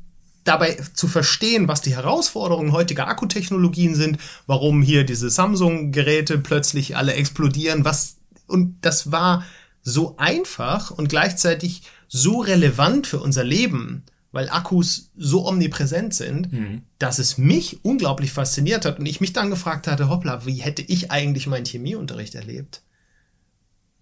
dabei 0.47 0.77
zu 0.93 1.07
verstehen, 1.07 1.67
was 1.67 1.81
die 1.81 1.95
Herausforderungen 1.95 2.71
heutiger 2.71 3.07
Akkutechnologien 3.07 3.95
sind, 3.95 4.17
warum 4.45 4.81
hier 4.81 5.03
diese 5.03 5.29
Samsung-Geräte 5.29 6.37
plötzlich 6.37 6.95
alle 6.95 7.13
explodieren, 7.13 7.85
was, 7.85 8.17
und 8.47 8.77
das 8.81 9.11
war 9.11 9.43
so 9.83 10.15
einfach 10.17 10.91
und 10.91 11.09
gleichzeitig 11.09 11.83
so 12.07 12.39
relevant 12.39 13.07
für 13.07 13.19
unser 13.19 13.43
Leben, 13.43 14.03
weil 14.31 14.49
Akkus 14.49 15.11
so 15.15 15.47
omnipräsent 15.47 16.13
sind, 16.13 16.51
mhm. 16.53 16.81
dass 16.99 17.19
es 17.19 17.37
mich 17.37 17.83
unglaublich 17.83 18.31
fasziniert 18.31 18.85
hat 18.85 18.99
und 18.99 19.05
ich 19.05 19.21
mich 19.21 19.33
dann 19.33 19.49
gefragt 19.49 19.87
hatte, 19.87 20.09
hoppla, 20.09 20.45
wie 20.45 20.57
hätte 20.57 20.81
ich 20.81 21.11
eigentlich 21.11 21.47
meinen 21.47 21.65
Chemieunterricht 21.65 22.35
erlebt? 22.35 22.81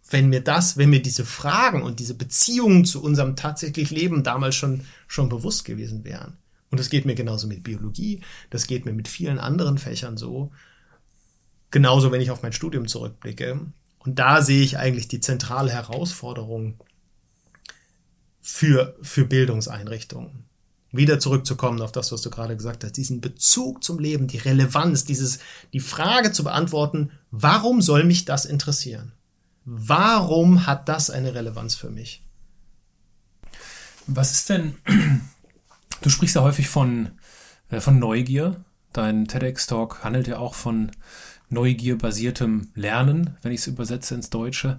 Wenn 0.09 0.29
mir 0.29 0.41
das, 0.41 0.77
wenn 0.77 0.89
mir 0.89 1.01
diese 1.01 1.25
Fragen 1.25 1.81
und 1.81 1.99
diese 1.99 2.13
Beziehungen 2.13 2.85
zu 2.85 3.01
unserem 3.01 3.35
tatsächlich 3.35 3.89
Leben 3.89 4.23
damals 4.23 4.55
schon, 4.55 4.81
schon 5.07 5.29
bewusst 5.29 5.65
gewesen 5.65 6.03
wären. 6.03 6.37
Und 6.69 6.79
das 6.79 6.89
geht 6.89 7.05
mir 7.05 7.15
genauso 7.15 7.47
mit 7.47 7.63
Biologie, 7.63 8.21
das 8.49 8.67
geht 8.67 8.85
mir 8.85 8.93
mit 8.93 9.07
vielen 9.07 9.39
anderen 9.39 9.77
Fächern 9.77 10.17
so. 10.17 10.51
Genauso, 11.71 12.11
wenn 12.11 12.21
ich 12.21 12.31
auf 12.31 12.43
mein 12.43 12.53
Studium 12.53 12.87
zurückblicke. 12.87 13.59
Und 13.99 14.19
da 14.19 14.41
sehe 14.41 14.61
ich 14.61 14.77
eigentlich 14.77 15.07
die 15.07 15.19
zentrale 15.19 15.71
Herausforderung 15.71 16.79
für, 18.41 18.95
für 19.01 19.25
Bildungseinrichtungen. 19.25 20.45
Wieder 20.91 21.19
zurückzukommen 21.19 21.81
auf 21.81 21.91
das, 21.91 22.11
was 22.11 22.21
du 22.21 22.29
gerade 22.29 22.55
gesagt 22.55 22.83
hast, 22.83 22.93
diesen 22.93 23.19
Bezug 23.19 23.83
zum 23.83 23.99
Leben, 23.99 24.27
die 24.27 24.37
Relevanz, 24.37 25.03
dieses, 25.03 25.39
die 25.73 25.79
Frage 25.79 26.31
zu 26.31 26.43
beantworten, 26.43 27.11
warum 27.31 27.81
soll 27.81 28.03
mich 28.03 28.23
das 28.23 28.45
interessieren? 28.45 29.11
Warum 29.65 30.67
hat 30.67 30.87
das 30.87 31.09
eine 31.09 31.33
Relevanz 31.33 31.73
für 31.73 31.89
mich? 31.89 32.21
Was 34.05 34.31
ist 34.31 34.49
denn, 34.49 34.77
du 36.01 36.09
sprichst 36.09 36.35
ja 36.35 36.43
häufig 36.43 36.67
von, 36.67 37.11
äh, 37.71 37.79
von 37.79 37.97
Neugier. 37.97 38.63
Dein 38.93 39.27
TEDx-Talk 39.27 40.03
handelt 40.03 40.27
ja 40.27 40.37
auch 40.37 40.53
von 40.53 40.91
neugierbasiertem 41.49 42.69
Lernen, 42.75 43.37
wenn 43.41 43.51
ich 43.51 43.61
es 43.61 43.67
übersetze 43.67 44.13
ins 44.13 44.29
Deutsche. 44.29 44.77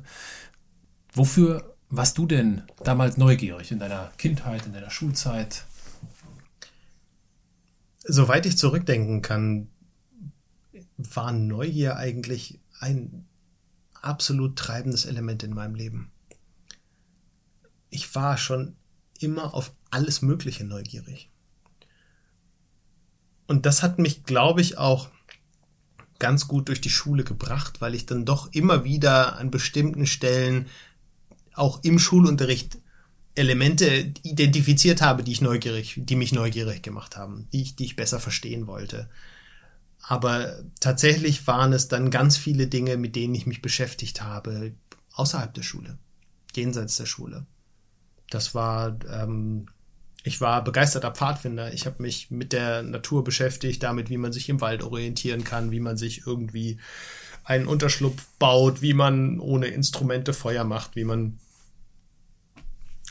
Wofür 1.12 1.74
warst 1.90 2.16
du 2.18 2.26
denn 2.26 2.62
damals 2.82 3.16
neugierig 3.16 3.72
in 3.72 3.80
deiner 3.80 4.12
Kindheit, 4.18 4.66
in 4.66 4.72
deiner 4.72 4.90
Schulzeit? 4.90 5.64
Soweit 8.04 8.46
ich 8.46 8.56
zurückdenken 8.56 9.20
kann, 9.20 9.68
war 10.96 11.32
Neugier 11.32 11.96
eigentlich 11.96 12.60
ein 12.78 13.26
absolut 14.06 14.56
treibendes 14.56 15.04
Element 15.04 15.42
in 15.42 15.54
meinem 15.54 15.74
Leben. 15.74 16.10
Ich 17.90 18.14
war 18.14 18.38
schon 18.38 18.76
immer 19.20 19.54
auf 19.54 19.72
alles 19.90 20.22
Mögliche 20.22 20.64
neugierig. 20.64 21.30
Und 23.46 23.66
das 23.66 23.82
hat 23.82 23.98
mich, 23.98 24.24
glaube 24.24 24.60
ich, 24.60 24.76
auch 24.78 25.08
ganz 26.18 26.48
gut 26.48 26.68
durch 26.68 26.80
die 26.80 26.90
Schule 26.90 27.24
gebracht, 27.24 27.80
weil 27.80 27.94
ich 27.94 28.06
dann 28.06 28.24
doch 28.24 28.52
immer 28.52 28.84
wieder 28.84 29.36
an 29.38 29.50
bestimmten 29.50 30.06
Stellen 30.06 30.66
auch 31.54 31.82
im 31.84 31.98
Schulunterricht 31.98 32.78
Elemente 33.34 34.12
identifiziert 34.22 35.02
habe, 35.02 35.22
die 35.22 35.32
ich 35.32 35.42
neugierig, 35.42 35.94
die 35.96 36.16
mich 36.16 36.32
neugierig 36.32 36.82
gemacht 36.82 37.16
haben, 37.16 37.48
die 37.52 37.62
ich, 37.62 37.76
die 37.76 37.84
ich 37.84 37.96
besser 37.96 38.18
verstehen 38.18 38.66
wollte. 38.66 39.10
Aber 40.08 40.62
tatsächlich 40.78 41.44
waren 41.48 41.72
es 41.72 41.88
dann 41.88 42.12
ganz 42.12 42.36
viele 42.36 42.68
Dinge, 42.68 42.96
mit 42.96 43.16
denen 43.16 43.34
ich 43.34 43.44
mich 43.46 43.60
beschäftigt 43.60 44.22
habe, 44.22 44.72
außerhalb 45.12 45.52
der 45.52 45.64
Schule, 45.64 45.98
jenseits 46.54 46.96
der 46.96 47.06
Schule. 47.06 47.44
Das 48.30 48.54
war, 48.54 48.96
ähm, 49.10 49.66
ich 50.22 50.40
war 50.40 50.62
begeisterter 50.62 51.10
Pfadfinder. 51.10 51.74
Ich 51.74 51.86
habe 51.86 52.00
mich 52.02 52.30
mit 52.30 52.52
der 52.52 52.84
Natur 52.84 53.24
beschäftigt, 53.24 53.82
damit, 53.82 54.08
wie 54.08 54.16
man 54.16 54.32
sich 54.32 54.48
im 54.48 54.60
Wald 54.60 54.84
orientieren 54.84 55.42
kann, 55.42 55.72
wie 55.72 55.80
man 55.80 55.96
sich 55.96 56.24
irgendwie 56.24 56.78
einen 57.42 57.66
Unterschlupf 57.66 58.28
baut, 58.38 58.82
wie 58.82 58.94
man 58.94 59.40
ohne 59.40 59.66
Instrumente 59.66 60.32
Feuer 60.32 60.62
macht, 60.62 60.94
wie 60.94 61.04
man 61.04 61.40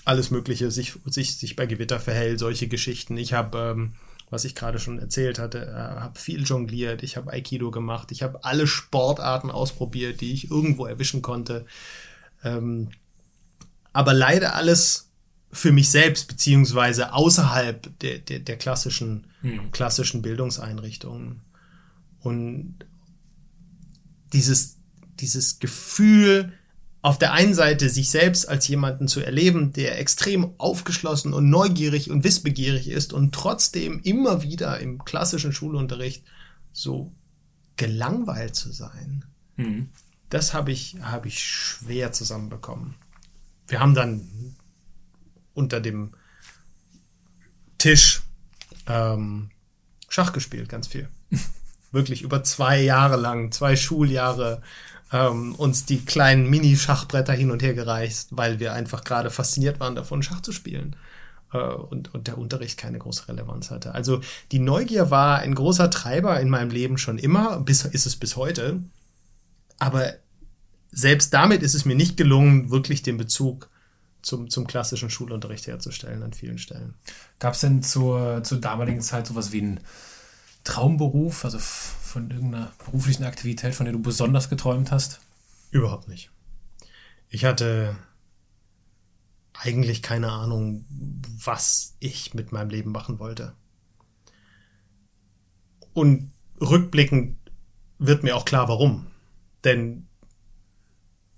alles 0.06 0.32
Mögliche 0.32 0.72
sich, 0.72 0.94
sich, 1.06 1.36
sich 1.36 1.58
bei 1.58 1.66
Gewitter 1.66 2.00
verhält, 2.00 2.40
solche 2.40 2.70
Geschichten. 2.70 3.18
Ich 3.18 3.34
habe 3.34 3.76
ähm, 3.76 3.96
was 4.30 4.46
ich 4.46 4.56
gerade 4.56 4.80
schon 4.80 5.00
erzählt 5.00 5.40
hatte, 5.40 5.66
äh, 5.68 6.00
habe 6.02 6.20
viel 6.20 6.44
jongliert, 6.44 7.04
ich 7.04 7.18
habe 7.18 7.32
Aikido 7.32 7.72
gemacht, 7.72 8.12
ich 8.12 8.24
habe 8.24 8.44
alle 8.44 8.68
Sportarten 8.68 9.52
ausprobiert, 9.52 10.22
die 10.22 10.34
ich 10.34 10.50
irgendwo 10.50 10.86
erwischen 10.86 11.22
konnte. 11.22 11.66
Ähm, 12.44 12.90
aber 13.94 14.14
leider 14.14 14.56
alles 14.56 15.12
für 15.52 15.72
mich 15.72 15.90
selbst, 15.90 16.28
beziehungsweise 16.28 17.14
außerhalb 17.14 17.98
der, 18.00 18.20
der, 18.20 18.40
der 18.40 18.58
klassischen, 18.58 19.28
hm. 19.42 19.72
klassischen 19.72 20.22
Bildungseinrichtungen. 20.22 21.42
Und 22.20 22.76
dieses, 24.34 24.78
dieses 25.20 25.60
Gefühl, 25.60 26.52
auf 27.06 27.20
der 27.20 27.34
einen 27.34 27.54
Seite 27.54 27.88
sich 27.88 28.10
selbst 28.10 28.50
als 28.50 28.68
jemanden 28.68 29.08
zu 29.08 29.20
erleben, 29.20 29.72
der 29.72 30.00
extrem 30.00 30.60
aufgeschlossen 30.60 31.34
und 31.34 31.52
neugierig 31.52 32.10
und 32.10 32.24
wissbegierig 32.24 32.90
ist 32.90 33.14
und 33.14 33.32
trotzdem 33.32 34.00
immer 34.02 34.42
wieder 34.42 34.80
im 34.80 35.06
klassischen 35.06 35.54
Schulunterricht 35.54 36.26
so 36.74 37.14
gelangweilt 37.76 38.56
zu 38.56 38.72
sein. 38.72 39.24
Mhm. 39.56 39.92
Das 40.32 40.56
habe 40.56 40.72
ich, 40.72 40.98
habe 41.00 41.28
ich 41.28 41.44
schwer 41.44 42.12
zusammenbekommen. 42.12 42.96
Wir 43.68 43.82
haben 43.82 43.94
dann 43.94 44.56
unter 45.54 45.82
dem 45.82 46.16
Tisch 47.78 48.24
ähm, 48.88 49.52
Schach 50.10 50.34
gespielt, 50.34 50.70
ganz 50.70 50.88
viel. 50.88 51.08
Wirklich 51.92 52.24
über 52.24 52.44
zwei 52.44 52.82
Jahre 52.82 53.18
lang, 53.18 53.52
zwei 53.52 53.76
Schuljahre 53.76 54.64
ähm, 55.16 55.56
uns 55.56 55.86
die 55.86 56.04
kleinen 56.04 56.50
Mini-Schachbretter 56.50 57.32
hin 57.32 57.50
und 57.50 57.64
her 57.64 57.74
gereicht, 57.74 58.28
weil 58.32 58.60
wir 58.60 58.74
einfach 58.74 59.06
gerade 59.06 59.32
fasziniert 59.32 59.80
waren 59.80 59.96
davon, 59.96 60.22
Schach 60.22 60.42
zu 60.42 60.52
spielen. 60.52 60.98
Äh, 61.54 61.58
und, 61.58 62.14
und 62.14 62.28
der 62.28 62.38
Unterricht 62.38 62.78
keine 62.78 63.00
große 63.00 63.30
Relevanz 63.30 63.72
hatte. 63.72 63.96
Also 63.96 64.20
die 64.52 64.60
Neugier 64.60 65.12
war 65.12 65.40
ein 65.40 65.56
großer 65.56 65.90
Treiber 65.90 66.40
in 66.42 66.50
meinem 66.50 66.70
Leben 66.70 66.98
schon 66.98 67.18
immer, 67.18 67.62
bis, 67.62 67.86
ist 67.86 68.06
es 68.06 68.18
bis 68.18 68.36
heute. 68.36 68.82
Aber 69.80 70.14
selbst 70.92 71.34
damit 71.34 71.64
ist 71.64 71.76
es 71.76 71.86
mir 71.86 71.96
nicht 71.96 72.18
gelungen, 72.18 72.70
wirklich 72.70 73.02
den 73.02 73.16
Bezug 73.16 73.70
zum, 74.22 74.50
zum 74.50 74.68
klassischen 74.68 75.10
Schulunterricht 75.10 75.68
herzustellen 75.68 76.24
an 76.24 76.34
vielen 76.34 76.58
Stellen. 76.58 76.96
Gab 77.40 77.54
es 77.54 77.62
denn 77.62 77.84
zur, 77.84 78.44
zur 78.44 78.60
damaligen 78.60 79.02
Zeit 79.02 79.28
sowas 79.28 79.54
wie 79.54 79.62
einen 79.62 79.80
Traumberuf, 80.66 81.46
also 81.46 81.60
von 82.16 82.32
irgendeiner 82.32 82.72
beruflichen 82.86 83.26
Aktivität, 83.26 83.76
von 83.76 83.86
der 83.86 83.92
du 83.92 84.02
besonders 84.02 84.50
geträumt 84.50 84.90
hast? 84.90 85.20
Überhaupt 85.72 86.08
nicht. 86.08 86.32
Ich 87.28 87.44
hatte 87.44 87.98
eigentlich 89.52 90.02
keine 90.02 90.32
Ahnung, 90.32 90.86
was 91.44 91.98
ich 92.00 92.34
mit 92.34 92.54
meinem 92.54 92.70
Leben 92.70 92.94
machen 92.94 93.20
wollte. 93.20 93.54
Und 95.92 96.32
rückblickend 96.62 97.38
wird 97.98 98.24
mir 98.24 98.38
auch 98.38 98.46
klar, 98.46 98.70
warum. 98.70 99.08
Denn 99.66 100.08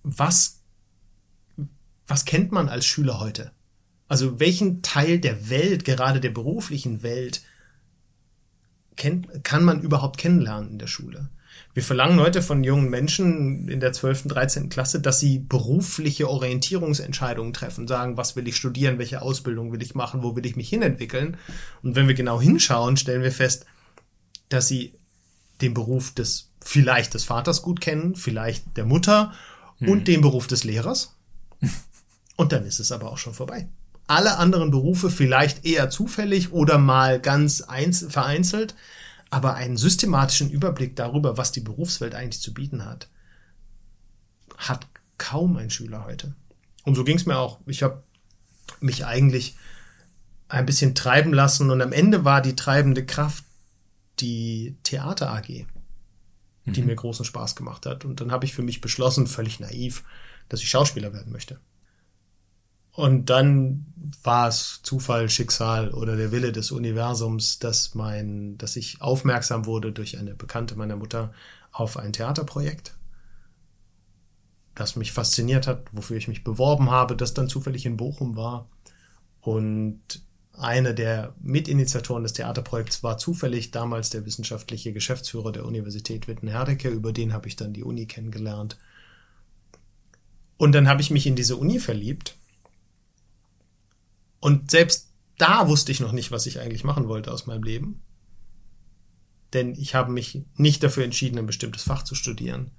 was, 0.03 0.61
was 2.05 2.25
kennt 2.25 2.51
man 2.51 2.69
als 2.69 2.85
Schüler 2.85 3.19
heute? 3.19 3.51
Also 4.07 4.39
welchen 4.39 4.83
Teil 4.83 5.19
der 5.19 5.49
Welt, 5.49 5.85
gerade 5.85 6.19
der 6.21 6.29
beruflichen 6.29 7.01
Welt, 7.01 7.41
kennt, 8.97 9.43
kann 9.43 9.63
man 9.63 9.81
überhaupt 9.81 10.17
kennenlernen 10.17 10.71
in 10.71 10.79
der 10.79 10.87
Schule? 10.87 11.29
Wir 11.73 11.83
verlangen 11.83 12.19
heute 12.19 12.41
von 12.41 12.63
jungen 12.63 12.89
Menschen 12.89 13.67
in 13.69 13.79
der 13.79 13.93
12., 13.93 14.29
13. 14.29 14.69
Klasse, 14.69 14.99
dass 14.99 15.19
sie 15.19 15.37
berufliche 15.37 16.27
Orientierungsentscheidungen 16.27 17.53
treffen, 17.53 17.87
sagen, 17.87 18.17
was 18.17 18.35
will 18.35 18.47
ich 18.47 18.55
studieren, 18.55 18.97
welche 18.97 19.21
Ausbildung 19.21 19.71
will 19.71 19.83
ich 19.83 19.93
machen, 19.93 20.23
wo 20.23 20.35
will 20.35 20.45
ich 20.45 20.55
mich 20.55 20.69
hinentwickeln. 20.69 21.37
Und 21.83 21.95
wenn 21.95 22.07
wir 22.07 22.15
genau 22.15 22.41
hinschauen, 22.41 22.97
stellen 22.97 23.21
wir 23.21 23.31
fest, 23.31 23.65
dass 24.49 24.67
sie 24.67 24.95
den 25.61 25.75
Beruf 25.75 26.13
des 26.13 26.49
vielleicht 26.61 27.13
des 27.13 27.23
Vaters 27.23 27.61
gut 27.61 27.79
kennen, 27.79 28.15
vielleicht 28.15 28.75
der 28.75 28.85
Mutter 28.85 29.33
hm. 29.77 29.89
und 29.89 30.07
den 30.07 30.21
Beruf 30.21 30.47
des 30.47 30.63
Lehrers. 30.63 31.15
Und 32.39 32.51
dann 32.51 32.65
ist 32.65 32.79
es 32.79 32.91
aber 32.91 33.11
auch 33.11 33.17
schon 33.17 33.33
vorbei. 33.33 33.67
Alle 34.07 34.37
anderen 34.37 34.71
Berufe 34.71 35.09
vielleicht 35.09 35.65
eher 35.65 35.89
zufällig 35.89 36.53
oder 36.53 36.77
mal 36.77 37.19
ganz 37.19 37.63
vereinzelt, 38.09 38.75
aber 39.29 39.55
einen 39.55 39.75
systematischen 39.75 40.49
Überblick 40.49 40.95
darüber, 40.95 41.37
was 41.37 41.51
die 41.51 41.59
Berufswelt 41.59 42.15
eigentlich 42.15 42.41
zu 42.41 42.53
bieten 42.53 42.85
hat, 42.85 43.09
hat 44.57 44.87
kaum 45.17 45.57
ein 45.57 45.69
Schüler 45.69 46.05
heute. 46.05 46.33
Und 46.83 46.95
so 46.95 47.03
ging 47.03 47.17
es 47.17 47.25
mir 47.25 47.37
auch. 47.37 47.59
Ich 47.65 47.83
habe 47.83 48.01
mich 48.79 49.05
eigentlich 49.05 49.57
ein 50.47 50.65
bisschen 50.65 50.95
treiben 50.95 51.33
lassen 51.33 51.69
und 51.69 51.81
am 51.81 51.91
Ende 51.91 52.23
war 52.23 52.41
die 52.41 52.55
treibende 52.55 53.05
Kraft 53.05 53.43
die 54.19 54.77
Theater 54.83 55.31
AG, 55.31 55.47
die 56.65 56.81
mhm. 56.81 56.85
mir 56.85 56.95
großen 56.95 57.25
Spaß 57.25 57.55
gemacht 57.55 57.85
hat. 57.85 58.05
Und 58.05 58.21
dann 58.21 58.31
habe 58.31 58.45
ich 58.45 58.53
für 58.53 58.61
mich 58.61 58.81
beschlossen, 58.81 59.27
völlig 59.27 59.59
naiv, 59.59 60.03
dass 60.49 60.61
ich 60.61 60.69
Schauspieler 60.69 61.13
werden 61.13 61.31
möchte. 61.31 61.59
Und 62.97 63.29
dann 63.29 63.85
war 64.23 64.47
es 64.47 64.79
Zufall, 64.81 65.29
Schicksal 65.29 65.91
oder 65.91 66.15
der 66.15 66.31
Wille 66.31 66.51
des 66.51 66.71
Universums, 66.71 67.59
dass 67.59 67.93
mein, 67.93 68.57
dass 68.57 68.75
ich 68.75 69.03
aufmerksam 69.03 69.67
wurde 69.67 69.91
durch 69.91 70.17
eine 70.17 70.33
Bekannte 70.33 70.75
meiner 70.75 70.95
Mutter 70.95 71.31
auf 71.71 71.97
ein 71.97 72.11
Theaterprojekt, 72.11 72.95
das 74.73 74.95
mich 74.95 75.11
fasziniert 75.11 75.67
hat, 75.67 75.85
wofür 75.91 76.17
ich 76.17 76.27
mich 76.27 76.43
beworben 76.43 76.89
habe, 76.89 77.15
das 77.15 77.35
dann 77.35 77.49
zufällig 77.49 77.85
in 77.85 77.97
Bochum 77.97 78.35
war. 78.35 78.67
Und 79.41 80.01
einer 80.53 80.93
der 80.93 81.35
Mitinitiatoren 81.39 82.23
des 82.23 82.33
Theaterprojekts 82.33 83.03
war 83.03 83.19
zufällig 83.19 83.69
damals 83.69 84.09
der 84.09 84.25
wissenschaftliche 84.25 84.91
Geschäftsführer 84.91 85.51
der 85.51 85.65
Universität 85.65 86.27
Witten-Herdecke. 86.27 86.89
Über 86.89 87.13
den 87.13 87.31
habe 87.31 87.47
ich 87.47 87.55
dann 87.55 87.73
die 87.73 87.83
Uni 87.83 88.07
kennengelernt. 88.07 88.75
Und 90.57 90.71
dann 90.71 90.87
habe 90.87 91.01
ich 91.01 91.11
mich 91.11 91.27
in 91.27 91.35
diese 91.35 91.57
Uni 91.57 91.77
verliebt 91.77 92.36
und 94.39 94.71
selbst 94.71 95.07
da 95.37 95.67
wusste 95.67 95.91
ich 95.91 95.99
noch 95.99 96.11
nicht, 96.11 96.31
was 96.31 96.45
ich 96.45 96.59
eigentlich 96.59 96.83
machen 96.83 97.07
wollte 97.07 97.31
aus 97.31 97.45
meinem 97.45 97.63
Leben. 97.63 98.01
Denn 99.53 99.75
ich 99.75 99.95
habe 99.95 100.11
mich 100.11 100.45
nicht 100.55 100.83
dafür 100.83 101.03
entschieden, 101.03 101.37
ein 101.37 101.45
bestimmtes 101.45 101.83
Fach 101.83 102.03
zu 102.03 102.15
studieren, 102.15 102.71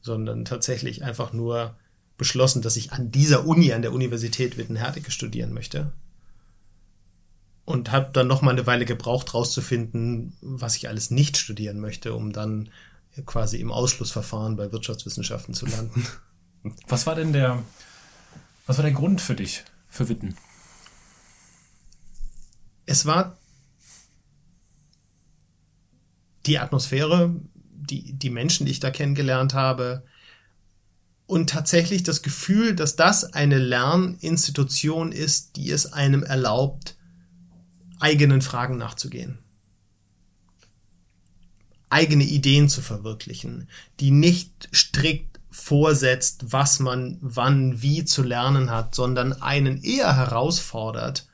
sondern 0.00 0.44
tatsächlich 0.44 1.04
einfach 1.04 1.32
nur 1.32 1.76
beschlossen, 2.16 2.62
dass 2.62 2.76
ich 2.76 2.92
an 2.92 3.10
dieser 3.10 3.46
Uni, 3.46 3.72
an 3.72 3.82
der 3.82 3.92
Universität 3.92 4.56
Witten-Herdecke 4.56 5.10
studieren 5.10 5.52
möchte. 5.52 5.92
Und 7.64 7.92
habe 7.92 8.10
dann 8.12 8.26
noch 8.26 8.40
mal 8.40 8.52
eine 8.52 8.66
Weile 8.66 8.86
gebraucht, 8.86 9.34
rauszufinden, 9.34 10.36
was 10.40 10.76
ich 10.76 10.88
alles 10.88 11.10
nicht 11.10 11.36
studieren 11.36 11.80
möchte, 11.80 12.14
um 12.14 12.32
dann 12.32 12.70
quasi 13.26 13.58
im 13.58 13.70
Ausschlussverfahren 13.70 14.56
bei 14.56 14.72
Wirtschaftswissenschaften 14.72 15.52
zu 15.52 15.66
landen. 15.66 16.06
Was 16.88 17.06
war 17.06 17.14
denn 17.14 17.32
der, 17.32 17.62
was 18.66 18.78
war 18.78 18.84
der 18.84 18.94
Grund 18.94 19.20
für 19.20 19.34
dich, 19.34 19.64
für 19.88 20.08
Witten? 20.08 20.34
Es 22.88 23.04
war 23.04 23.36
die 26.46 26.58
Atmosphäre, 26.58 27.34
die, 27.54 28.14
die 28.14 28.30
Menschen, 28.30 28.64
die 28.64 28.72
ich 28.72 28.80
da 28.80 28.90
kennengelernt 28.90 29.52
habe, 29.52 30.04
und 31.26 31.50
tatsächlich 31.50 32.02
das 32.02 32.22
Gefühl, 32.22 32.74
dass 32.74 32.96
das 32.96 33.34
eine 33.34 33.58
Lerninstitution 33.58 35.12
ist, 35.12 35.56
die 35.56 35.70
es 35.70 35.92
einem 35.92 36.22
erlaubt, 36.22 36.96
eigenen 38.00 38.40
Fragen 38.40 38.78
nachzugehen, 38.78 39.38
eigene 41.90 42.24
Ideen 42.24 42.70
zu 42.70 42.80
verwirklichen, 42.80 43.68
die 44.00 44.10
nicht 44.10 44.70
strikt 44.74 45.38
vorsetzt, 45.50 46.52
was 46.52 46.80
man 46.80 47.18
wann 47.20 47.82
wie 47.82 48.06
zu 48.06 48.22
lernen 48.22 48.70
hat, 48.70 48.94
sondern 48.94 49.34
einen 49.34 49.82
eher 49.82 50.16
herausfordert, 50.16 51.28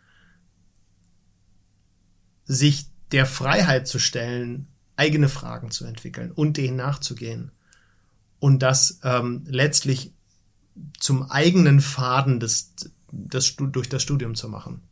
sich 2.46 2.86
der 3.12 3.26
Freiheit 3.26 3.86
zu 3.86 3.98
stellen, 3.98 4.66
eigene 4.96 5.28
Fragen 5.28 5.70
zu 5.70 5.84
entwickeln 5.84 6.30
und 6.30 6.56
denen 6.56 6.76
nachzugehen. 6.76 7.50
Und 8.38 8.60
das 8.62 9.00
ähm, 9.02 9.44
letztlich 9.46 10.12
zum 10.98 11.30
eigenen 11.30 11.80
Faden 11.80 12.40
des, 12.40 12.74
des, 13.10 13.56
durch 13.56 13.88
das 13.88 14.02
Studium 14.02 14.34
zu 14.34 14.48
machen. 14.48 14.82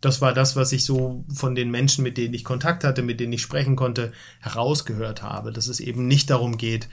Das 0.00 0.20
war 0.20 0.32
das, 0.32 0.56
was 0.56 0.72
ich 0.72 0.84
so 0.84 1.24
von 1.32 1.54
den 1.54 1.70
Menschen, 1.70 2.02
mit 2.02 2.18
denen 2.18 2.34
ich 2.34 2.44
Kontakt 2.44 2.84
hatte, 2.84 3.02
mit 3.02 3.18
denen 3.18 3.32
ich 3.32 3.42
sprechen 3.42 3.76
konnte, 3.76 4.12
herausgehört 4.40 5.22
habe, 5.22 5.52
dass 5.52 5.68
es 5.68 5.80
eben 5.80 6.06
nicht 6.06 6.30
darum 6.30 6.58
geht, 6.58 6.88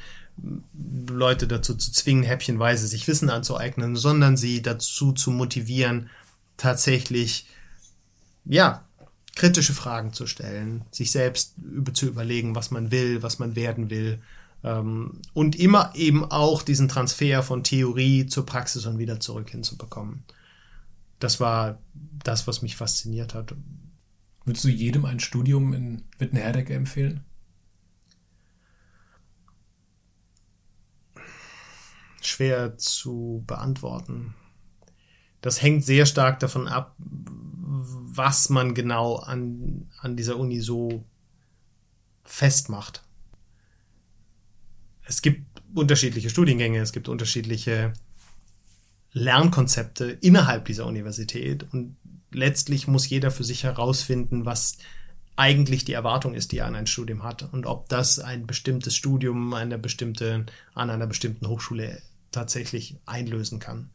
Leute 1.09 1.47
dazu 1.47 1.75
zu 1.75 1.91
zwingen, 1.91 2.23
häppchenweise 2.23 2.87
sich 2.87 3.07
Wissen 3.07 3.29
anzueignen, 3.29 3.95
sondern 3.95 4.35
sie 4.37 4.61
dazu 4.61 5.11
zu 5.11 5.31
motivieren, 5.31 6.09
tatsächlich, 6.57 7.47
ja, 8.45 8.83
kritische 9.35 9.73
Fragen 9.73 10.13
zu 10.13 10.27
stellen, 10.27 10.85
sich 10.91 11.11
selbst 11.11 11.55
zu 11.93 12.07
überlegen, 12.07 12.55
was 12.55 12.71
man 12.71 12.91
will, 12.91 13.23
was 13.23 13.39
man 13.39 13.55
werden 13.55 13.89
will. 13.89 14.21
Ähm, 14.63 15.21
und 15.33 15.55
immer 15.55 15.91
eben 15.95 16.23
auch 16.23 16.61
diesen 16.61 16.87
Transfer 16.87 17.43
von 17.43 17.63
Theorie 17.63 18.27
zur 18.27 18.45
Praxis 18.45 18.85
und 18.85 18.99
wieder 18.99 19.19
zurück 19.19 19.49
hinzubekommen. 19.49 20.23
Das 21.19 21.39
war 21.39 21.79
das, 22.23 22.47
was 22.47 22.61
mich 22.61 22.75
fasziniert 22.75 23.33
hat. 23.33 23.55
Würdest 24.45 24.65
du 24.65 24.69
jedem 24.69 25.05
ein 25.05 25.19
Studium 25.19 25.73
in 25.73 26.03
Wittenherdecke 26.17 26.73
empfehlen? 26.73 27.23
Schwer 32.21 32.77
zu 32.77 33.43
beantworten. 33.47 34.35
Das 35.41 35.61
hängt 35.61 35.83
sehr 35.83 36.05
stark 36.05 36.39
davon 36.39 36.69
ab, 36.69 36.95
was 38.17 38.49
man 38.49 38.73
genau 38.73 39.17
an, 39.17 39.89
an 39.99 40.15
dieser 40.15 40.37
Uni 40.37 40.59
so 40.59 41.03
festmacht. 42.23 43.03
Es 45.05 45.21
gibt 45.21 45.61
unterschiedliche 45.73 46.29
Studiengänge, 46.29 46.79
es 46.79 46.93
gibt 46.93 47.09
unterschiedliche 47.09 47.93
Lernkonzepte 49.11 50.05
innerhalb 50.21 50.65
dieser 50.65 50.85
Universität 50.85 51.65
und 51.71 51.97
letztlich 52.31 52.87
muss 52.87 53.09
jeder 53.09 53.31
für 53.31 53.43
sich 53.43 53.63
herausfinden, 53.63 54.45
was 54.45 54.77
eigentlich 55.35 55.83
die 55.83 55.93
Erwartung 55.93 56.35
ist, 56.35 56.51
die 56.51 56.59
er 56.59 56.67
an 56.67 56.75
ein 56.75 56.87
Studium 56.87 57.23
hat 57.23 57.51
und 57.53 57.65
ob 57.65 57.89
das 57.89 58.19
ein 58.19 58.45
bestimmtes 58.45 58.95
Studium 58.95 59.53
einer 59.53 59.77
bestimmte, 59.77 60.45
an 60.75 60.89
einer 60.89 61.07
bestimmten 61.07 61.47
Hochschule 61.47 62.01
tatsächlich 62.31 62.97
einlösen 63.05 63.59
kann. 63.59 63.89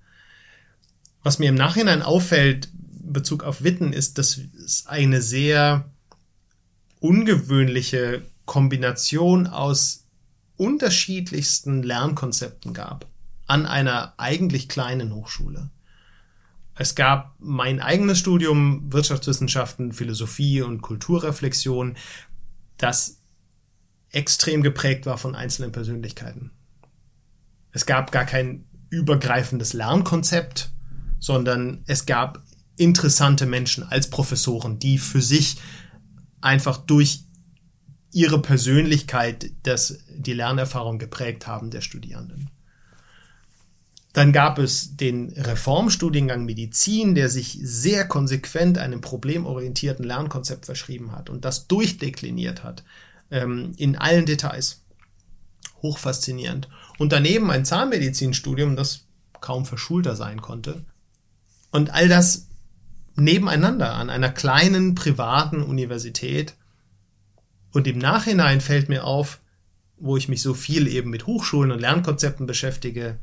Was 1.23 1.39
mir 1.39 1.49
im 1.49 1.55
Nachhinein 1.55 2.03
auffällt, 2.03 2.69
Bezug 3.13 3.45
auf 3.45 3.63
Witten 3.63 3.93
ist, 3.93 4.19
dass 4.19 4.39
es 4.39 4.87
eine 4.87 5.23
sehr 5.23 5.91
ungewöhnliche 7.01 8.23
Kombination 8.45 9.47
aus 9.47 10.07
unterschiedlichsten 10.57 11.83
Lernkonzepten 11.83 12.75
gab 12.75 13.07
an 13.47 13.65
einer 13.65 14.15
eigentlich 14.19 14.69
kleinen 14.69 15.15
Hochschule. 15.15 15.71
Es 16.75 16.95
gab 16.95 17.35
mein 17.39 17.81
eigenes 17.81 18.19
Studium 18.19 18.93
Wirtschaftswissenschaften, 18.93 19.93
Philosophie 19.93 20.63
und 20.63 20.83
Kulturreflexion, 20.83 21.97
das 22.77 23.21
extrem 24.11 24.63
geprägt 24.63 25.07
war 25.07 25.19
von 25.19 25.35
einzelnen 25.35 25.73
Persönlichkeiten. 25.73 26.53
Es 27.73 27.85
gab 27.85 28.13
gar 28.13 28.25
kein 28.25 28.65
übergreifendes 28.91 29.73
Lernkonzept, 29.73 30.71
sondern 31.19 31.83
es 31.87 32.07
gab 32.07 32.43
interessante 32.79 33.47
Menschen 33.47 33.85
als 33.85 34.11
Professoren, 34.11 34.79
die 34.79 34.99
für 34.99 35.23
sich 35.23 35.59
einfach 36.41 36.79
durch 36.79 37.25
ihre 38.13 38.41
Persönlichkeit 38.41 39.51
das, 39.63 39.99
die 40.09 40.33
Lernerfahrung 40.33 40.99
geprägt 40.99 41.47
haben 41.47 41.71
der 41.71 41.83
Studierenden. 41.83 42.51
Dann 44.15 44.33
gab 44.33 44.59
es 44.59 44.97
den 44.97 45.31
Reformstudiengang 45.31 46.45
Medizin, 46.45 47.15
der 47.15 47.29
sich 47.29 47.59
sehr 47.63 48.09
konsequent 48.09 48.79
einem 48.79 49.01
problemorientierten 49.01 50.05
Lernkonzept 50.05 50.67
verschrieben 50.67 51.13
hat 51.13 51.31
und 51.31 51.45
das 51.45 51.69
durchdekliniert 51.69 52.65
hat 52.65 52.83
ähm, 53.31 53.73
in 53.77 53.97
allen 53.97 54.27
Details. 54.27 54.83
Hochfaszinierend. 55.83 56.69
Und 56.99 57.13
daneben 57.13 57.51
ein 57.53 57.65
Zahnmedizinstudium, 57.65 58.75
das 58.75 59.05
kaum 59.41 59.65
verschulter 59.65 60.17
sein 60.17 60.43
konnte. 60.43 60.85
Und 61.71 61.91
all 61.91 62.09
das 62.09 62.48
nebeneinander 63.19 63.95
an 63.95 64.11
einer 64.11 64.31
kleinen 64.31 64.95
privaten 64.95 65.63
Universität. 65.63 66.55
Und 67.73 67.87
im 67.87 67.99
Nachhinein 67.99 68.61
fällt 68.61 68.89
mir 68.89 69.05
auf, 69.05 69.41
wo 69.99 70.17
ich 70.17 70.29
mich 70.29 70.43
so 70.43 70.55
viel 70.55 70.87
eben 70.87 71.11
mit 71.11 71.27
Hochschulen 71.27 71.73
und 71.73 71.81
Lernkonzepten 71.81 72.47
beschäftige, 72.47 73.19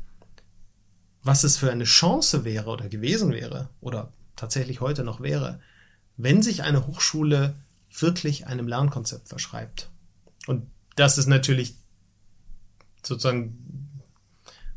was 1.22 1.42
es 1.42 1.56
für 1.56 1.70
eine 1.70 1.84
Chance 1.84 2.44
wäre 2.44 2.70
oder 2.70 2.88
gewesen 2.88 3.32
wäre 3.32 3.70
oder 3.80 4.12
tatsächlich 4.36 4.80
heute 4.80 5.02
noch 5.02 5.20
wäre, 5.20 5.60
wenn 6.16 6.42
sich 6.42 6.62
eine 6.62 6.86
Hochschule 6.86 7.56
wirklich 7.90 8.46
einem 8.46 8.68
Lernkonzept 8.68 9.28
verschreibt. 9.28 9.90
Und 10.46 10.70
das 10.94 11.18
ist 11.18 11.26
natürlich 11.26 11.74
sozusagen, 13.02 13.58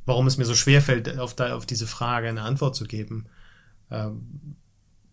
warum 0.05 0.27
es 0.27 0.37
mir 0.37 0.45
so 0.45 0.55
schwer 0.55 0.81
fällt, 0.81 1.19
auf, 1.19 1.39
auf 1.39 1.65
diese 1.65 1.87
Frage 1.87 2.29
eine 2.29 2.41
Antwort 2.41 2.75
zu 2.75 2.85
geben. 2.85 3.27
Ähm, 3.91 4.55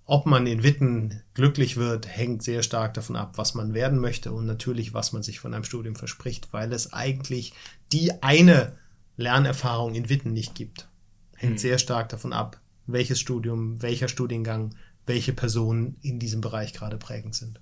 ob 0.07 0.27
man 0.27 0.47
in 0.47 0.63
Witten 0.63 1.23
glücklich 1.35 1.77
wird, 1.77 2.07
hängt 2.07 2.43
sehr 2.43 2.63
stark 2.63 2.95
davon 2.95 3.17
ab, 3.17 3.39
was 3.39 3.55
man 3.55 3.75
werden 3.75 3.99
möchte 3.99 4.33
und 4.33 4.47
natürlich, 4.47 4.95
was 4.95 5.13
man 5.13 5.23
sich 5.23 5.41
von 5.41 5.53
einem 5.53 5.65
Studium 5.65 5.97
verspricht, 5.97 6.53
weil 6.53 6.73
es 6.73 6.93
eigentlich 6.93 7.53
die 7.93 8.23
eine 8.23 8.77
Lernerfahrung 9.17 9.95
in 9.95 10.09
Witten 10.09 10.33
nicht 10.33 10.55
gibt 10.55 10.89
hängt 11.37 11.55
mhm. 11.55 11.59
sehr 11.59 11.79
stark 11.79 12.09
davon 12.09 12.33
ab, 12.33 12.59
welches 12.87 13.21
Studium, 13.21 13.81
welcher 13.83 14.09
Studiengang, 14.09 14.75
welche 15.05 15.33
Personen 15.33 15.97
in 16.03 16.19
diesem 16.19 16.41
Bereich 16.41 16.73
gerade 16.73 16.97
prägend 16.97 17.35
sind. 17.35 17.61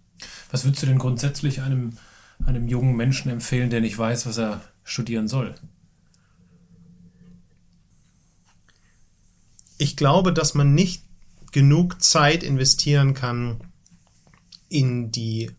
Was 0.51 0.65
würdest 0.65 0.83
du 0.83 0.87
denn 0.87 0.99
grundsätzlich 0.99 1.61
einem, 1.61 1.99
einem 2.47 2.69
jungen 2.69 2.97
Menschen 2.97 3.31
empfehlen, 3.31 3.71
der 3.71 3.81
nicht 3.81 3.99
weiß, 3.99 4.27
was 4.27 4.39
er 4.39 4.63
studieren 4.85 5.29
soll? 5.29 5.55
Ich 9.77 9.97
glaube, 9.97 10.33
dass 10.33 10.55
man 10.55 10.75
nicht 10.75 11.04
genug 11.55 12.03
Zeit 12.03 12.43
investieren 12.43 13.15
kann 13.15 13.61
in 14.69 15.11
die 15.11 15.51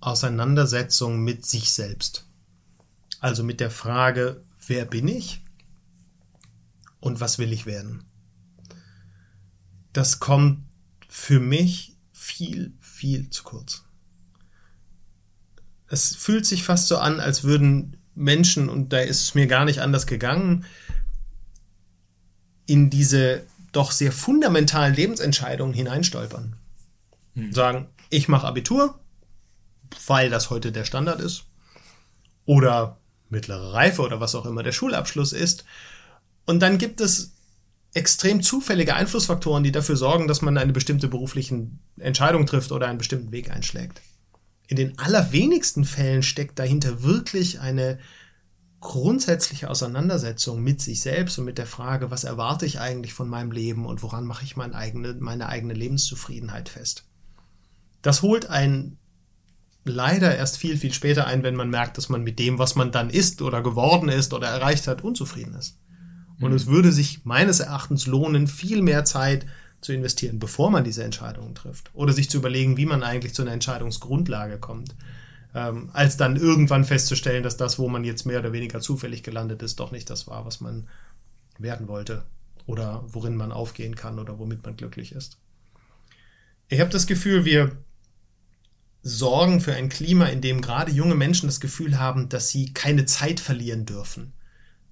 Auseinandersetzung 0.00 1.22
mit 1.22 1.46
sich 1.46 1.70
selbst. 1.70 2.26
Also 3.20 3.44
mit 3.44 3.60
der 3.60 3.70
Frage, 3.70 4.42
wer 4.66 4.84
bin 4.84 5.06
ich? 5.06 5.44
und 7.04 7.20
was 7.20 7.38
will 7.38 7.52
ich 7.52 7.66
werden. 7.66 8.02
Das 9.92 10.20
kommt 10.20 10.64
für 11.06 11.38
mich 11.38 11.98
viel, 12.12 12.72
viel 12.80 13.28
zu 13.28 13.44
kurz. 13.44 13.84
Es 15.86 16.16
fühlt 16.16 16.46
sich 16.46 16.62
fast 16.62 16.88
so 16.88 16.96
an, 16.96 17.20
als 17.20 17.44
würden 17.44 17.98
Menschen, 18.14 18.70
und 18.70 18.94
da 18.94 19.00
ist 19.00 19.20
es 19.20 19.34
mir 19.34 19.46
gar 19.46 19.66
nicht 19.66 19.82
anders 19.82 20.06
gegangen, 20.06 20.64
in 22.64 22.88
diese 22.88 23.44
doch 23.76 23.90
sehr 23.90 24.12
fundamentalen 24.12 24.94
Lebensentscheidungen 24.94 25.74
hineinstolpern. 25.74 26.56
Hm. 27.34 27.52
Sagen, 27.52 27.88
ich 28.10 28.28
mache 28.28 28.46
Abitur, 28.46 28.98
weil 30.06 30.30
das 30.30 30.50
heute 30.50 30.72
der 30.72 30.84
Standard 30.84 31.20
ist, 31.20 31.44
oder 32.46 32.98
mittlere 33.28 33.72
Reife 33.72 34.02
oder 34.02 34.20
was 34.20 34.34
auch 34.34 34.46
immer 34.46 34.62
der 34.62 34.72
Schulabschluss 34.72 35.32
ist, 35.32 35.64
und 36.46 36.60
dann 36.60 36.78
gibt 36.78 37.00
es 37.00 37.32
extrem 37.94 38.42
zufällige 38.42 38.94
Einflussfaktoren, 38.94 39.64
die 39.64 39.72
dafür 39.72 39.96
sorgen, 39.96 40.28
dass 40.28 40.42
man 40.42 40.58
eine 40.58 40.72
bestimmte 40.72 41.08
berufliche 41.08 41.68
Entscheidung 41.98 42.44
trifft 42.44 42.72
oder 42.72 42.88
einen 42.88 42.98
bestimmten 42.98 43.32
Weg 43.32 43.50
einschlägt. 43.50 44.02
In 44.66 44.76
den 44.76 44.98
allerwenigsten 44.98 45.84
Fällen 45.84 46.22
steckt 46.22 46.58
dahinter 46.58 47.02
wirklich 47.02 47.60
eine 47.60 47.98
grundsätzliche 48.84 49.70
Auseinandersetzung 49.70 50.62
mit 50.62 50.80
sich 50.80 51.00
selbst 51.00 51.38
und 51.38 51.46
mit 51.46 51.58
der 51.58 51.66
Frage, 51.66 52.10
was 52.10 52.22
erwarte 52.22 52.66
ich 52.66 52.78
eigentlich 52.80 53.14
von 53.14 53.28
meinem 53.28 53.50
Leben 53.50 53.86
und 53.86 54.02
woran 54.02 54.26
mache 54.26 54.44
ich 54.44 54.56
meine 54.56 54.74
eigene, 54.74 55.14
meine 55.14 55.48
eigene 55.48 55.72
Lebenszufriedenheit 55.72 56.68
fest. 56.68 57.04
Das 58.02 58.20
holt 58.20 58.46
einen 58.50 58.98
leider 59.84 60.36
erst 60.36 60.58
viel, 60.58 60.76
viel 60.76 60.92
später 60.92 61.26
ein, 61.26 61.42
wenn 61.42 61.56
man 61.56 61.70
merkt, 61.70 61.96
dass 61.96 62.10
man 62.10 62.22
mit 62.22 62.38
dem, 62.38 62.58
was 62.58 62.76
man 62.76 62.92
dann 62.92 63.08
ist 63.08 63.40
oder 63.40 63.62
geworden 63.62 64.10
ist 64.10 64.34
oder 64.34 64.48
erreicht 64.48 64.86
hat, 64.86 65.02
unzufrieden 65.02 65.54
ist. 65.54 65.78
Und 66.38 66.50
mhm. 66.50 66.56
es 66.56 66.66
würde 66.66 66.92
sich 66.92 67.24
meines 67.24 67.60
Erachtens 67.60 68.06
lohnen, 68.06 68.46
viel 68.46 68.82
mehr 68.82 69.06
Zeit 69.06 69.46
zu 69.80 69.94
investieren, 69.94 70.38
bevor 70.38 70.70
man 70.70 70.84
diese 70.84 71.04
Entscheidungen 71.04 71.54
trifft. 71.54 71.90
Oder 71.94 72.12
sich 72.12 72.28
zu 72.28 72.36
überlegen, 72.36 72.76
wie 72.76 72.86
man 72.86 73.02
eigentlich 73.02 73.34
zu 73.34 73.42
einer 73.42 73.52
Entscheidungsgrundlage 73.52 74.58
kommt. 74.58 74.94
Ähm, 75.54 75.90
als 75.92 76.16
dann 76.16 76.36
irgendwann 76.36 76.84
festzustellen, 76.84 77.42
dass 77.44 77.56
das, 77.56 77.78
wo 77.78 77.88
man 77.88 78.04
jetzt 78.04 78.26
mehr 78.26 78.40
oder 78.40 78.52
weniger 78.52 78.80
zufällig 78.80 79.22
gelandet 79.22 79.62
ist, 79.62 79.78
doch 79.78 79.92
nicht 79.92 80.10
das 80.10 80.26
war, 80.26 80.44
was 80.44 80.60
man 80.60 80.88
werden 81.58 81.86
wollte. 81.86 82.24
Oder 82.66 83.04
worin 83.06 83.36
man 83.36 83.52
aufgehen 83.52 83.94
kann 83.94 84.18
oder 84.18 84.38
womit 84.38 84.64
man 84.64 84.76
glücklich 84.76 85.12
ist. 85.12 85.38
Ich 86.68 86.80
habe 86.80 86.90
das 86.90 87.06
Gefühl, 87.06 87.44
wir 87.44 87.76
sorgen 89.02 89.60
für 89.60 89.74
ein 89.74 89.90
Klima, 89.90 90.26
in 90.26 90.40
dem 90.40 90.62
gerade 90.62 90.90
junge 90.90 91.14
Menschen 91.14 91.46
das 91.46 91.60
Gefühl 91.60 91.98
haben, 91.98 92.30
dass 92.30 92.48
sie 92.48 92.72
keine 92.72 93.04
Zeit 93.04 93.38
verlieren 93.38 93.84
dürfen, 93.84 94.32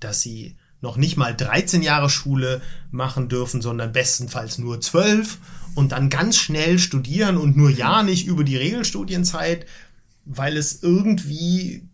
dass 0.01 0.21
sie 0.21 0.57
noch 0.83 0.97
nicht 0.97 1.17
mal 1.17 1.35
13 1.35 1.81
Jahre 1.81 2.11
Schule 2.11 2.61
machen 2.91 3.29
dürfen, 3.29 3.63
sondern 3.63 3.93
bestenfalls 3.93 4.59
nur 4.59 4.81
12 4.81 5.39
und 5.75 5.93
dann 5.93 6.11
ganz 6.11 6.37
schnell 6.37 6.79
studieren 6.79 7.39
und 7.39 7.57
nur 7.57 7.71
ja 7.71 8.03
nicht 8.03 8.27
über 8.27 8.45
die 8.45 8.57
Regelstudienzeit, 8.57 9.65
weil 10.25 10.57
es 10.57 10.83
irgendwie 10.83 11.89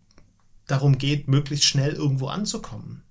darum 0.67 0.97
geht, 0.97 1.27
möglichst 1.27 1.65
schnell 1.65 1.93
irgendwo 1.93 2.27
anzukommen. 2.27 3.03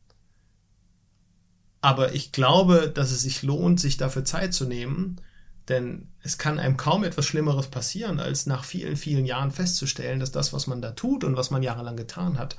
Aber 1.81 2.15
ich 2.15 2.33
glaube, 2.33 2.91
dass 2.93 3.11
es 3.11 3.23
sich 3.23 3.43
lohnt, 3.43 3.81
sich 3.81 3.97
dafür 3.97 4.25
Zeit 4.25 4.55
zu 4.55 4.65
nehmen, 4.65 5.21
denn 5.69 6.09
es 6.23 6.39
kann 6.39 6.59
einem 6.59 6.77
kaum 6.77 7.05
etwas 7.05 7.27
Schlimmeres 7.27 7.69
passieren, 7.69 8.21
als 8.21 8.47
nach 8.47 8.65
vielen, 8.65 8.97
vielen 8.97 9.27
Jahren 9.27 9.51
festzustellen, 9.51 10.19
dass 10.19 10.33
das, 10.33 10.53
was 10.53 10.67
man 10.67 10.83
da 10.83 10.93
tut 10.93 11.25
und 11.25 11.37
was 11.37 11.51
man 11.51 11.63
jahrelang 11.63 11.97
getan 11.97 12.39
hat, 12.39 12.57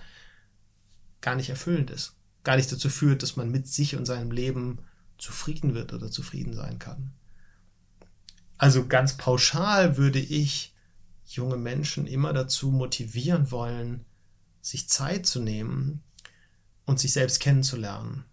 gar 1.21 1.35
nicht 1.35 1.49
erfüllend 1.49 1.89
ist 1.89 2.13
gar 2.43 2.55
nicht 2.55 2.71
dazu 2.71 2.89
führt, 2.89 3.23
dass 3.23 3.35
man 3.35 3.51
mit 3.51 3.67
sich 3.67 3.95
und 3.95 4.05
seinem 4.05 4.31
Leben 4.31 4.79
zufrieden 5.17 5.73
wird 5.73 5.93
oder 5.93 6.09
zufrieden 6.09 6.53
sein 6.53 6.79
kann. 6.79 7.11
Also 8.57 8.87
ganz 8.87 9.17
pauschal 9.17 9.97
würde 9.97 10.19
ich 10.19 10.68
junge 11.35 11.57
Menschen 11.57 12.07
immer 12.07 12.33
dazu 12.33 12.71
motivieren 12.71 13.51
wollen, 13.51 14.05
sich 14.61 14.89
Zeit 14.89 15.25
zu 15.25 15.39
nehmen 15.39 16.01
und 16.85 16.99
sich 16.99 17.13
selbst 17.13 17.39
kennenzulernen. 17.39 18.25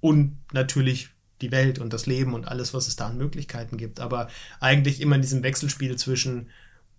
Und 0.00 0.38
natürlich 0.52 1.10
die 1.40 1.52
Welt 1.52 1.78
und 1.78 1.92
das 1.92 2.06
Leben 2.06 2.34
und 2.34 2.48
alles, 2.48 2.74
was 2.74 2.88
es 2.88 2.96
da 2.96 3.08
an 3.08 3.18
Möglichkeiten 3.18 3.76
gibt. 3.76 4.00
Aber 4.00 4.28
eigentlich 4.60 5.00
immer 5.00 5.16
in 5.16 5.22
diesem 5.22 5.42
Wechselspiel 5.42 5.96
zwischen 5.96 6.48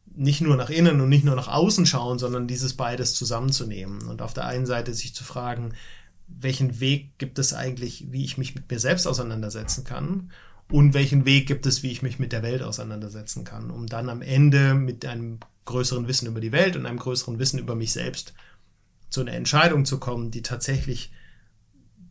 nicht 0.05 0.41
nur 0.41 0.55
nach 0.55 0.69
innen 0.69 1.01
und 1.01 1.09
nicht 1.09 1.23
nur 1.23 1.35
nach 1.35 1.47
außen 1.47 1.85
schauen, 1.85 2.19
sondern 2.19 2.47
dieses 2.47 2.75
beides 2.75 3.13
zusammenzunehmen. 3.13 4.03
Und 4.03 4.21
auf 4.21 4.33
der 4.33 4.45
einen 4.45 4.65
Seite 4.65 4.93
sich 4.93 5.15
zu 5.15 5.23
fragen, 5.23 5.73
welchen 6.27 6.79
Weg 6.79 7.17
gibt 7.17 7.39
es 7.39 7.53
eigentlich, 7.53 8.11
wie 8.11 8.25
ich 8.25 8.37
mich 8.37 8.55
mit 8.55 8.69
mir 8.69 8.79
selbst 8.79 9.07
auseinandersetzen 9.07 9.83
kann 9.83 10.31
und 10.71 10.93
welchen 10.93 11.25
Weg 11.25 11.47
gibt 11.47 11.65
es, 11.65 11.83
wie 11.83 11.91
ich 11.91 12.01
mich 12.01 12.19
mit 12.19 12.31
der 12.31 12.43
Welt 12.43 12.61
auseinandersetzen 12.61 13.43
kann, 13.43 13.69
um 13.69 13.87
dann 13.87 14.09
am 14.09 14.21
Ende 14.21 14.73
mit 14.73 15.05
einem 15.05 15.39
größeren 15.65 16.07
Wissen 16.07 16.27
über 16.27 16.41
die 16.41 16.51
Welt 16.51 16.75
und 16.75 16.85
einem 16.85 16.99
größeren 16.99 17.39
Wissen 17.39 17.59
über 17.59 17.75
mich 17.75 17.91
selbst 17.91 18.33
zu 19.09 19.21
einer 19.21 19.33
Entscheidung 19.33 19.85
zu 19.85 19.99
kommen, 19.99 20.31
die 20.31 20.41
tatsächlich 20.41 21.11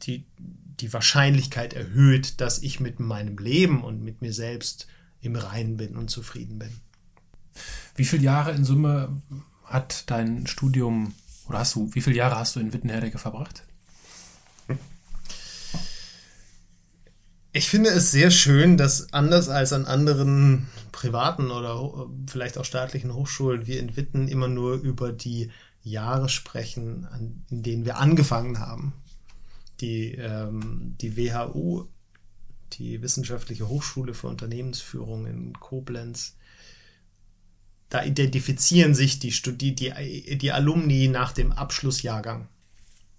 die, 0.03 0.24
die 0.38 0.92
Wahrscheinlichkeit 0.92 1.74
erhöht, 1.74 2.40
dass 2.40 2.62
ich 2.62 2.80
mit 2.80 3.00
meinem 3.00 3.36
Leben 3.38 3.82
und 3.82 4.03
mit 4.03 4.22
mir 4.22 4.32
selbst 4.32 4.86
im 5.20 5.36
Reinen 5.36 5.76
bin 5.76 5.96
und 5.96 6.11
zufrieden 6.11 6.59
bin. 6.59 6.70
Wie 7.94 8.05
viele 8.05 8.22
Jahre 8.22 8.53
in 8.53 8.64
Summe 8.64 9.20
hat 9.64 10.11
dein 10.11 10.46
Studium 10.46 11.14
Oder 11.48 11.59
hast 11.59 11.74
du, 11.74 11.90
wie 11.94 12.00
viele 12.00 12.16
Jahre 12.16 12.36
hast 12.36 12.57
du 12.57 12.61
in 12.61 12.72
Wittenherdecke 12.72 13.18
verbracht? 13.18 13.64
Ich 17.55 17.68
finde 17.68 17.90
es 17.90 18.11
sehr 18.11 18.30
schön, 18.30 18.78
dass 18.78 19.12
anders 19.12 19.50
als 19.50 19.74
an 19.74 19.84
anderen 19.84 20.68
privaten 20.90 21.50
oder 21.50 22.09
vielleicht 22.26 22.57
auch 22.57 22.64
staatlichen 22.64 23.12
Hochschulen 23.12 23.66
wir 23.66 23.78
in 23.78 23.94
Witten 23.94 24.26
immer 24.26 24.48
nur 24.48 24.74
über 24.74 25.12
die 25.12 25.50
Jahre 25.82 26.30
sprechen, 26.30 27.44
in 27.50 27.62
denen 27.62 27.84
wir 27.84 27.98
angefangen 27.98 28.59
haben. 28.59 28.94
Die, 29.80 30.14
ähm, 30.14 30.96
die 31.00 31.16
WHU, 31.16 31.88
die 32.74 33.03
Wissenschaftliche 33.03 33.68
Hochschule 33.68 34.14
für 34.14 34.28
Unternehmensführung 34.28 35.26
in 35.26 35.53
Koblenz, 35.53 36.36
da 37.90 38.03
identifizieren 38.03 38.94
sich 38.94 39.18
die, 39.18 39.32
Studi 39.32 39.74
die, 39.74 40.38
die 40.38 40.53
Alumni 40.53 41.09
nach 41.09 41.32
dem 41.32 41.53
Abschlussjahrgang. 41.53 42.48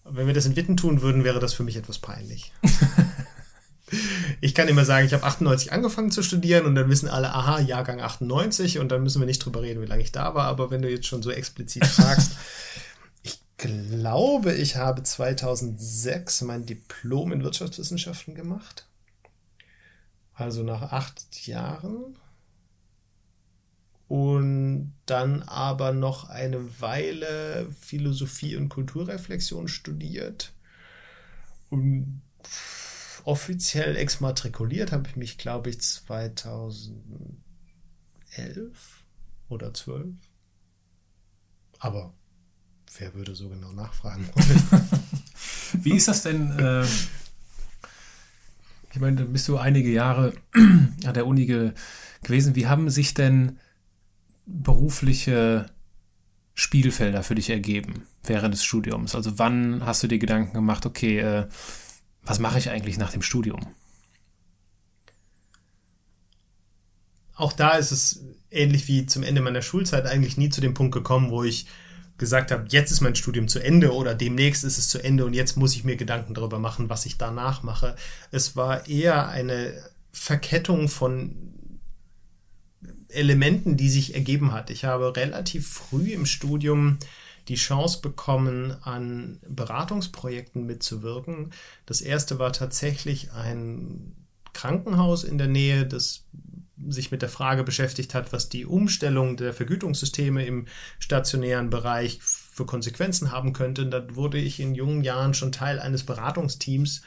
Wenn 0.06 0.26
wir 0.26 0.34
das 0.34 0.48
in 0.48 0.56
Witten 0.56 0.76
tun 0.76 1.02
würden, 1.02 1.24
wäre 1.24 1.40
das 1.40 1.54
für 1.54 1.64
mich 1.64 1.76
etwas 1.76 2.00
peinlich. 2.00 2.52
ich 4.42 4.54
kann 4.56 4.68
immer 4.68 4.86
sagen, 4.86 5.06
ich 5.06 5.14
habe 5.14 5.24
98 5.24 5.72
angefangen 5.72 6.12
zu 6.12 6.24
studieren 6.24 6.66
und 6.66 6.76
dann 6.76 6.90
wissen 6.90 7.10
alle, 7.10 7.34
aha, 7.34 7.60
Jahrgang 7.60 8.02
98 8.02 8.80
und 8.80 8.92
dann 8.92 9.04
müssen 9.04 9.22
wir 9.22 9.26
nicht 9.26 9.40
drüber 9.40 9.62
reden, 9.62 9.82
wie 9.82 9.88
lange 9.88 10.04
ich 10.04 10.12
da 10.12 10.36
war. 10.36 10.46
Aber 10.46 10.72
wenn 10.72 10.82
du 10.82 10.90
jetzt 10.90 11.08
schon 11.08 11.24
so 11.24 11.32
explizit 11.32 11.86
fragst, 11.88 12.34
ich 13.24 13.40
glaube, 13.58 14.54
ich 14.54 14.76
habe 14.76 15.04
2006 15.04 16.42
mein 16.42 16.66
Diplom 16.66 17.32
in 17.32 17.44
Wirtschaftswissenschaften 17.44 18.36
gemacht. 18.36 18.86
Also 20.34 20.64
nach 20.64 20.92
acht 20.92 21.48
Jahren. 21.48 22.18
Und 24.08 24.94
dann 25.06 25.44
aber 25.44 25.92
noch 25.92 26.30
eine 26.30 26.82
Weile 26.82 27.68
Philosophie 27.80 28.56
und 28.56 28.70
Kulturreflexion 28.70 29.68
studiert. 29.68 30.54
Und 31.70 32.22
offiziell 33.26 33.96
exmatrikuliert 33.96 34.92
habe 34.92 35.08
ich 35.08 35.16
mich, 35.16 35.38
glaube 35.38 35.70
ich, 35.70 35.80
2011 35.82 37.02
oder 39.50 39.74
12. 39.74 40.16
Aber 41.80 42.14
wer 42.98 43.14
würde 43.14 43.36
so 43.36 43.50
genau 43.50 43.72
nachfragen? 43.72 44.30
Wie 45.74 45.96
ist 45.96 46.08
das 46.08 46.24
denn? 46.24 46.58
Äh, 46.58 46.86
ich 48.94 49.00
meine, 49.00 49.26
bist 49.26 49.48
du 49.48 49.58
einige 49.58 49.92
Jahre 49.92 50.34
an 50.54 51.14
der 51.14 51.26
Uni 51.26 51.46
ge 51.46 51.74
gewesen. 52.24 52.56
Wie 52.56 52.68
haben 52.68 52.90
sich 52.90 53.14
denn 53.14 53.60
berufliche 54.46 55.68
Spielfelder 56.54 57.24
für 57.24 57.36
dich 57.36 57.50
ergeben 57.50 58.04
während 58.24 58.54
des 58.54 58.64
Studiums? 58.64 59.16
Also 59.16 59.38
wann 59.40 59.86
hast 59.86 60.04
du 60.04 60.08
dir 60.08 60.20
Gedanken 60.20 60.54
gemacht, 60.54 60.86
okay, 60.86 61.20
äh, 61.20 61.48
was 62.26 62.40
mache 62.40 62.60
ich 62.60 62.70
eigentlich 62.70 62.98
nach 62.98 63.12
dem 63.12 63.22
Studium? 63.22 63.60
Auch 67.36 67.54
da 67.54 67.72
ist 67.72 67.92
es 67.92 68.24
ähnlich 68.52 68.88
wie 68.88 69.06
zum 69.06 69.24
Ende 69.24 69.42
meiner 69.42 69.62
Schulzeit 69.62 70.06
eigentlich 70.06 70.38
nie 70.38 70.50
zu 70.50 70.62
dem 70.62 70.74
Punkt 70.74 70.94
gekommen, 70.94 71.32
wo 71.32 71.44
ich 71.44 71.66
gesagt 72.18 72.52
habe, 72.52 72.66
jetzt 72.70 72.92
ist 72.92 73.02
mein 73.02 73.16
Studium 73.16 73.48
zu 73.48 73.60
Ende 73.60 73.94
oder 73.94 74.14
demnächst 74.14 74.64
ist 74.64 74.78
es 74.78 74.88
zu 74.88 75.04
Ende 75.04 75.26
und 75.26 75.34
jetzt 75.34 75.58
muss 75.58 75.76
ich 75.76 75.84
mir 75.84 75.96
Gedanken 75.96 76.36
darüber 76.36 76.60
machen, 76.60 76.90
was 76.90 77.06
ich 77.06 77.18
danach 77.18 77.64
mache. 77.64 77.96
Es 78.32 78.56
war 78.56 78.88
eher 78.88 79.30
eine 79.30 79.74
Verkettung 80.12 80.90
von 80.90 81.36
Elementen, 83.10 83.78
die 83.78 83.90
sich 83.90 84.14
ergeben 84.14 84.52
hat. 84.52 84.70
Ich 84.70 84.86
habe 84.86 85.16
relativ 85.16 85.68
früh 85.68 86.12
im 86.12 86.26
Studium 86.26 86.98
die 87.48 87.56
Chance 87.56 88.02
bekommen, 88.02 88.76
an 88.82 89.40
Beratungsprojekten 89.48 90.66
mitzuwirken. 90.66 91.52
Das 91.86 92.02
erste 92.02 92.40
war 92.40 92.54
tatsächlich 92.54 93.32
ein 93.32 94.16
Krankenhaus 94.54 95.24
in 95.24 95.38
der 95.38 95.48
Nähe, 95.48 95.86
das 95.86 96.26
sich 96.88 97.12
mit 97.12 97.22
der 97.22 97.30
Frage 97.30 97.64
beschäftigt 97.64 98.14
hat, 98.14 98.34
was 98.34 98.50
die 98.50 98.66
Umstellung 98.66 99.38
der 99.38 99.54
Vergütungssysteme 99.54 100.46
im 100.46 100.68
stationären 101.00 101.70
Bereich 101.70 102.20
für 102.22 102.66
Konsequenzen 102.66 103.32
haben 103.32 103.54
könnte. 103.54 103.86
Da 103.86 104.16
wurde 104.16 104.38
ich 104.38 104.60
in 104.60 104.76
jungen 104.76 105.04
Jahren 105.04 105.34
schon 105.34 105.52
Teil 105.52 105.80
eines 105.80 106.04
Beratungsteams, 106.04 107.02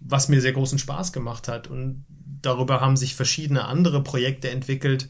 was 0.00 0.28
mir 0.28 0.40
sehr 0.40 0.52
großen 0.52 0.78
Spaß 0.78 1.12
gemacht 1.12 1.48
hat. 1.48 1.68
Und 1.68 2.04
darüber 2.42 2.80
haben 2.80 2.96
sich 2.96 3.14
verschiedene 3.14 3.64
andere 3.64 4.02
Projekte 4.02 4.50
entwickelt, 4.50 5.08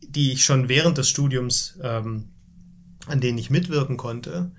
die 0.00 0.32
ich 0.32 0.44
schon 0.44 0.68
während 0.68 0.98
des 0.98 1.08
Studiums 1.08 1.78
ähm, 1.82 2.30
an 3.08 3.20
denen 3.20 3.38
ich 3.38 3.50
mitwirken 3.50 3.96
konnte. 3.96 4.50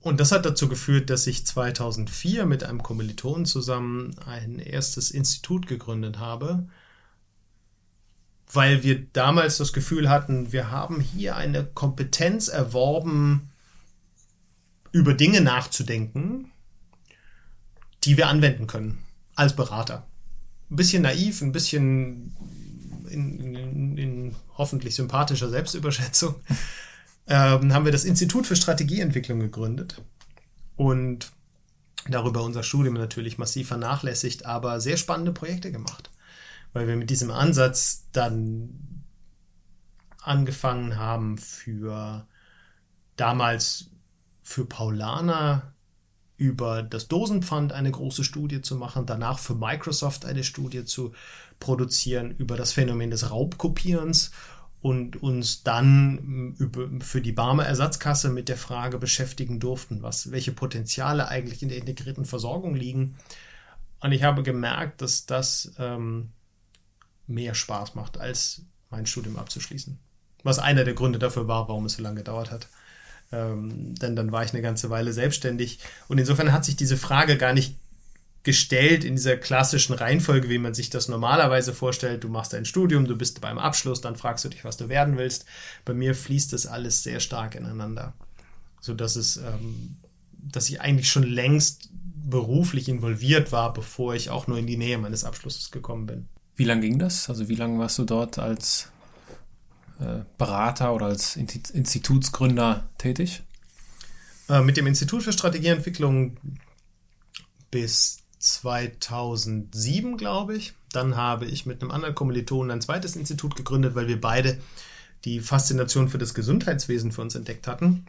Und 0.00 0.18
das 0.18 0.32
hat 0.32 0.44
dazu 0.44 0.68
geführt, 0.68 1.10
dass 1.10 1.26
ich 1.26 1.46
2004 1.46 2.46
mit 2.46 2.64
einem 2.64 2.82
Kommilitonen 2.82 3.46
zusammen 3.46 4.16
ein 4.26 4.58
erstes 4.58 5.10
Institut 5.10 5.66
gegründet 5.66 6.18
habe, 6.18 6.66
weil 8.52 8.82
wir 8.82 9.06
damals 9.12 9.58
das 9.58 9.72
Gefühl 9.72 10.10
hatten, 10.10 10.52
wir 10.52 10.70
haben 10.70 11.00
hier 11.00 11.36
eine 11.36 11.64
Kompetenz 11.64 12.48
erworben, 12.48 13.50
über 14.90 15.14
Dinge 15.14 15.40
nachzudenken, 15.40 16.50
die 18.04 18.16
wir 18.16 18.28
anwenden 18.28 18.66
können 18.66 18.98
als 19.34 19.56
Berater. 19.56 20.06
Ein 20.70 20.76
bisschen 20.76 21.02
naiv, 21.02 21.40
ein 21.42 21.52
bisschen 21.52 22.36
in, 23.08 23.54
in, 23.54 23.98
in 23.98 24.36
hoffentlich 24.58 24.94
sympathischer 24.94 25.48
Selbstüberschätzung 25.48 26.34
ähm, 27.26 27.72
haben 27.72 27.84
wir 27.84 27.92
das 27.92 28.04
Institut 28.04 28.46
für 28.46 28.56
Strategieentwicklung 28.56 29.40
gegründet 29.40 30.02
und 30.76 31.32
darüber 32.08 32.42
unser 32.42 32.62
Studium 32.62 32.94
natürlich 32.94 33.38
massiv 33.38 33.68
vernachlässigt, 33.68 34.46
aber 34.46 34.80
sehr 34.80 34.96
spannende 34.96 35.32
Projekte 35.32 35.70
gemacht, 35.70 36.10
weil 36.72 36.88
wir 36.88 36.96
mit 36.96 37.10
diesem 37.10 37.30
Ansatz 37.30 38.06
dann 38.12 39.04
angefangen 40.20 40.96
haben 40.96 41.38
für 41.38 42.26
damals 43.16 43.90
für 44.42 44.64
Paulaner 44.64 45.72
über 46.36 46.82
das 46.82 47.06
Dosenpfand 47.06 47.72
eine 47.72 47.90
große 47.90 48.24
Studie 48.24 48.62
zu 48.62 48.76
machen, 48.76 49.06
danach 49.06 49.38
für 49.38 49.54
Microsoft 49.54 50.24
eine 50.24 50.42
Studie 50.42 50.84
zu 50.84 51.12
produzieren 51.60 52.32
über 52.32 52.56
das 52.56 52.72
Phänomen 52.72 53.10
des 53.10 53.30
Raubkopierens 53.30 54.32
und 54.82 55.22
uns 55.22 55.62
dann 55.62 56.54
über, 56.58 56.88
für 57.00 57.20
die 57.20 57.32
Barmer 57.32 57.64
Ersatzkasse 57.64 58.30
mit 58.30 58.48
der 58.48 58.56
Frage 58.56 58.98
beschäftigen 58.98 59.60
durften, 59.60 60.02
was, 60.02 60.32
welche 60.32 60.50
Potenziale 60.50 61.28
eigentlich 61.28 61.62
in 61.62 61.68
der 61.68 61.78
integrierten 61.78 62.24
Versorgung 62.24 62.74
liegen. 62.74 63.16
Und 64.00 64.10
ich 64.10 64.24
habe 64.24 64.42
gemerkt, 64.42 65.00
dass 65.00 65.24
das 65.24 65.72
ähm, 65.78 66.32
mehr 67.28 67.54
Spaß 67.54 67.94
macht, 67.94 68.18
als 68.18 68.62
mein 68.90 69.06
Studium 69.06 69.38
abzuschließen. 69.38 69.98
Was 70.42 70.58
einer 70.58 70.82
der 70.82 70.94
Gründe 70.94 71.20
dafür 71.20 71.46
war, 71.46 71.68
warum 71.68 71.86
es 71.86 71.94
so 71.94 72.02
lange 72.02 72.16
gedauert 72.16 72.50
hat. 72.50 72.66
Ähm, 73.30 73.94
denn 73.94 74.16
dann 74.16 74.32
war 74.32 74.44
ich 74.44 74.52
eine 74.52 74.62
ganze 74.62 74.90
Weile 74.90 75.12
selbstständig. 75.12 75.78
Und 76.08 76.18
insofern 76.18 76.52
hat 76.52 76.64
sich 76.64 76.74
diese 76.74 76.96
Frage 76.96 77.38
gar 77.38 77.52
nicht 77.52 77.76
gestellt 78.42 79.04
in 79.04 79.14
dieser 79.14 79.36
klassischen 79.36 79.94
Reihenfolge, 79.94 80.48
wie 80.48 80.58
man 80.58 80.74
sich 80.74 80.90
das 80.90 81.08
normalerweise 81.08 81.72
vorstellt. 81.72 82.24
Du 82.24 82.28
machst 82.28 82.54
ein 82.54 82.64
Studium, 82.64 83.06
du 83.06 83.16
bist 83.16 83.40
beim 83.40 83.58
Abschluss, 83.58 84.00
dann 84.00 84.16
fragst 84.16 84.44
du 84.44 84.48
dich, 84.48 84.64
was 84.64 84.76
du 84.76 84.88
werden 84.88 85.16
willst. 85.16 85.44
Bei 85.84 85.94
mir 85.94 86.14
fließt 86.14 86.52
das 86.52 86.66
alles 86.66 87.02
sehr 87.02 87.20
stark 87.20 87.54
ineinander, 87.54 88.14
so 88.80 88.94
dass 88.94 89.16
es, 89.16 89.36
ähm, 89.36 89.96
dass 90.32 90.68
ich 90.68 90.80
eigentlich 90.80 91.10
schon 91.10 91.22
längst 91.22 91.90
beruflich 92.24 92.88
involviert 92.88 93.52
war, 93.52 93.72
bevor 93.72 94.14
ich 94.14 94.30
auch 94.30 94.46
nur 94.46 94.58
in 94.58 94.66
die 94.66 94.76
Nähe 94.76 94.98
meines 94.98 95.24
Abschlusses 95.24 95.70
gekommen 95.70 96.06
bin. 96.06 96.28
Wie 96.56 96.64
lange 96.64 96.82
ging 96.82 96.98
das? 96.98 97.28
Also 97.28 97.48
wie 97.48 97.54
lange 97.54 97.78
warst 97.78 97.98
du 97.98 98.04
dort 98.04 98.38
als 98.38 98.88
äh, 100.00 100.20
Berater 100.36 100.94
oder 100.94 101.06
als 101.06 101.36
Institutsgründer 101.36 102.88
tätig? 102.98 103.42
Äh, 104.48 104.62
mit 104.62 104.76
dem 104.76 104.86
Institut 104.86 105.22
für 105.22 105.32
Strategieentwicklung 105.32 106.36
bis 107.70 108.21
2007, 108.42 110.16
glaube 110.16 110.56
ich. 110.56 110.74
Dann 110.92 111.16
habe 111.16 111.46
ich 111.46 111.64
mit 111.64 111.80
einem 111.80 111.90
anderen 111.90 112.14
Kommilitonen 112.14 112.70
ein 112.70 112.80
zweites 112.80 113.16
Institut 113.16 113.56
gegründet, 113.56 113.94
weil 113.94 114.08
wir 114.08 114.20
beide 114.20 114.58
die 115.24 115.40
Faszination 115.40 116.08
für 116.08 116.18
das 116.18 116.34
Gesundheitswesen 116.34 117.12
für 117.12 117.22
uns 117.22 117.34
entdeckt 117.34 117.68
hatten. 117.68 118.06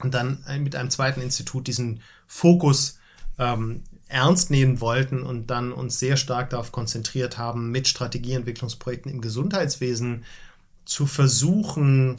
Und 0.00 0.14
dann 0.14 0.44
mit 0.60 0.76
einem 0.76 0.90
zweiten 0.90 1.22
Institut 1.22 1.66
diesen 1.66 2.00
Fokus 2.26 2.98
ähm, 3.38 3.82
ernst 4.08 4.50
nehmen 4.50 4.80
wollten 4.80 5.22
und 5.22 5.46
dann 5.46 5.72
uns 5.72 5.98
sehr 5.98 6.16
stark 6.16 6.50
darauf 6.50 6.70
konzentriert 6.70 7.38
haben, 7.38 7.70
mit 7.70 7.88
Strategieentwicklungsprojekten 7.88 9.10
im 9.10 9.22
Gesundheitswesen 9.22 10.24
zu 10.84 11.06
versuchen, 11.06 12.18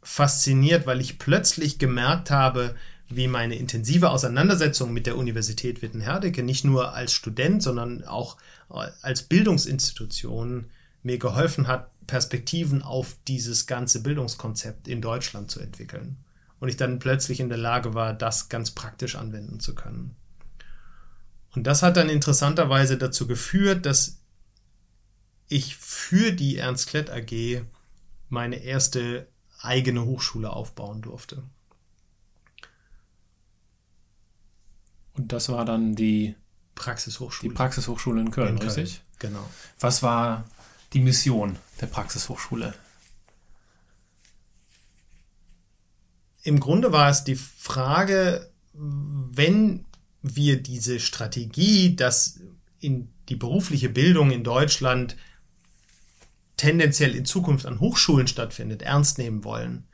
fasziniert, 0.03 0.87
weil 0.87 1.01
ich 1.01 1.19
plötzlich 1.19 1.79
gemerkt 1.79 2.31
habe, 2.31 2.75
wie 3.09 3.29
meine 3.29 3.57
intensive 3.57 4.11
Auseinandersetzung 4.11 4.93
mit 4.93 5.07
der 5.07 5.17
Universität 5.17 5.83
Wittenherdecke 5.83 6.43
nicht 6.43 6.65
nur 6.65 6.95
als 6.95 7.13
Student, 7.13 7.63
sondern 7.63 8.05
auch 8.05 8.37
als 8.69 9.23
Bildungsinstitution 9.23 10.71
mir 11.03 11.19
geholfen 11.19 11.69
hat, 11.69 11.91
Perspektiven 12.07 12.83
auf 12.83 13.17
dieses 13.29 13.67
ganze 13.67 14.03
Bildungskonzept 14.03 14.89
in 14.89 15.01
Deutschland 15.01 15.51
zu 15.51 15.61
entwickeln. 15.61 16.17
Und 16.61 16.69
ich 16.69 16.77
dann 16.77 16.99
plötzlich 16.99 17.41
in 17.41 17.49
der 17.49 17.59
Lage 17.59 17.95
war, 17.95 18.15
das 18.15 18.49
ganz 18.49 18.71
praktisch 18.71 19.17
anwenden 19.17 19.61
zu 19.61 19.75
können. 19.75 20.17
Und 21.55 21.67
das 21.67 21.83
hat 21.83 21.97
dann 21.97 22.09
interessanterweise 22.09 22.97
dazu 22.97 23.27
geführt, 23.27 23.87
dass 23.87 24.19
ich 25.49 25.77
für 25.77 26.33
die 26.33 26.57
Ernst 26.57 26.89
Klett 26.89 27.11
AG 27.11 27.65
meine 28.29 28.57
erste 28.57 29.29
eigene 29.61 30.05
Hochschule 30.05 30.51
aufbauen 30.51 31.03
durfte. 31.03 31.43
Und 35.17 35.33
das 35.33 35.49
war 35.49 35.65
dann 35.65 35.95
die 35.95 36.35
Praxishochschule. 36.75 37.51
Die 37.51 37.55
Praxishochschule 37.55 38.21
in 38.21 38.31
Köln, 38.31 38.49
in 38.49 38.59
Köln, 38.59 38.71
richtig? 38.71 39.03
Genau. 39.19 39.49
Was 39.79 40.03
war 40.03 40.45
die 40.93 41.01
Mission 41.01 41.57
der 41.81 41.87
Praxishochschule? 41.87 42.75
Im 46.43 46.61
Grunde 46.61 46.93
war 46.93 47.09
es 47.09 47.25
die 47.25 47.37
Frage, 47.37 48.51
wenn 48.75 49.87
wir 50.23 50.63
diese 50.63 51.01
Strategie, 51.01 51.97
dass 51.97 52.41
in 52.81 53.09
die 53.29 53.37
berufliche 53.37 53.89
Bildung 53.89 54.31
in 54.31 54.45
Deutschland 54.45 55.17
tendenziell 56.57 57.15
in 57.15 57.25
Zukunft 57.25 57.67
an 57.67 57.81
Hochschulen 57.81 58.27
stattfindet, 58.27 58.83
ernst 58.83 59.19
nehmen 59.19 59.45
wollen, 59.45 59.85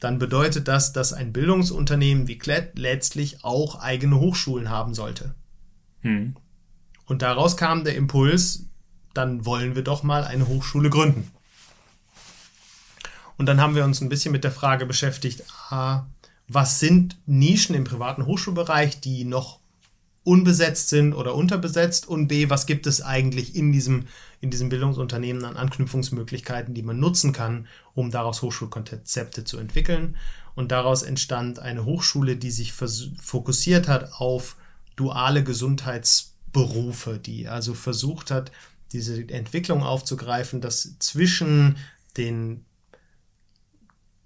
dann 0.00 0.18
bedeutet 0.18 0.68
das, 0.68 0.92
dass 0.92 1.12
ein 1.12 1.32
Bildungsunternehmen 1.32 2.28
wie 2.28 2.38
Klett 2.38 2.78
letztlich 2.78 3.44
auch 3.44 3.80
eigene 3.80 4.18
Hochschulen 4.20 4.68
haben 4.68 4.94
sollte. 4.94 5.34
Hm. 6.00 6.36
Und 7.06 7.22
daraus 7.22 7.56
kam 7.56 7.84
der 7.84 7.96
Impuls, 7.96 8.66
dann 9.14 9.46
wollen 9.46 9.74
wir 9.74 9.82
doch 9.82 10.02
mal 10.02 10.24
eine 10.24 10.48
Hochschule 10.48 10.90
gründen. 10.90 11.30
Und 13.36 13.46
dann 13.46 13.60
haben 13.60 13.74
wir 13.74 13.84
uns 13.84 14.00
ein 14.00 14.08
bisschen 14.08 14.32
mit 14.32 14.44
der 14.44 14.52
Frage 14.52 14.86
beschäftigt, 14.86 15.44
ah, 15.70 16.06
was 16.46 16.80
sind 16.80 17.16
Nischen 17.26 17.74
im 17.74 17.84
privaten 17.84 18.26
Hochschulbereich, 18.26 19.00
die 19.00 19.24
noch 19.24 19.60
unbesetzt 20.24 20.88
sind 20.88 21.12
oder 21.12 21.34
unterbesetzt 21.34 22.08
und 22.08 22.28
B, 22.28 22.48
was 22.48 22.66
gibt 22.66 22.86
es 22.86 23.02
eigentlich 23.02 23.54
in 23.54 23.72
diesem, 23.72 24.06
in 24.40 24.50
diesem 24.50 24.70
Bildungsunternehmen 24.70 25.44
an 25.44 25.56
Anknüpfungsmöglichkeiten, 25.56 26.74
die 26.74 26.82
man 26.82 26.98
nutzen 26.98 27.32
kann, 27.32 27.66
um 27.94 28.10
daraus 28.10 28.42
Hochschulkonzepte 28.42 29.44
zu 29.44 29.58
entwickeln. 29.58 30.16
Und 30.54 30.70
daraus 30.70 31.02
entstand 31.02 31.58
eine 31.58 31.84
Hochschule, 31.84 32.36
die 32.36 32.50
sich 32.50 32.72
fokussiert 32.72 33.88
hat 33.88 34.12
auf 34.14 34.56
duale 34.96 35.42
Gesundheitsberufe, 35.42 37.18
die 37.18 37.48
also 37.48 37.74
versucht 37.74 38.30
hat, 38.30 38.52
diese 38.92 39.28
Entwicklung 39.28 39.82
aufzugreifen, 39.82 40.60
dass 40.60 40.96
zwischen 41.00 41.76
den 42.16 42.64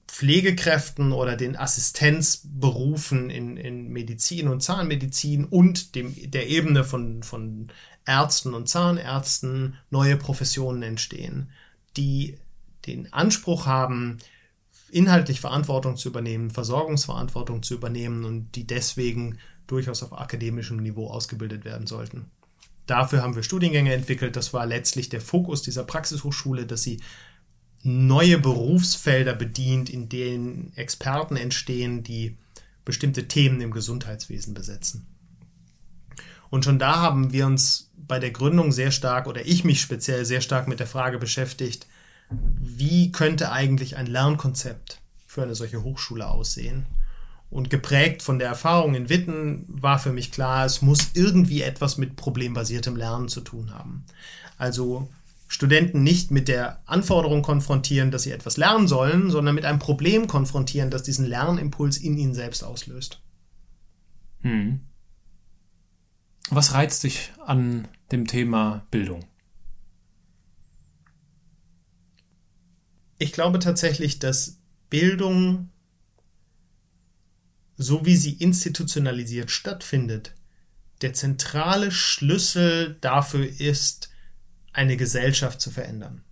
Pflegekräften 0.06 1.12
oder 1.12 1.36
den 1.36 1.56
Assistenzberufen 1.56 3.30
in, 3.30 3.56
in 3.56 3.88
Medizin 3.88 4.48
und 4.48 4.62
Zahnmedizin 4.62 5.44
und 5.44 5.94
dem, 5.94 6.14
der 6.30 6.48
Ebene 6.48 6.84
von, 6.84 7.22
von 7.22 7.68
Ärzten 8.06 8.54
und 8.54 8.68
Zahnärzten 8.68 9.76
neue 9.90 10.16
Professionen 10.16 10.82
entstehen, 10.82 11.50
die 11.96 12.38
den 12.88 13.12
Anspruch 13.12 13.66
haben, 13.66 14.18
inhaltlich 14.90 15.40
Verantwortung 15.40 15.96
zu 15.96 16.08
übernehmen, 16.08 16.50
Versorgungsverantwortung 16.50 17.62
zu 17.62 17.74
übernehmen 17.74 18.24
und 18.24 18.54
die 18.54 18.66
deswegen 18.66 19.38
durchaus 19.66 20.02
auf 20.02 20.18
akademischem 20.18 20.78
Niveau 20.78 21.08
ausgebildet 21.08 21.64
werden 21.64 21.86
sollten. 21.86 22.30
Dafür 22.86 23.22
haben 23.22 23.36
wir 23.36 23.42
Studiengänge 23.42 23.92
entwickelt. 23.92 24.34
Das 24.34 24.54
war 24.54 24.64
letztlich 24.64 25.10
der 25.10 25.20
Fokus 25.20 25.60
dieser 25.62 25.84
Praxishochschule, 25.84 26.64
dass 26.64 26.82
sie 26.82 27.00
neue 27.82 28.38
Berufsfelder 28.38 29.34
bedient, 29.34 29.90
in 29.90 30.08
denen 30.08 30.72
Experten 30.74 31.36
entstehen, 31.36 32.02
die 32.02 32.36
bestimmte 32.86 33.28
Themen 33.28 33.60
im 33.60 33.70
Gesundheitswesen 33.70 34.54
besetzen. 34.54 35.06
Und 36.48 36.64
schon 36.64 36.78
da 36.78 36.96
haben 36.96 37.32
wir 37.32 37.46
uns 37.46 37.90
bei 37.94 38.18
der 38.18 38.30
Gründung 38.30 38.72
sehr 38.72 38.90
stark 38.90 39.26
oder 39.26 39.44
ich 39.46 39.64
mich 39.64 39.82
speziell 39.82 40.24
sehr 40.24 40.40
stark 40.40 40.66
mit 40.66 40.80
der 40.80 40.86
Frage 40.86 41.18
beschäftigt, 41.18 41.86
wie 42.30 43.12
könnte 43.12 43.52
eigentlich 43.52 43.96
ein 43.96 44.06
Lernkonzept 44.06 45.00
für 45.26 45.42
eine 45.42 45.54
solche 45.54 45.82
Hochschule 45.82 46.28
aussehen? 46.28 46.86
Und 47.50 47.70
geprägt 47.70 48.22
von 48.22 48.38
der 48.38 48.48
Erfahrung 48.48 48.94
in 48.94 49.08
Witten 49.08 49.64
war 49.68 49.98
für 49.98 50.12
mich 50.12 50.30
klar, 50.30 50.66
es 50.66 50.82
muss 50.82 51.12
irgendwie 51.14 51.62
etwas 51.62 51.96
mit 51.96 52.14
problembasiertem 52.16 52.94
Lernen 52.94 53.28
zu 53.28 53.40
tun 53.40 53.72
haben. 53.72 54.04
Also 54.58 55.08
Studenten 55.46 56.02
nicht 56.02 56.30
mit 56.30 56.46
der 56.46 56.82
Anforderung 56.84 57.40
konfrontieren, 57.40 58.10
dass 58.10 58.24
sie 58.24 58.32
etwas 58.32 58.58
lernen 58.58 58.86
sollen, 58.86 59.30
sondern 59.30 59.54
mit 59.54 59.64
einem 59.64 59.78
Problem 59.78 60.26
konfrontieren, 60.26 60.90
das 60.90 61.04
diesen 61.04 61.24
Lernimpuls 61.24 61.96
in 61.96 62.18
ihnen 62.18 62.34
selbst 62.34 62.62
auslöst. 62.62 63.22
Hm. 64.42 64.80
Was 66.50 66.74
reizt 66.74 67.02
dich 67.02 67.32
an 67.46 67.88
dem 68.12 68.26
Thema 68.26 68.86
Bildung? 68.90 69.24
Ich 73.18 73.32
glaube 73.32 73.58
tatsächlich, 73.58 74.18
dass 74.18 74.58
Bildung, 74.90 75.70
so 77.76 78.06
wie 78.06 78.16
sie 78.16 78.32
institutionalisiert 78.32 79.50
stattfindet, 79.50 80.34
der 81.02 81.12
zentrale 81.12 81.90
Schlüssel 81.90 82.96
dafür 83.00 83.46
ist, 83.46 84.10
eine 84.72 84.96
Gesellschaft 84.96 85.60
zu 85.60 85.70
verändern. 85.70 86.22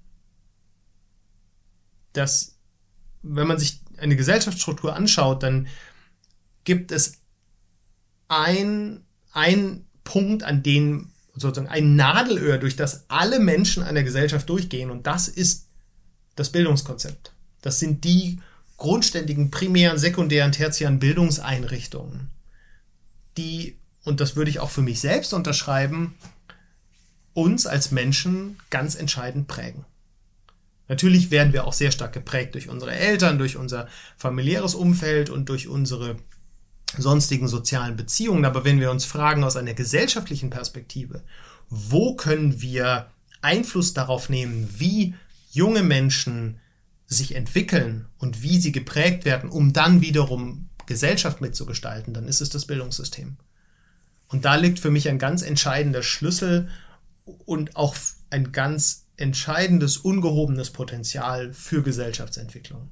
Das, 2.13 2.59
wenn 3.23 3.47
man 3.47 3.59
sich 3.59 3.81
eine 3.99 4.17
Gesellschaftsstruktur 4.17 4.95
anschaut, 4.95 5.43
dann 5.43 5.67
gibt 6.65 6.93
es 6.93 7.19
ein, 8.29 9.05
ein 9.33 9.87
Punkt, 10.05 10.43
an 10.43 10.63
dem 10.63 11.13
sozusagen 11.35 11.69
ein 11.69 11.97
Nadelöhr, 11.97 12.59
durch 12.59 12.77
das 12.77 13.11
alle 13.11 13.39
Menschen 13.41 13.83
einer 13.83 14.03
Gesellschaft 14.03 14.49
durchgehen, 14.49 14.91
und 14.91 15.07
das 15.07 15.29
ist 15.29 15.66
das 16.37 16.51
Bildungskonzept. 16.51 17.33
Das 17.63 17.81
sind 17.81 18.05
die 18.05 18.41
grundständigen 18.77 19.51
primären, 19.51 19.99
sekundären, 19.99 20.53
tertiären 20.53 20.99
Bildungseinrichtungen, 20.99 22.31
die, 23.37 23.79
und 24.05 24.21
das 24.21 24.37
würde 24.37 24.51
ich 24.51 24.61
auch 24.61 24.71
für 24.71 24.83
mich 24.83 25.01
selbst 25.01 25.35
unterschreiben, 25.35 26.15
uns 27.35 27.67
als 27.67 27.91
Menschen 27.91 28.59
ganz 28.71 28.95
entscheidend 28.95 29.47
prägen. 29.47 29.85
Natürlich 30.89 31.31
werden 31.31 31.53
wir 31.53 31.67
auch 31.67 31.73
sehr 31.73 31.91
stark 31.91 32.13
geprägt 32.13 32.55
durch 32.55 32.69
unsere 32.69 32.93
Eltern, 32.93 33.39
durch 33.39 33.57
unser 33.57 33.89
familiäres 34.17 34.75
Umfeld 34.75 35.31
und 35.31 35.49
durch 35.49 35.69
unsere 35.69 36.17
sonstigen 36.97 37.49
sozialen 37.49 37.97
Beziehungen. 37.97 38.45
Aber 38.45 38.65
wenn 38.65 38.81
wir 38.81 38.91
uns 38.91 39.05
fragen 39.05 39.43
aus 39.43 39.57
einer 39.57 39.75
gesellschaftlichen 39.75 40.49
Perspektive, 40.49 41.23
wo 41.69 42.15
können 42.15 42.61
wir 42.61 43.11
Einfluss 43.43 43.95
darauf 43.95 44.29
nehmen, 44.29 44.69
wie 44.79 45.15
junge 45.57 45.83
Menschen 45.83 46.61
sich 47.07 47.35
entwickeln 47.35 48.07
und 48.19 48.43
wie 48.43 48.61
sie 48.61 48.73
geprägt 48.73 49.25
werden, 49.25 49.49
um 49.49 49.73
dann 49.73 50.01
wiederum 50.01 50.69
Gesellschaft 50.87 51.41
mitzugestalten, 51.41 52.15
dann 52.15 52.29
ist 52.29 52.41
es 52.41 52.51
das 52.51 52.67
Bildungssystem. 52.67 53.37
Und 54.29 54.45
da 54.45 54.57
liegt 54.57 54.79
für 54.79 54.91
mich 54.91 55.09
ein 55.09 55.19
ganz 55.19 55.43
entscheidender 55.43 56.03
Schlüssel 56.03 56.69
und 57.25 57.77
auch 57.77 57.97
ein 58.31 58.53
ganz 58.53 59.07
entscheidendes, 59.17 59.97
ungehobenes 59.97 60.71
Potenzial 60.71 61.53
für 61.53 61.83
Gesellschaftsentwicklung. 61.83 62.91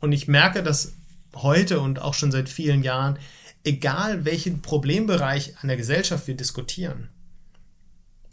Und 0.00 0.12
ich 0.12 0.28
merke 0.28 0.62
dass 0.62 0.92
heute 1.34 1.80
und 1.80 2.00
auch 2.00 2.14
schon 2.14 2.30
seit 2.32 2.48
vielen 2.48 2.82
Jahren, 2.82 3.18
egal 3.64 4.24
welchen 4.24 4.62
Problembereich 4.62 5.54
an 5.60 5.68
der 5.68 5.76
Gesellschaft 5.76 6.26
wir 6.26 6.36
diskutieren, 6.36 7.10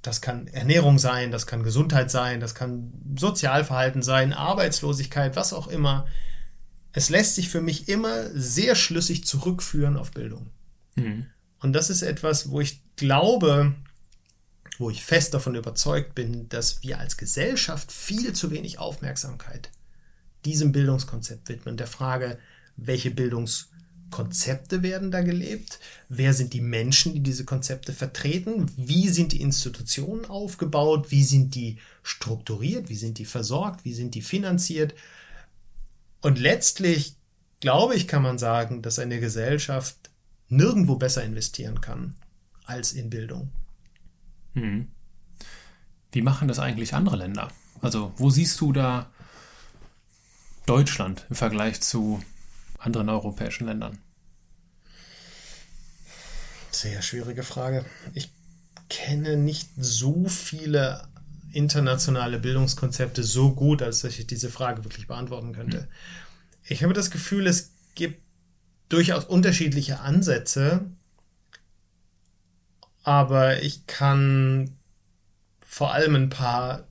das 0.04 0.22
kann 0.22 0.48
Ernährung 0.48 1.00
sein, 1.00 1.32
das 1.32 1.48
kann 1.48 1.64
Gesundheit 1.64 2.12
sein, 2.12 2.40
das 2.40 2.54
kann 2.54 2.94
Sozialverhalten 3.18 4.04
sein, 4.04 4.34
Arbeitslosigkeit, 4.34 5.36
was 5.36 5.54
auch 5.54 5.68
immer. 5.68 6.06
Es 6.92 7.10
lässt 7.10 7.36
sich 7.36 7.50
für 7.50 7.62
mich 7.62 7.88
immer 7.88 8.30
sehr 8.34 8.76
schlüssig 8.76 9.26
zurückführen 9.26 9.98
auf 9.98 10.12
Bildung. 10.12 10.52
Mhm. 10.96 11.28
Und 11.60 11.74
das 11.74 11.90
ist 11.90 12.02
etwas, 12.02 12.52
wo 12.52 12.60
ich 12.60 12.82
glaube, 12.98 13.74
wo 14.78 14.90
ich 14.90 15.04
fest 15.04 15.34
davon 15.34 15.56
überzeugt 15.56 16.14
bin, 16.14 16.50
dass 16.50 16.84
wir 16.84 17.00
als 17.00 17.16
Gesellschaft 17.16 17.92
viel 17.92 18.34
zu 18.34 18.52
wenig 18.52 18.80
Aufmerksamkeit 18.80 19.72
diesem 20.44 20.74
Bildungskonzept 20.74 21.48
widmen, 21.48 21.78
der 21.78 21.88
Frage, 21.88 22.38
welche 22.76 23.12
Bildungskonzepte 24.14 24.84
werden 24.84 25.12
da 25.12 25.22
gelebt, 25.22 25.80
wer 26.10 26.34
sind 26.34 26.54
die 26.54 26.62
Menschen, 26.62 27.14
die 27.14 27.20
diese 27.22 27.46
Konzepte 27.46 27.94
vertreten, 27.94 28.72
wie 28.78 29.10
sind 29.10 29.32
die 29.32 29.42
Institutionen 29.42 30.26
aufgebaut, 30.26 31.12
wie 31.12 31.24
sind 31.24 31.56
die 31.56 31.78
strukturiert, 32.04 32.90
wie 32.90 32.96
sind 32.96 33.18
die 33.18 33.26
versorgt, 33.26 33.86
wie 33.86 33.94
sind 33.94 34.16
die 34.16 34.22
finanziert. 34.22 34.94
Und 36.22 36.40
letztlich, 36.40 37.16
glaube 37.60 37.96
ich, 37.96 38.08
kann 38.08 38.24
man 38.24 38.38
sagen, 38.38 38.82
dass 38.82 39.00
eine 39.00 39.20
Gesellschaft 39.20 40.12
nirgendwo 40.50 40.96
besser 40.96 41.24
investieren 41.24 41.82
kann 41.82 42.16
als 42.66 42.94
in 42.94 43.10
Bildung. 43.10 43.50
Hm. 44.54 44.88
Wie 46.12 46.22
machen 46.22 46.48
das 46.48 46.60
eigentlich 46.60 46.94
andere 46.94 47.18
Länder? 47.18 47.52
Also, 47.82 48.14
wo 48.18 48.30
siehst 48.30 48.62
du 48.62 48.72
da 48.72 49.10
Deutschland 50.66 51.26
im 51.30 51.36
Vergleich 51.36 51.82
zu 51.82 52.22
anderen 52.84 53.10
europäischen 53.10 53.66
Ländern? 53.66 53.98
Sehr 56.72 57.02
schwierige 57.02 57.44
Frage. 57.44 57.86
Ich 58.14 58.32
kenne 58.90 59.38
nicht 59.38 59.70
so 59.78 60.28
viele 60.28 61.08
internationale 61.52 62.40
Bildungskonzepte 62.40 63.24
so 63.24 63.54
gut, 63.54 63.82
als 63.82 64.02
dass 64.02 64.18
ich 64.18 64.28
diese 64.28 64.50
Frage 64.50 64.84
wirklich 64.84 65.08
beantworten 65.08 65.54
könnte. 65.54 65.82
Hm. 65.82 65.88
Ich 66.66 66.84
habe 66.84 66.94
das 66.94 67.12
Gefühl, 67.12 67.48
es 67.48 67.72
gibt 67.96 68.22
durchaus 68.90 69.26
unterschiedliche 69.26 70.00
Ansätze, 70.00 70.86
aber 73.04 73.62
ich 73.62 73.86
kann 73.86 74.78
vor 75.66 75.94
allem 75.94 76.16
ein 76.16 76.30
paar 76.30 76.88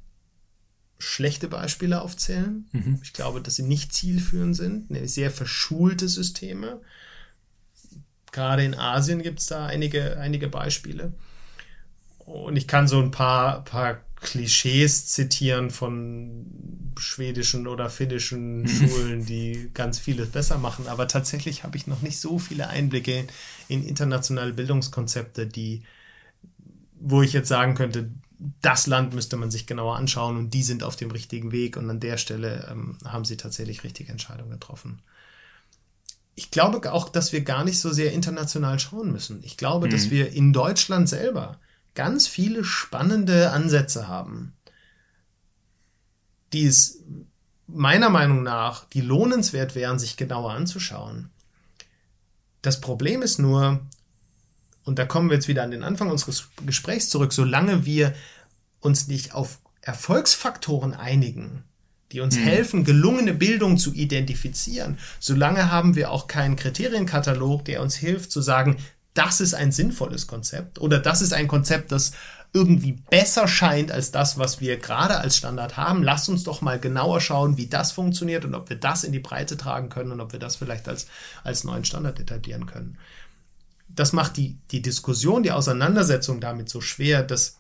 schlechte 1.03 1.48
Beispiele 1.48 2.00
aufzählen. 2.00 2.66
Mhm. 2.72 3.00
Ich 3.03 3.12
glaube, 3.12 3.40
dass 3.40 3.57
sie 3.57 3.64
nicht 3.64 3.92
zielführend 3.92 4.57
sind, 4.57 4.90
nämlich 4.90 5.12
sehr 5.12 5.30
verschulte 5.30 6.09
Systeme. 6.09 6.80
Gerade 8.30 8.64
in 8.64 8.74
Asien 8.74 9.22
gibt 9.22 9.40
es 9.40 9.46
da 9.46 9.66
einige, 9.66 10.18
einige 10.18 10.48
Beispiele. 10.48 11.12
Und 12.18 12.57
ich 12.57 12.68
kann 12.68 12.86
so 12.88 13.00
ein 13.00 13.11
paar, 13.11 13.64
paar 13.64 14.00
Klischees 14.16 15.07
zitieren 15.09 15.70
von 15.70 16.46
schwedischen 16.96 17.66
oder 17.66 17.90
finnischen 17.90 18.68
Schulen, 18.68 19.26
die 19.26 19.70
ganz 19.74 19.98
vieles 19.98 20.30
besser 20.30 20.57
machen. 20.59 20.86
Aber 20.86 21.09
tatsächlich 21.09 21.64
habe 21.64 21.76
ich 21.76 21.88
noch 21.88 22.00
nicht 22.00 22.20
so 22.20 22.38
viele 22.38 22.68
Einblicke 22.68 23.26
in 23.68 23.84
internationale 23.84 24.53
Bildungskonzepte, 24.53 25.46
die, 25.46 25.82
wo 27.00 27.22
ich 27.22 27.32
jetzt 27.32 27.48
sagen 27.48 27.74
könnte, 27.74 28.11
das 28.61 28.86
Land 28.86 29.14
müsste 29.14 29.36
man 29.36 29.51
sich 29.51 29.66
genauer 29.66 29.97
anschauen 29.97 30.36
und 30.36 30.51
die 30.51 30.62
sind 30.62 30.82
auf 30.82 30.97
dem 30.97 31.11
richtigen 31.11 31.53
Weg 31.53 31.76
und 31.76 31.88
an 31.88 32.01
der 32.01 32.16
Stelle 32.16 32.68
ähm, 32.70 32.99
haben 33.05 33.24
sie 33.24 33.36
tatsächlich 33.36 33.84
richtige 33.84 34.11
Entscheidungen 34.11 34.51
getroffen. 34.51 35.01
Ich 36.34 36.51
glaube 36.51 36.93
auch, 36.93 37.09
dass 37.09 37.32
wir 37.32 37.43
gar 37.43 37.62
nicht 37.62 37.78
so 37.78 37.93
sehr 37.93 38.12
international 38.12 38.78
schauen 38.78 39.12
müssen. 39.12 39.43
Ich 39.45 39.57
glaube, 39.57 39.86
mhm. 39.86 39.90
dass 39.90 40.11
wir 40.11 40.32
in 40.32 40.53
Deutschland 40.53 41.09
selber 41.09 41.61
ganz 41.95 42.26
viele 42.26 42.64
spannende 42.64 43.51
Ansätze 43.51 44.09
haben, 44.09 44.55
die 46.53 46.66
es 46.66 47.01
meiner 47.66 48.11
Meinung 48.11 48.43
nach, 48.43 48.86
die 48.86 49.01
lohnenswert 49.01 49.74
wären, 49.74 49.99
sich 49.99 50.16
genauer 50.16 50.53
anzuschauen. 50.53 51.30
Das 52.61 52.80
Problem 52.80 53.22
ist 53.22 53.38
nur, 53.38 53.80
und 54.85 54.99
da 54.99 55.05
kommen 55.05 55.30
wir 55.30 55.37
jetzt 55.37 55.49
wieder 55.49 55.62
an 55.62 55.70
den 55.70 55.83
Anfang 55.83 56.11
unseres 56.11 56.49
Gesprächs 56.66 57.09
zurück, 57.09 57.33
solange 57.33 57.87
wir 57.87 58.14
uns 58.80 59.09
nicht 59.09 59.35
auf 59.35 59.59
Erfolgsfaktoren 59.80 60.95
einigen, 60.95 61.64
die 62.12 62.20
uns 62.20 62.37
mhm. 62.37 62.43
helfen, 62.43 62.85
gelungene 62.85 63.35
Bildung 63.35 63.78
zu 63.78 63.93
identifizieren, 63.93 64.99
solange 65.18 65.70
haben 65.70 65.95
wir 65.97 66.11
auch 66.11 66.26
keinen 66.26 66.57
Kriterienkatalog, 66.57 67.64
der 67.64 67.83
uns 67.83 67.97
hilft 67.97 68.30
zu 68.30 68.41
sagen, 68.41 68.76
das 69.14 69.41
ist 69.41 69.55
ein 69.55 69.72
sinnvolles 69.72 70.26
Konzept 70.26 70.80
oder 70.80 70.99
das 70.99 71.20
ist 71.20 71.33
ein 71.33 71.49
Konzept, 71.49 71.93
das 71.93 72.12
irgendwie 72.55 72.93
besser 72.93 73.49
scheint 73.49 73.91
als 73.91 74.11
das, 74.11 74.39
was 74.39 74.61
wir 74.61 74.76
gerade 74.76 75.18
als 75.18 75.39
Standard 75.39 75.76
haben. 75.78 76.03
Lasst 76.03 76.28
uns 76.28 76.45
doch 76.45 76.61
mal 76.61 76.78
genauer 76.78 77.20
schauen, 77.20 77.57
wie 77.57 77.66
das 77.66 77.93
funktioniert 77.93 78.45
und 78.45 78.55
ob 78.55 78.68
wir 78.68 78.76
das 78.76 79.05
in 79.05 79.12
die 79.12 79.20
Breite 79.20 79.57
tragen 79.57 79.89
können 79.89 80.12
und 80.12 80.20
ob 80.20 80.33
wir 80.33 80.39
das 80.39 80.57
vielleicht 80.57 80.87
als, 80.87 81.07
als 81.45 81.64
neuen 81.64 81.85
Standard 81.85 82.20
etablieren 82.20 82.66
können. 82.66 82.99
Das 83.95 84.12
macht 84.12 84.36
die, 84.36 84.57
die 84.70 84.82
Diskussion, 84.82 85.43
die 85.43 85.53
Auseinandersetzung 85.53 86.40
damit 86.40 86.68
so 86.68 86.80
schwer, 86.80 87.22
dass 87.22 87.59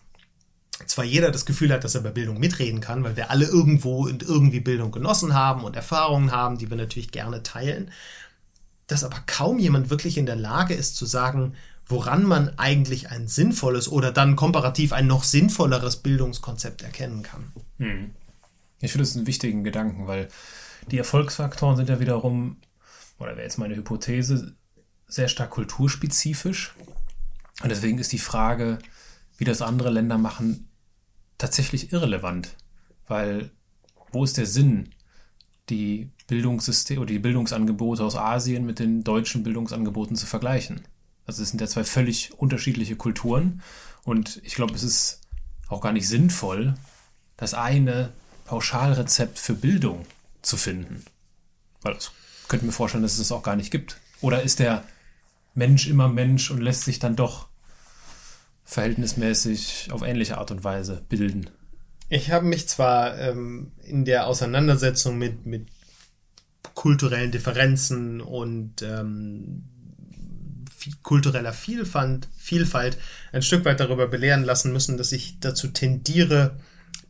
zwar 0.86 1.04
jeder 1.04 1.30
das 1.30 1.46
Gefühl 1.46 1.72
hat, 1.72 1.84
dass 1.84 1.94
er 1.94 2.00
bei 2.00 2.10
Bildung 2.10 2.40
mitreden 2.40 2.80
kann, 2.80 3.04
weil 3.04 3.16
wir 3.16 3.30
alle 3.30 3.46
irgendwo 3.46 4.04
und 4.06 4.22
irgendwie 4.22 4.60
Bildung 4.60 4.90
genossen 4.90 5.34
haben 5.34 5.64
und 5.64 5.76
Erfahrungen 5.76 6.32
haben, 6.32 6.58
die 6.58 6.70
wir 6.70 6.76
natürlich 6.76 7.12
gerne 7.12 7.42
teilen 7.42 7.90
dass 8.92 9.04
aber 9.04 9.22
kaum 9.26 9.58
jemand 9.58 9.90
wirklich 9.90 10.18
in 10.18 10.26
der 10.26 10.36
Lage 10.36 10.74
ist 10.74 10.96
zu 10.96 11.06
sagen, 11.06 11.54
woran 11.86 12.24
man 12.24 12.58
eigentlich 12.58 13.10
ein 13.10 13.26
sinnvolles 13.26 13.88
oder 13.88 14.12
dann 14.12 14.36
komparativ 14.36 14.92
ein 14.92 15.06
noch 15.06 15.24
sinnvolleres 15.24 15.96
Bildungskonzept 15.96 16.82
erkennen 16.82 17.22
kann. 17.22 17.52
Hm. 17.78 18.10
Ich 18.80 18.92
finde 18.92 19.04
das 19.04 19.16
einen 19.16 19.26
wichtigen 19.26 19.64
Gedanken, 19.64 20.06
weil 20.06 20.28
die 20.90 20.98
Erfolgsfaktoren 20.98 21.76
sind 21.76 21.88
ja 21.88 22.00
wiederum, 22.00 22.56
oder 23.18 23.32
wäre 23.32 23.42
jetzt 23.42 23.58
meine 23.58 23.76
Hypothese, 23.76 24.54
sehr 25.12 25.28
stark 25.28 25.50
kulturspezifisch. 25.50 26.74
Und 27.62 27.68
deswegen 27.68 27.98
ist 27.98 28.12
die 28.12 28.18
Frage, 28.18 28.78
wie 29.36 29.44
das 29.44 29.62
andere 29.62 29.90
Länder 29.90 30.18
machen, 30.18 30.68
tatsächlich 31.38 31.92
irrelevant. 31.92 32.56
Weil 33.06 33.50
wo 34.10 34.24
ist 34.24 34.36
der 34.36 34.46
Sinn, 34.46 34.90
die 35.68 36.10
Bildungssystem 36.26 36.98
oder 36.98 37.08
die 37.08 37.18
Bildungsangebote 37.18 38.04
aus 38.04 38.16
Asien 38.16 38.64
mit 38.64 38.78
den 38.78 39.04
deutschen 39.04 39.42
Bildungsangeboten 39.42 40.16
zu 40.16 40.26
vergleichen. 40.26 40.82
Also 41.26 41.42
es 41.42 41.50
sind 41.50 41.60
ja 41.60 41.66
zwei 41.66 41.84
völlig 41.84 42.32
unterschiedliche 42.34 42.96
Kulturen 42.96 43.62
und 44.04 44.40
ich 44.44 44.54
glaube, 44.54 44.74
es 44.74 44.82
ist 44.82 45.20
auch 45.68 45.80
gar 45.80 45.92
nicht 45.92 46.08
sinnvoll, 46.08 46.74
das 47.36 47.54
eine 47.54 48.12
Pauschalrezept 48.44 49.38
für 49.38 49.54
Bildung 49.54 50.04
zu 50.42 50.56
finden. 50.56 51.04
Weil 51.82 51.94
das 51.94 52.12
könnte 52.48 52.66
mir 52.66 52.72
vorstellen, 52.72 53.02
dass 53.02 53.12
es 53.12 53.18
das 53.18 53.32
auch 53.32 53.42
gar 53.42 53.56
nicht 53.56 53.70
gibt. 53.70 53.98
Oder 54.20 54.42
ist 54.42 54.58
der 54.58 54.84
Mensch 55.54 55.86
immer 55.86 56.08
Mensch 56.08 56.50
und 56.50 56.60
lässt 56.60 56.84
sich 56.84 56.98
dann 56.98 57.16
doch 57.16 57.48
verhältnismäßig 58.64 59.88
auf 59.90 60.02
ähnliche 60.02 60.38
Art 60.38 60.50
und 60.50 60.64
Weise 60.64 61.04
bilden? 61.08 61.50
Ich 62.08 62.30
habe 62.30 62.46
mich 62.46 62.68
zwar 62.68 63.18
ähm, 63.18 63.72
in 63.82 64.04
der 64.04 64.26
Auseinandersetzung 64.26 65.18
mit, 65.18 65.46
mit 65.46 65.68
kulturellen 66.74 67.30
Differenzen 67.30 68.20
und 68.20 68.82
ähm, 68.82 69.64
kultureller 71.02 71.52
Vielfalt, 71.52 72.28
Vielfalt 72.36 72.98
ein 73.32 73.42
Stück 73.42 73.64
weit 73.64 73.80
darüber 73.80 74.08
belehren 74.08 74.44
lassen 74.44 74.72
müssen, 74.72 74.96
dass 74.96 75.12
ich 75.12 75.38
dazu 75.40 75.68
tendiere, 75.68 76.58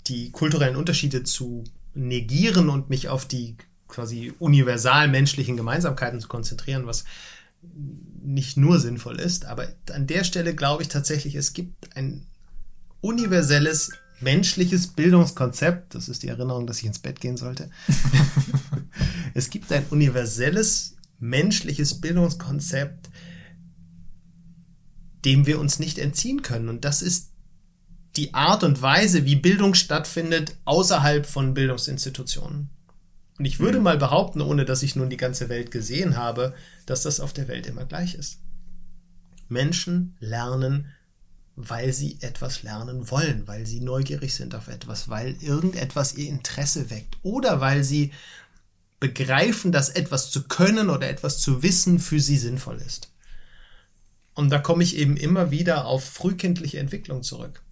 die 0.07 0.31
kulturellen 0.31 0.77
Unterschiede 0.77 1.23
zu 1.23 1.65
negieren 1.95 2.69
und 2.69 2.91
mich 2.91 3.09
auf 3.09 3.27
die 3.27 3.57
quasi 3.89 4.33
universal 4.39 5.09
menschlichen 5.09 5.57
Gemeinsamkeiten 5.57 6.21
zu 6.21 6.29
konzentrieren, 6.29 6.87
was 6.87 7.05
nicht 7.63 8.57
nur 8.57 8.79
sinnvoll 8.79 9.19
ist. 9.21 9.45
Aber 9.47 9.69
an 9.93 10.07
der 10.07 10.25
Stelle 10.25 10.55
glaube 10.55 10.83
ich 10.83 10.89
tatsächlich, 10.89 11.35
es 11.35 11.53
gibt 11.53 11.97
ein 11.97 12.27
universelles 13.01 13.91
menschliches 14.21 14.87
Bildungskonzept. 14.89 15.95
Das 15.95 16.09
ist 16.09 16.23
die 16.23 16.29
Erinnerung, 16.29 16.67
dass 16.67 16.79
ich 16.79 16.87
ins 16.87 17.01
Bett 17.01 17.21
gehen 17.21 17.37
sollte. 17.37 17.71
es 19.35 19.51
gibt 19.51 19.73
ein 19.73 19.85
universelles 19.91 20.97
menschliches 21.19 22.01
Bildungskonzept, 22.01 23.11
dem 25.25 25.47
wir 25.47 25.61
uns 25.61 25.79
nicht 25.79 25.99
entziehen 25.99 26.43
können. 26.43 26.69
Und 26.69 26.85
das 26.85 27.03
ist 27.03 27.31
die 28.17 28.35
Art 28.35 28.63
und 28.65 28.83
Weise, 28.83 29.25
wie 29.25 29.37
Bildung 29.37 29.75
stattfindet 29.75 30.57
außerhalb 30.65 31.27
von 31.27 31.55
Bildungsinstitutionen. 31.55 32.71
Und 33.39 33.45
ich 33.45 33.61
würde 33.61 33.79
mhm. 33.79 33.85
mal 33.85 33.99
behaupten, 33.99 34.41
ohne 34.41 34.65
dass 34.65 34.83
ich 34.83 34.97
nun 34.97 35.11
die 35.11 35.17
ganze 35.17 35.49
Welt 35.49 35.71
gesehen 35.71 36.17
habe, 36.17 36.55
dass 36.87 37.03
das 37.03 37.21
auf 37.21 37.33
der 37.33 37.49
Welt 37.49 37.67
immer 37.67 37.85
gleich 37.85 38.15
ist. 38.15 38.41
Menschen 39.49 40.17
lernen, 40.21 40.87
weil 41.57 41.93
sie 41.93 42.19
etwas 42.21 42.63
lernen 42.63 43.11
wollen, 43.11 43.47
weil 43.47 43.67
sie 43.67 43.81
neugierig 43.81 44.35
sind 44.35 44.55
auf 44.55 44.69
etwas, 44.69 45.09
weil 45.09 45.37
irgendetwas 45.41 46.15
ihr 46.15 46.29
Interesse 46.29 46.91
weckt 46.91 47.19
oder 47.23 47.61
weil 47.61 47.85
sie 47.85 48.13
begreifen, 49.01 49.73
dass 49.73 49.89
etwas 49.91 50.31
zu 50.31 50.45
können 50.45 50.89
oder 50.89 51.09
etwas 51.09 51.39
zu 51.39 51.63
wissen 51.63 51.99
für 51.99 52.21
sie 52.21 52.39
sinnvoll 52.39 52.81
ist. 52.87 53.11
Und 54.35 54.51
da 54.51 54.59
komme 54.59 54.83
ich 54.83 54.97
eben 54.97 55.17
immer 55.17 55.51
wieder 55.51 55.87
auf 55.87 56.05
frühkindliche 56.05 56.79
Entwicklung 56.79 57.23
zurück 57.23 57.63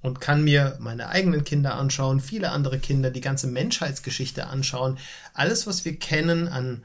und 0.00 0.20
kann 0.20 0.44
mir 0.44 0.76
meine 0.80 1.08
eigenen 1.08 1.44
Kinder 1.44 1.74
anschauen, 1.74 2.20
viele 2.20 2.50
andere 2.50 2.78
Kinder, 2.78 3.10
die 3.10 3.20
ganze 3.20 3.46
Menschheitsgeschichte 3.48 4.46
anschauen. 4.46 4.98
Alles, 5.34 5.66
was 5.66 5.84
wir 5.84 5.98
kennen 5.98 6.48
an 6.48 6.84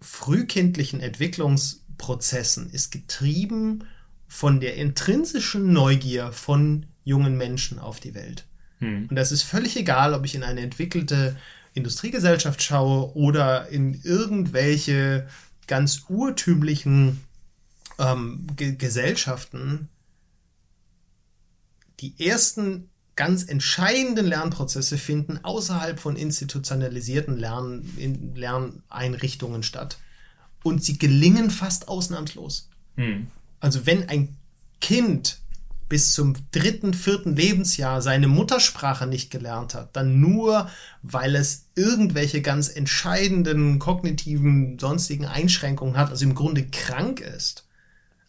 frühkindlichen 0.00 1.00
Entwicklungsprozessen, 1.00 2.70
ist 2.70 2.92
getrieben 2.92 3.84
von 4.26 4.60
der 4.60 4.76
intrinsischen 4.76 5.72
Neugier 5.72 6.32
von 6.32 6.86
jungen 7.04 7.36
Menschen 7.36 7.78
auf 7.78 8.00
die 8.00 8.14
Welt. 8.14 8.44
Hm. 8.78 9.06
Und 9.08 9.16
das 9.16 9.30
ist 9.30 9.42
völlig 9.42 9.76
egal, 9.76 10.14
ob 10.14 10.24
ich 10.24 10.34
in 10.34 10.42
eine 10.42 10.62
entwickelte 10.62 11.36
Industriegesellschaft 11.74 12.62
schaue 12.62 13.14
oder 13.14 13.68
in 13.68 14.00
irgendwelche 14.02 15.28
ganz 15.66 16.04
urtümlichen 16.08 17.20
ähm, 17.98 18.46
Ge 18.56 18.76
Gesellschaften, 18.76 19.88
die 22.00 22.14
ersten 22.18 22.90
ganz 23.16 23.44
entscheidenden 23.44 24.26
Lernprozesse 24.26 24.98
finden 24.98 25.38
außerhalb 25.42 26.00
von 26.00 26.16
institutionalisierten 26.16 27.36
Lern 27.36 27.88
in 27.96 28.34
Lerneinrichtungen 28.34 29.62
statt. 29.62 29.98
Und 30.62 30.82
sie 30.82 30.98
gelingen 30.98 31.50
fast 31.50 31.88
ausnahmslos. 31.88 32.68
Hm. 32.96 33.28
Also 33.60 33.86
wenn 33.86 34.08
ein 34.08 34.36
Kind 34.80 35.38
bis 35.88 36.12
zum 36.12 36.34
dritten, 36.50 36.94
vierten 36.94 37.36
Lebensjahr 37.36 38.02
seine 38.02 38.26
Muttersprache 38.26 39.06
nicht 39.06 39.30
gelernt 39.30 39.74
hat, 39.74 39.94
dann 39.94 40.18
nur, 40.18 40.68
weil 41.02 41.36
es 41.36 41.66
irgendwelche 41.74 42.42
ganz 42.42 42.74
entscheidenden 42.74 43.78
kognitiven, 43.78 44.78
sonstigen 44.78 45.26
Einschränkungen 45.26 45.96
hat, 45.96 46.10
also 46.10 46.24
im 46.24 46.34
Grunde 46.34 46.66
krank 46.66 47.20
ist. 47.20 47.66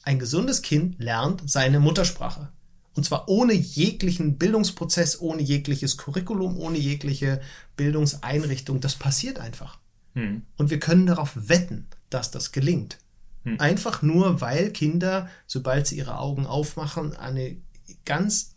Ein 0.03 0.19
gesundes 0.19 0.61
Kind 0.61 0.99
lernt 0.99 1.49
seine 1.49 1.79
Muttersprache. 1.79 2.49
Und 2.95 3.03
zwar 3.03 3.27
ohne 3.27 3.53
jeglichen 3.53 4.37
Bildungsprozess, 4.37 5.19
ohne 5.19 5.41
jegliches 5.41 5.97
Curriculum, 5.97 6.57
ohne 6.57 6.77
jegliche 6.77 7.41
Bildungseinrichtung. 7.75 8.79
Das 8.79 8.95
passiert 8.95 9.37
einfach. 9.37 9.77
Hm. 10.13 10.43
Und 10.55 10.69
wir 10.69 10.79
können 10.79 11.05
darauf 11.05 11.33
wetten, 11.49 11.87
dass 12.09 12.31
das 12.31 12.53
gelingt. 12.53 12.97
Hm. 13.43 13.59
Einfach 13.59 14.01
nur, 14.01 14.39
weil 14.39 14.71
Kinder, 14.71 15.29
sobald 15.45 15.87
sie 15.87 15.97
ihre 15.97 16.19
Augen 16.19 16.45
aufmachen, 16.45 17.15
eine 17.15 17.57
ganz 18.05 18.55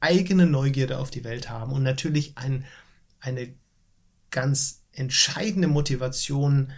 eigene 0.00 0.46
Neugierde 0.46 0.98
auf 0.98 1.10
die 1.10 1.24
Welt 1.24 1.48
haben 1.48 1.72
und 1.72 1.82
natürlich 1.82 2.36
ein, 2.36 2.64
eine 3.20 3.54
ganz 4.30 4.82
entscheidende 4.92 5.68
Motivation 5.68 6.72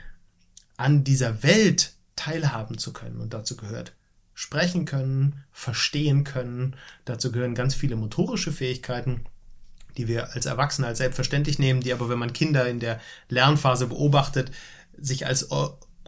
an 0.77 1.05
dieser 1.05 1.43
Welt 1.43 1.95
teilhaben 2.17 2.79
zu 2.79 2.93
können. 2.93 3.21
Und 3.21 3.33
dazu 3.33 3.57
gehört 3.57 3.95
sprechen 4.41 4.87
können, 4.87 5.45
verstehen 5.53 6.25
können. 6.25 6.75
Dazu 7.05 7.31
gehören 7.31 7.55
ganz 7.55 7.75
viele 7.75 7.95
motorische 7.95 8.53
Fähigkeiten, 8.53 9.27
die 9.99 10.09
wir 10.09 10.33
als 10.33 10.47
Erwachsene 10.47 10.87
als 10.87 10.97
selbstverständlich 10.97 11.59
nehmen, 11.59 11.83
die 11.83 11.93
aber, 11.93 12.09
wenn 12.09 12.19
man 12.19 12.33
Kinder 12.33 12.67
in 12.67 12.81
der 12.81 13.03
Lernphase 13.29 13.89
beobachtet, 13.89 14.51
sich 14.97 15.27
als 15.27 15.51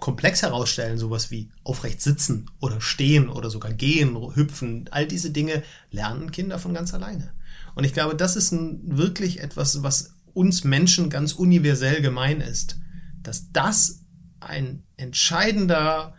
komplex 0.01 0.41
herausstellen, 0.41 0.97
sowas 0.97 1.30
wie 1.30 1.51
aufrecht 1.62 2.01
sitzen 2.01 2.51
oder 2.59 2.80
stehen 2.80 3.28
oder 3.28 3.51
sogar 3.51 3.74
gehen, 3.74 4.16
hüpfen, 4.35 4.89
all 4.91 5.07
diese 5.07 5.30
Dinge 5.30 5.62
lernen 5.91 6.30
Kinder 6.30 6.59
von 6.59 6.72
ganz 6.72 6.95
alleine. 6.95 7.35
Und 7.74 7.85
ich 7.85 7.93
glaube, 7.93 8.16
das 8.16 8.37
ist 8.37 8.51
ein, 8.51 8.80
wirklich 8.97 9.41
etwas, 9.41 9.83
was 9.83 10.14
uns 10.33 10.64
Menschen 10.64 11.11
ganz 11.11 11.35
universell 11.35 12.01
gemein 12.01 12.41
ist, 12.41 12.78
dass 13.22 13.53
das 13.53 14.07
ein 14.41 14.85
entscheidender 14.97 16.14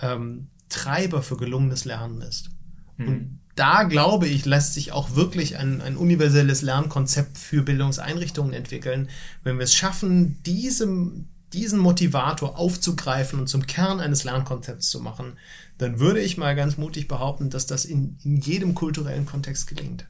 ähm, 0.00 0.48
Treiber 0.70 1.22
für 1.22 1.36
gelungenes 1.36 1.84
Lernen 1.84 2.22
ist. 2.22 2.50
Mhm. 2.96 3.08
Und 3.08 3.40
da 3.56 3.82
glaube 3.82 4.26
ich, 4.26 4.46
lässt 4.46 4.72
sich 4.72 4.92
auch 4.92 5.14
wirklich 5.14 5.58
ein, 5.58 5.82
ein 5.82 5.96
universelles 5.96 6.62
Lernkonzept 6.62 7.36
für 7.36 7.62
Bildungseinrichtungen 7.62 8.54
entwickeln, 8.54 9.10
wenn 9.44 9.58
wir 9.58 9.64
es 9.64 9.74
schaffen, 9.74 10.42
diesem, 10.44 11.28
diesen 11.52 11.78
Motivator 11.78 12.58
aufzugreifen 12.58 13.38
und 13.38 13.48
zum 13.48 13.66
Kern 13.66 14.00
eines 14.00 14.24
Lernkonzepts 14.24 14.88
zu 14.88 15.00
machen, 15.00 15.34
dann 15.76 15.98
würde 15.98 16.20
ich 16.20 16.38
mal 16.38 16.54
ganz 16.54 16.78
mutig 16.78 17.08
behaupten, 17.08 17.50
dass 17.50 17.66
das 17.66 17.84
in, 17.84 18.16
in 18.22 18.36
jedem 18.38 18.74
kulturellen 18.74 19.26
Kontext 19.26 19.66
gelingt. 19.66 20.06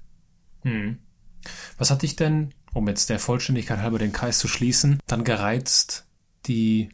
Hm. 0.63 0.99
Was 1.79 1.91
hat 1.91 2.03
dich 2.03 2.17
denn, 2.17 2.53
um 2.75 2.87
jetzt 2.89 3.09
der 3.09 3.19
Vollständigkeit 3.19 3.79
halber 3.79 3.99
den 3.99 4.13
Kreis 4.13 4.39
zu 4.39 4.49
schließen, 4.49 5.01
dann 5.07 5.25
gereizt, 5.25 6.05
die 6.47 6.91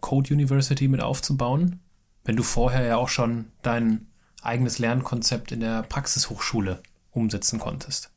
Code 0.00 0.34
University 0.34 0.88
mit 0.88 1.00
aufzubauen? 1.00 1.80
Wenn 2.26 2.36
du 2.36 2.42
vorher 2.42 2.84
ja 2.84 2.96
auch 2.96 3.08
schon 3.08 3.50
dein 3.62 4.06
eigenes 4.42 4.78
Lernkonzept 4.78 5.52
in 5.52 5.60
der 5.60 5.84
Praxishochschule 5.84 6.82
umsetzen 7.12 7.58
konntest? 7.58 8.10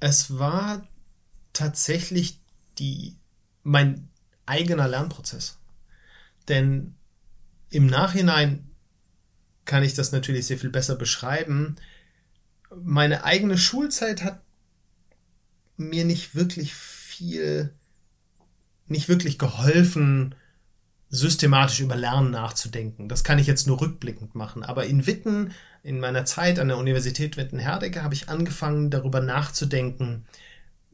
Es 0.00 0.38
war 0.38 0.86
tatsächlich 1.52 2.38
die, 2.78 3.16
mein 3.64 4.08
eigener 4.46 4.86
Lernprozess. 4.86 5.58
Denn 6.46 6.94
im 7.70 7.86
Nachhinein 7.86 8.70
kann 9.64 9.82
ich 9.82 9.94
das 9.94 10.12
natürlich 10.12 10.46
sehr 10.46 10.58
viel 10.58 10.70
besser 10.70 10.94
beschreiben. 10.94 11.76
Meine 12.74 13.24
eigene 13.24 13.58
Schulzeit 13.58 14.22
hat 14.22 14.40
mir 15.76 16.04
nicht 16.04 16.36
wirklich 16.36 16.74
viel, 16.74 17.74
nicht 18.86 19.08
wirklich 19.08 19.38
geholfen, 19.38 20.34
systematisch 21.10 21.80
über 21.80 21.96
Lernen 21.96 22.30
nachzudenken. 22.30 23.08
Das 23.08 23.24
kann 23.24 23.38
ich 23.38 23.46
jetzt 23.46 23.66
nur 23.66 23.80
rückblickend 23.80 24.34
machen. 24.34 24.62
Aber 24.62 24.86
in 24.86 25.06
Witten, 25.06 25.52
in 25.82 26.00
meiner 26.00 26.24
Zeit 26.24 26.58
an 26.58 26.68
der 26.68 26.76
Universität 26.76 27.36
Witten-Herdecke, 27.36 28.02
habe 28.02 28.14
ich 28.14 28.28
angefangen, 28.28 28.90
darüber 28.90 29.20
nachzudenken, 29.20 30.26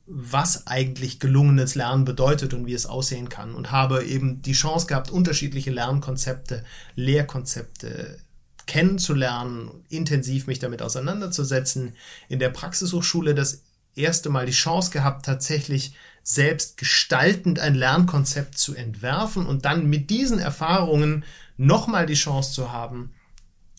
was 0.06 0.66
eigentlich 0.66 1.18
gelungenes 1.18 1.74
Lernen 1.74 2.04
bedeutet 2.04 2.54
und 2.54 2.66
wie 2.66 2.74
es 2.74 2.86
aussehen 2.86 3.28
kann. 3.28 3.54
Und 3.54 3.72
habe 3.72 4.04
eben 4.04 4.42
die 4.42 4.52
Chance 4.52 4.86
gehabt, 4.86 5.10
unterschiedliche 5.10 5.70
Lernkonzepte, 5.70 6.64
Lehrkonzepte 6.94 8.18
kennenzulernen, 8.66 9.84
intensiv 9.88 10.46
mich 10.46 10.58
damit 10.58 10.80
auseinanderzusetzen. 10.80 11.94
In 12.28 12.38
der 12.38 12.50
Praxishochschule 12.50 13.34
das 13.34 13.62
erste 13.96 14.30
Mal 14.30 14.46
die 14.46 14.52
Chance 14.52 14.90
gehabt, 14.90 15.26
tatsächlich 15.26 15.94
selbst 16.24 16.78
gestaltend 16.78 17.60
ein 17.60 17.74
Lernkonzept 17.74 18.56
zu 18.56 18.74
entwerfen 18.74 19.46
und 19.46 19.66
dann 19.66 19.86
mit 19.86 20.08
diesen 20.08 20.38
Erfahrungen 20.38 21.22
nochmal 21.58 22.06
die 22.06 22.14
Chance 22.14 22.52
zu 22.52 22.72
haben, 22.72 23.12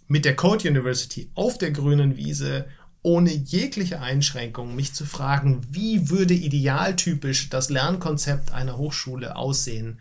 mit 0.07 0.23
der 0.23 0.35
Code 0.35 0.69
University 0.69 1.31
auf 1.33 1.57
der 1.57 1.71
grünen 1.71 2.15
Wiese 2.15 2.67
ohne 3.01 3.31
jegliche 3.31 3.99
Einschränkung 3.99 4.75
mich 4.75 4.93
zu 4.93 5.05
fragen, 5.05 5.65
wie 5.69 6.09
würde 6.09 6.35
idealtypisch 6.35 7.49
das 7.49 7.69
Lernkonzept 7.69 8.51
einer 8.51 8.77
Hochschule 8.77 9.35
aussehen. 9.35 9.99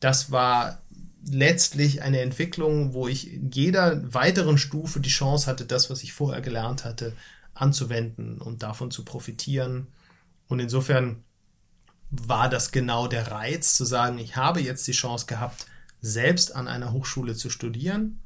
Das 0.00 0.30
war 0.30 0.82
letztlich 1.28 2.02
eine 2.02 2.20
Entwicklung, 2.20 2.94
wo 2.94 3.06
ich 3.06 3.32
in 3.32 3.50
jeder 3.50 4.14
weiteren 4.14 4.58
Stufe 4.58 5.00
die 5.00 5.10
Chance 5.10 5.46
hatte, 5.46 5.66
das, 5.66 5.90
was 5.90 6.02
ich 6.02 6.12
vorher 6.12 6.40
gelernt 6.40 6.84
hatte, 6.84 7.14
anzuwenden 7.54 8.38
und 8.40 8.62
davon 8.62 8.90
zu 8.90 9.04
profitieren. 9.04 9.88
Und 10.46 10.60
insofern 10.60 11.24
war 12.10 12.48
das 12.48 12.70
genau 12.70 13.08
der 13.08 13.30
Reiz, 13.30 13.74
zu 13.74 13.84
sagen, 13.84 14.18
ich 14.18 14.36
habe 14.36 14.60
jetzt 14.60 14.86
die 14.86 14.92
Chance 14.92 15.26
gehabt, 15.26 15.66
selbst 16.00 16.54
an 16.54 16.68
einer 16.68 16.92
Hochschule 16.92 17.34
zu 17.34 17.50
studieren, 17.50 18.20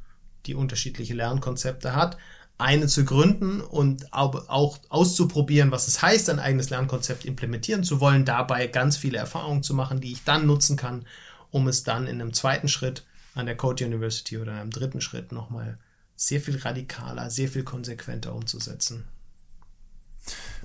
die 0.47 0.55
unterschiedliche 0.55 1.15
Lernkonzepte 1.15 1.95
hat, 1.95 2.17
eine 2.59 2.87
zu 2.89 3.05
gründen 3.07 3.63
und 3.63 4.13
auch 4.13 4.79
auszuprobieren, 4.91 5.71
was 5.71 5.89
es 5.89 6.03
heißt, 6.03 6.29
ein 6.29 6.39
eigenes 6.39 6.69
Lernkonzept 6.69 7.25
implementieren 7.25 7.85
zu 7.85 8.01
wollen, 8.01 8.27
dabei 8.27 8.67
ganz 8.67 8.99
viele 8.99 9.17
Erfahrungen 9.17 9.63
zu 9.63 9.73
machen, 9.73 10.01
die 10.01 10.13
ich 10.13 10.25
dann 10.25 10.47
nutzen 10.47 10.77
kann, 10.77 11.07
um 11.51 11.69
es 11.69 11.85
dann 11.85 12.07
in 12.07 12.21
einem 12.21 12.35
zweiten 12.35 12.69
Schritt 12.69 13.07
an 13.35 13.47
der 13.47 13.57
Code 13.57 13.87
University 13.87 14.37
oder 14.37 14.53
einem 14.53 14.71
dritten 14.71 15.01
Schritt 15.01 15.33
nochmal 15.33 15.79
sehr 16.17 16.41
viel 16.41 16.59
radikaler, 16.59 17.31
sehr 17.31 17.49
viel 17.49 17.65
konsequenter 17.65 18.35
umzusetzen. 18.35 19.09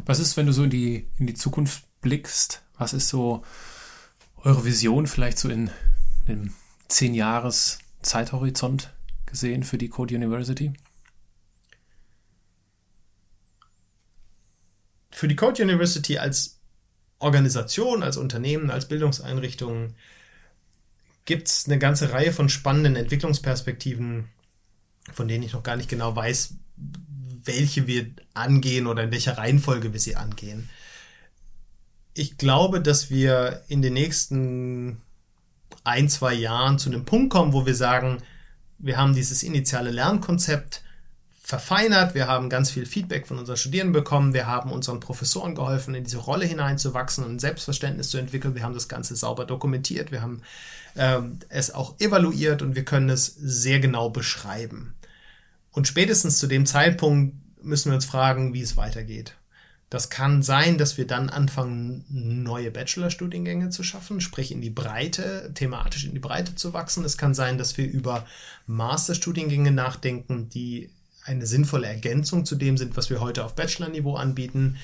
Was 0.05 0.19
ist, 0.19 0.35
wenn 0.35 0.47
du 0.47 0.51
so 0.51 0.63
in 0.63 0.69
die, 0.69 1.07
in 1.17 1.27
die 1.27 1.33
Zukunft 1.33 1.85
blickst? 2.01 2.64
Was 2.77 2.93
ist 2.93 3.09
so 3.09 3.43
eure 4.37 4.65
Vision 4.65 5.07
vielleicht 5.07 5.39
so 5.39 5.49
in 5.49 5.69
dem 6.27 6.53
zehn 6.87 7.13
Jahres 7.13 7.79
Zeithorizont 8.01 8.93
gesehen 9.25 9.63
für 9.63 9.77
die 9.77 9.89
Code 9.89 10.15
University? 10.15 10.73
Für 15.11 15.27
die 15.27 15.35
Code 15.35 15.63
University 15.63 16.17
als 16.17 16.59
Organisation, 17.19 18.03
als 18.03 18.17
Unternehmen, 18.17 18.69
als 18.69 18.87
Bildungseinrichtung 18.87 19.95
gibt 21.23 21.47
es 21.47 21.65
eine 21.65 21.79
ganze 21.79 22.11
Reihe 22.11 22.31
von 22.31 22.49
spannenden 22.49 22.95
Entwicklungsperspektiven, 22.95 24.27
von 25.11 25.27
denen 25.27 25.43
ich 25.43 25.53
noch 25.53 25.63
gar 25.63 25.77
nicht 25.77 25.89
genau 25.89 26.15
weiß, 26.15 26.55
welche 27.45 27.87
wir 27.87 28.11
angehen 28.33 28.87
oder 28.87 29.03
in 29.03 29.11
welcher 29.11 29.37
Reihenfolge 29.37 29.93
wir 29.93 29.99
sie 29.99 30.15
angehen. 30.15 30.69
Ich 32.17 32.37
glaube, 32.37 32.79
dass 32.79 33.09
wir 33.09 33.63
in 33.67 33.81
den 33.81 33.93
nächsten 33.93 35.01
ein, 35.83 36.07
zwei 36.07 36.33
Jahren 36.33 36.79
zu 36.79 36.89
einem 36.89 37.03
Punkt 37.03 37.29
kommen, 37.29 37.51
wo 37.51 37.65
wir 37.65 37.75
sagen, 37.75 38.19
wir 38.77 38.97
haben 38.97 39.13
dieses 39.13 39.43
initiale 39.43 39.91
Lernkonzept 39.91 40.81
verfeinert, 41.43 42.15
wir 42.15 42.27
haben 42.27 42.49
ganz 42.49 42.71
viel 42.71 42.85
Feedback 42.85 43.27
von 43.27 43.37
unseren 43.37 43.57
Studierenden 43.57 43.91
bekommen, 43.91 44.33
wir 44.33 44.47
haben 44.47 44.71
unseren 44.71 45.01
Professoren 45.01 45.55
geholfen, 45.55 45.93
in 45.93 46.05
diese 46.05 46.17
Rolle 46.17 46.45
hineinzuwachsen 46.45 47.25
und 47.25 47.33
ein 47.33 47.39
Selbstverständnis 47.39 48.09
zu 48.09 48.17
entwickeln, 48.17 48.55
wir 48.55 48.63
haben 48.63 48.73
das 48.73 48.87
Ganze 48.87 49.17
sauber 49.17 49.43
dokumentiert, 49.43 50.13
wir 50.13 50.21
haben 50.21 50.41
ähm, 50.95 51.39
es 51.49 51.75
auch 51.75 51.99
evaluiert 51.99 52.61
und 52.61 52.75
wir 52.75 52.85
können 52.85 53.09
es 53.09 53.25
sehr 53.25 53.81
genau 53.81 54.09
beschreiben. 54.09 54.95
Und 55.71 55.85
spätestens 55.89 56.39
zu 56.39 56.47
dem 56.47 56.65
Zeitpunkt 56.65 57.35
müssen 57.61 57.91
wir 57.91 57.95
uns 57.95 58.05
fragen, 58.05 58.53
wie 58.53 58.61
es 58.61 58.77
weitergeht. 58.77 59.35
Das 59.95 60.09
kann 60.09 60.43
sein, 60.43 60.77
dass 60.77 60.97
wir 60.97 61.07
dann 61.07 61.29
anfangen, 61.29 62.03
neue 62.09 62.69
Bachelorstudiengänge 62.69 63.69
zu 63.69 63.81
schaffen, 63.81 64.19
sprich 64.19 64.51
in 64.51 64.59
die 64.59 64.69
Breite, 64.69 65.51
thematisch 65.55 66.03
in 66.03 66.11
die 66.11 66.19
Breite 66.19 66.53
zu 66.53 66.73
wachsen. 66.73 67.05
Es 67.05 67.17
kann 67.17 67.33
sein, 67.33 67.57
dass 67.57 67.77
wir 67.77 67.89
über 67.89 68.25
Masterstudiengänge 68.67 69.71
nachdenken, 69.71 70.49
die 70.49 70.89
eine 71.23 71.45
sinnvolle 71.45 71.87
Ergänzung 71.87 72.43
zu 72.43 72.57
dem 72.57 72.75
sind, 72.75 72.97
was 72.97 73.09
wir 73.09 73.21
heute 73.21 73.45
auf 73.45 73.55
Bachelor-Niveau 73.55 74.17
anbieten. 74.17 74.75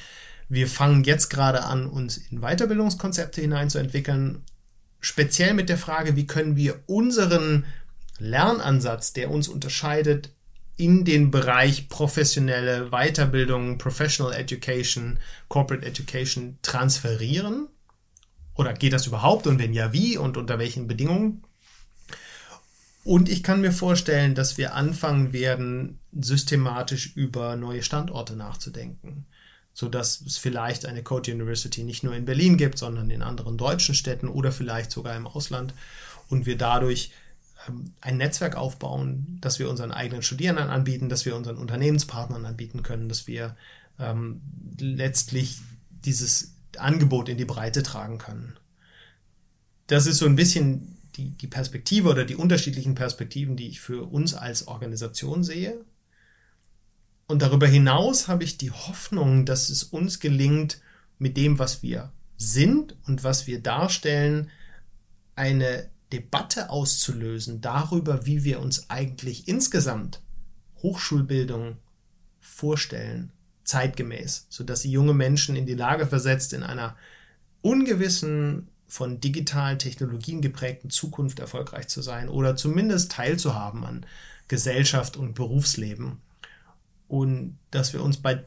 Wir 0.47 0.69
fangen 0.69 1.03
jetzt 1.03 1.27
gerade 1.27 1.65
an, 1.65 1.87
uns 1.87 2.15
in 2.15 2.39
Weiterbildungskonzepte 2.39 3.41
hineinzuentwickeln, 3.41 4.45
speziell 5.01 5.53
mit 5.55 5.67
der 5.67 5.77
Frage, 5.77 6.15
wie 6.15 6.25
können 6.25 6.55
wir 6.55 6.79
unseren 6.85 7.65
Lernansatz, 8.17 9.11
der 9.11 9.29
uns 9.29 9.49
unterscheidet, 9.49 10.29
in 10.81 11.05
den 11.05 11.29
Bereich 11.29 11.89
professionelle 11.89 12.89
Weiterbildung, 12.89 13.77
Professional 13.77 14.33
Education, 14.33 15.19
Corporate 15.47 15.85
Education 15.85 16.57
transferieren? 16.63 17.67
Oder 18.55 18.73
geht 18.73 18.91
das 18.91 19.05
überhaupt 19.05 19.45
und 19.45 19.59
wenn 19.59 19.73
ja, 19.73 19.93
wie 19.93 20.17
und 20.17 20.37
unter 20.37 20.57
welchen 20.57 20.87
Bedingungen? 20.87 21.43
Und 23.03 23.29
ich 23.29 23.43
kann 23.43 23.61
mir 23.61 23.71
vorstellen, 23.71 24.33
dass 24.33 24.57
wir 24.57 24.73
anfangen 24.73 25.33
werden, 25.33 25.99
systematisch 26.19 27.15
über 27.15 27.55
neue 27.55 27.83
Standorte 27.83 28.35
nachzudenken, 28.35 29.27
sodass 29.73 30.21
es 30.21 30.39
vielleicht 30.39 30.87
eine 30.87 31.03
Code 31.03 31.31
University 31.31 31.83
nicht 31.83 32.03
nur 32.03 32.15
in 32.15 32.25
Berlin 32.25 32.57
gibt, 32.57 32.79
sondern 32.79 33.11
in 33.11 33.21
anderen 33.21 33.55
deutschen 33.55 33.93
Städten 33.93 34.27
oder 34.27 34.51
vielleicht 34.51 34.89
sogar 34.89 35.15
im 35.15 35.27
Ausland 35.27 35.75
und 36.29 36.47
wir 36.47 36.57
dadurch 36.57 37.11
ein 38.01 38.17
Netzwerk 38.17 38.55
aufbauen, 38.55 39.37
das 39.41 39.59
wir 39.59 39.69
unseren 39.69 39.91
eigenen 39.91 40.23
Studierenden 40.23 40.69
anbieten, 40.69 41.09
das 41.09 41.25
wir 41.25 41.35
unseren 41.35 41.57
Unternehmenspartnern 41.57 42.45
anbieten 42.45 42.83
können, 42.83 43.09
dass 43.09 43.27
wir 43.27 43.55
ähm, 43.99 44.41
letztlich 44.79 45.59
dieses 45.89 46.55
Angebot 46.77 47.29
in 47.29 47.37
die 47.37 47.45
Breite 47.45 47.83
tragen 47.83 48.17
können. 48.17 48.57
Das 49.87 50.07
ist 50.07 50.17
so 50.17 50.25
ein 50.25 50.35
bisschen 50.35 50.97
die, 51.15 51.31
die 51.31 51.47
Perspektive 51.47 52.09
oder 52.09 52.25
die 52.25 52.35
unterschiedlichen 52.35 52.95
Perspektiven, 52.95 53.57
die 53.57 53.67
ich 53.67 53.81
für 53.81 54.09
uns 54.09 54.33
als 54.33 54.67
Organisation 54.67 55.43
sehe. 55.43 55.83
Und 57.27 57.41
darüber 57.41 57.67
hinaus 57.67 58.27
habe 58.27 58.43
ich 58.43 58.57
die 58.57 58.71
Hoffnung, 58.71 59.45
dass 59.45 59.69
es 59.69 59.83
uns 59.83 60.19
gelingt, 60.19 60.81
mit 61.17 61.37
dem, 61.37 61.59
was 61.59 61.83
wir 61.83 62.11
sind 62.35 62.95
und 63.05 63.23
was 63.23 63.45
wir 63.45 63.61
darstellen, 63.61 64.49
eine 65.35 65.89
Debatte 66.11 66.69
auszulösen 66.69 67.61
darüber, 67.61 68.25
wie 68.25 68.43
wir 68.43 68.59
uns 68.59 68.89
eigentlich 68.89 69.47
insgesamt 69.47 70.21
Hochschulbildung 70.81 71.77
vorstellen, 72.39 73.31
zeitgemäß, 73.63 74.47
sodass 74.49 74.81
sie 74.81 74.91
junge 74.91 75.13
Menschen 75.13 75.55
in 75.55 75.65
die 75.65 75.75
Lage 75.75 76.07
versetzt, 76.07 76.53
in 76.53 76.63
einer 76.63 76.95
ungewissen, 77.61 78.67
von 78.91 79.21
digitalen 79.21 79.79
Technologien 79.79 80.41
geprägten 80.41 80.89
Zukunft 80.89 81.39
erfolgreich 81.39 81.87
zu 81.87 82.01
sein 82.01 82.27
oder 82.27 82.57
zumindest 82.57 83.13
teilzuhaben 83.13 83.85
an 83.85 84.05
Gesellschaft 84.49 85.15
und 85.15 85.33
Berufsleben. 85.33 86.17
Und 87.07 87.57
dass 87.71 87.93
wir 87.93 88.03
uns 88.03 88.17
bei, 88.17 88.43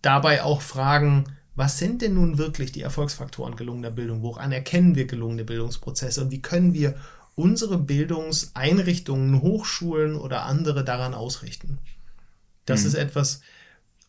dabei 0.00 0.44
auch 0.44 0.62
fragen, 0.62 1.24
was 1.54 1.78
sind 1.78 2.02
denn 2.02 2.14
nun 2.14 2.38
wirklich 2.38 2.72
die 2.72 2.82
Erfolgsfaktoren 2.82 3.56
gelungener 3.56 3.90
Bildung? 3.90 4.22
Woran 4.22 4.52
erkennen 4.52 4.94
wir 4.94 5.06
gelungene 5.06 5.44
Bildungsprozesse? 5.44 6.22
Und 6.22 6.30
wie 6.30 6.40
können 6.40 6.72
wir 6.72 6.94
unsere 7.34 7.78
Bildungseinrichtungen, 7.78 9.42
Hochschulen 9.42 10.16
oder 10.16 10.44
andere 10.44 10.84
daran 10.84 11.14
ausrichten? 11.14 11.78
Das 12.64 12.82
mhm. 12.82 12.86
ist 12.88 12.94
etwas, 12.94 13.40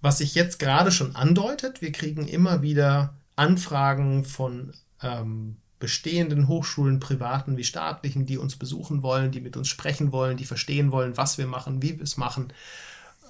was 0.02 0.20
sich 0.20 0.36
jetzt 0.36 0.60
gerade 0.60 0.92
schon 0.92 1.16
andeutet. 1.16 1.82
Wir 1.82 1.92
kriegen 1.92 2.28
immer 2.28 2.62
wieder 2.62 3.16
Anfragen 3.36 4.24
von 4.24 4.74
ähm, 5.02 5.58
bestehenden 5.80 6.48
Hochschulen, 6.48 7.02
privaten 7.02 7.58
wie 7.58 7.66
staatlichen, 7.66 8.26
die 8.26 8.38
uns 8.38 8.56
besuchen 8.56 9.04
wollen, 9.04 9.32
die 9.32 9.42
mit 9.42 9.58
uns 9.58 9.68
sprechen 9.68 10.14
wollen, 10.14 10.38
die 10.38 10.46
verstehen 10.46 10.94
wollen, 10.94 11.18
was 11.18 11.38
wir 11.38 11.48
machen, 11.48 11.82
wie 11.82 11.98
wir 11.98 12.04
es 12.04 12.16
machen. 12.16 12.54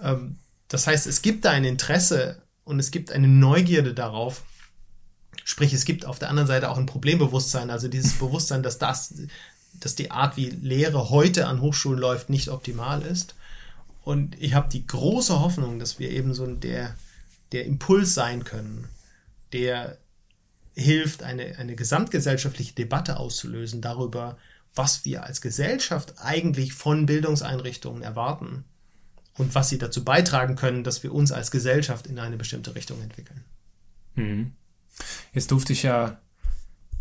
Ähm, 0.04 0.38
das 0.68 0.86
heißt, 0.86 1.08
es 1.08 1.24
gibt 1.24 1.46
da 1.46 1.52
ein 1.52 1.64
Interesse 1.64 2.43
und 2.66 2.80
es 2.80 2.92
gibt 2.92 3.12
eine 3.12 3.28
Neugierde 3.28 3.94
darauf. 3.94 4.44
Sprich, 5.44 5.74
es 5.74 5.86
gibt 5.86 6.06
auf 6.06 6.20
der 6.20 6.30
anderen 6.30 6.48
Seite 6.48 6.70
auch 6.70 6.78
ein 6.78 6.86
Problembewusstsein, 6.86 7.70
also 7.70 7.88
dieses 7.88 8.14
Bewusstsein, 8.20 8.64
dass 8.64 8.78
das, 8.78 9.14
dass 9.74 9.96
die 9.96 10.12
Art, 10.12 10.38
wie 10.38 10.50
Lehre 10.50 11.10
heute 11.10 11.48
an 11.48 11.62
Hochschulen 11.62 12.00
läuft, 12.00 12.30
nicht 12.30 12.50
optimal 12.50 13.02
ist. 13.02 13.36
Und 14.04 14.42
ich 14.42 14.54
habe 14.54 14.70
die 14.70 14.86
große 14.86 15.40
Hoffnung, 15.40 15.80
dass 15.80 16.00
wir 16.00 16.10
eben 16.10 16.34
so 16.34 16.46
der, 16.48 16.96
der 17.52 17.66
Impuls 17.66 18.14
sein 18.14 18.44
können, 18.44 18.90
der 19.54 19.98
hilft, 20.76 21.24
eine, 21.24 21.58
eine 21.58 21.76
gesamtgesellschaftliche 21.76 22.74
Debatte 22.74 23.18
auszulösen 23.18 23.82
darüber, 23.82 24.38
was 24.76 25.06
wir 25.06 25.24
als 25.24 25.40
Gesellschaft 25.40 26.16
eigentlich 26.18 26.74
von 26.74 27.06
Bildungseinrichtungen 27.06 28.02
erwarten 28.02 28.66
und 29.38 29.56
was 29.56 29.70
sie 29.70 29.78
dazu 29.78 30.04
beitragen 30.04 30.56
können, 30.56 30.84
dass 30.84 31.04
wir 31.04 31.14
uns 31.14 31.32
als 31.32 31.52
Gesellschaft 31.52 32.08
in 32.08 32.20
eine 32.20 32.38
bestimmte 32.38 32.76
Richtung 32.76 33.02
entwickeln. 33.02 33.44
Mhm. 34.16 34.52
Jetzt 35.34 35.52
durfte 35.52 35.74
ich 35.74 35.84
ja, 35.84 36.18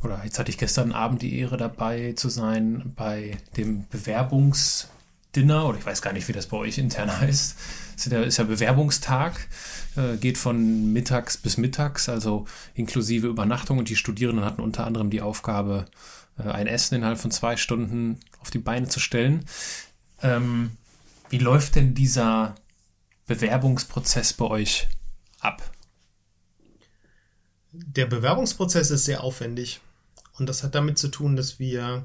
oder 0.02 0.24
jetzt 0.24 0.38
hatte 0.38 0.50
ich 0.50 0.58
gestern 0.58 0.92
Abend 0.92 1.22
die 1.22 1.38
Ehre 1.38 1.56
dabei 1.56 2.14
zu 2.14 2.28
sein 2.28 2.92
bei 2.96 3.38
dem 3.56 3.86
Bewerbungsdinner, 3.88 5.66
oder 5.66 5.78
ich 5.78 5.86
weiß 5.86 6.00
gar 6.00 6.12
nicht, 6.12 6.26
wie 6.28 6.32
das 6.32 6.46
bei 6.46 6.56
euch 6.56 6.78
intern 6.78 7.20
heißt. 7.20 7.56
Es 7.96 8.06
ist 8.06 8.38
ja 8.38 8.44
Bewerbungstag, 8.44 9.48
äh, 9.96 10.16
geht 10.16 10.38
von 10.38 10.92
mittags 10.92 11.36
bis 11.36 11.58
mittags, 11.58 12.08
also 12.08 12.46
inklusive 12.74 13.26
Übernachtung. 13.26 13.78
Und 13.78 13.90
die 13.90 13.96
Studierenden 13.96 14.44
hatten 14.44 14.62
unter 14.62 14.86
anderem 14.86 15.10
die 15.10 15.20
Aufgabe, 15.20 15.84
äh, 16.38 16.48
ein 16.48 16.66
Essen 16.66 16.96
innerhalb 16.96 17.18
von 17.18 17.30
zwei 17.30 17.56
Stunden 17.56 18.18
auf 18.40 18.50
die 18.50 18.58
Beine 18.58 18.88
zu 18.88 18.98
stellen. 18.98 19.44
Ähm, 20.22 20.72
wie 21.32 21.38
läuft 21.38 21.76
denn 21.76 21.94
dieser 21.94 22.56
Bewerbungsprozess 23.26 24.34
bei 24.34 24.44
euch 24.44 24.88
ab? 25.40 25.62
Der 27.72 28.04
Bewerbungsprozess 28.04 28.90
ist 28.90 29.06
sehr 29.06 29.24
aufwendig 29.24 29.80
und 30.34 30.46
das 30.46 30.62
hat 30.62 30.74
damit 30.74 30.98
zu 30.98 31.08
tun, 31.08 31.34
dass 31.34 31.58
wir, 31.58 32.04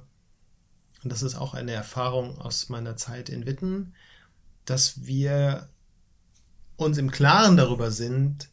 und 1.03 1.11
das 1.11 1.23
ist 1.23 1.35
auch 1.35 1.53
eine 1.53 1.73
Erfahrung 1.73 2.37
aus 2.37 2.69
meiner 2.69 2.95
Zeit 2.95 3.27
in 3.27 3.45
Witten, 3.45 3.95
dass 4.63 5.05
wir 5.05 5.67
uns 6.77 6.97
im 6.97 7.11
Klaren 7.11 7.57
darüber 7.57 7.91
sind, 7.91 8.47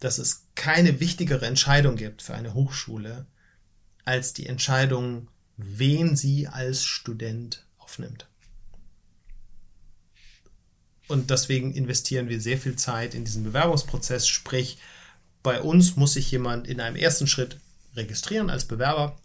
dass 0.00 0.16
es 0.16 0.46
keine 0.54 1.00
wichtigere 1.00 1.44
Entscheidung 1.44 1.96
gibt 1.96 2.22
für 2.22 2.32
eine 2.32 2.54
Hochschule 2.54 3.26
als 4.06 4.32
die 4.32 4.46
Entscheidung, 4.46 5.28
wen 5.58 6.16
sie 6.16 6.48
als 6.48 6.82
Student 6.82 7.66
aufnimmt. 7.76 8.26
Und 11.08 11.30
deswegen 11.30 11.72
investieren 11.72 12.28
wir 12.28 12.40
sehr 12.40 12.58
viel 12.58 12.76
Zeit 12.76 13.14
in 13.14 13.24
diesen 13.24 13.44
Bewerbungsprozess. 13.44 14.26
Sprich, 14.26 14.78
bei 15.42 15.60
uns 15.60 15.96
muss 15.96 16.14
sich 16.14 16.30
jemand 16.30 16.66
in 16.66 16.80
einem 16.80 16.96
ersten 16.96 17.26
Schritt 17.26 17.58
registrieren 17.94 18.50
als 18.50 18.64
Bewerber, 18.64 19.16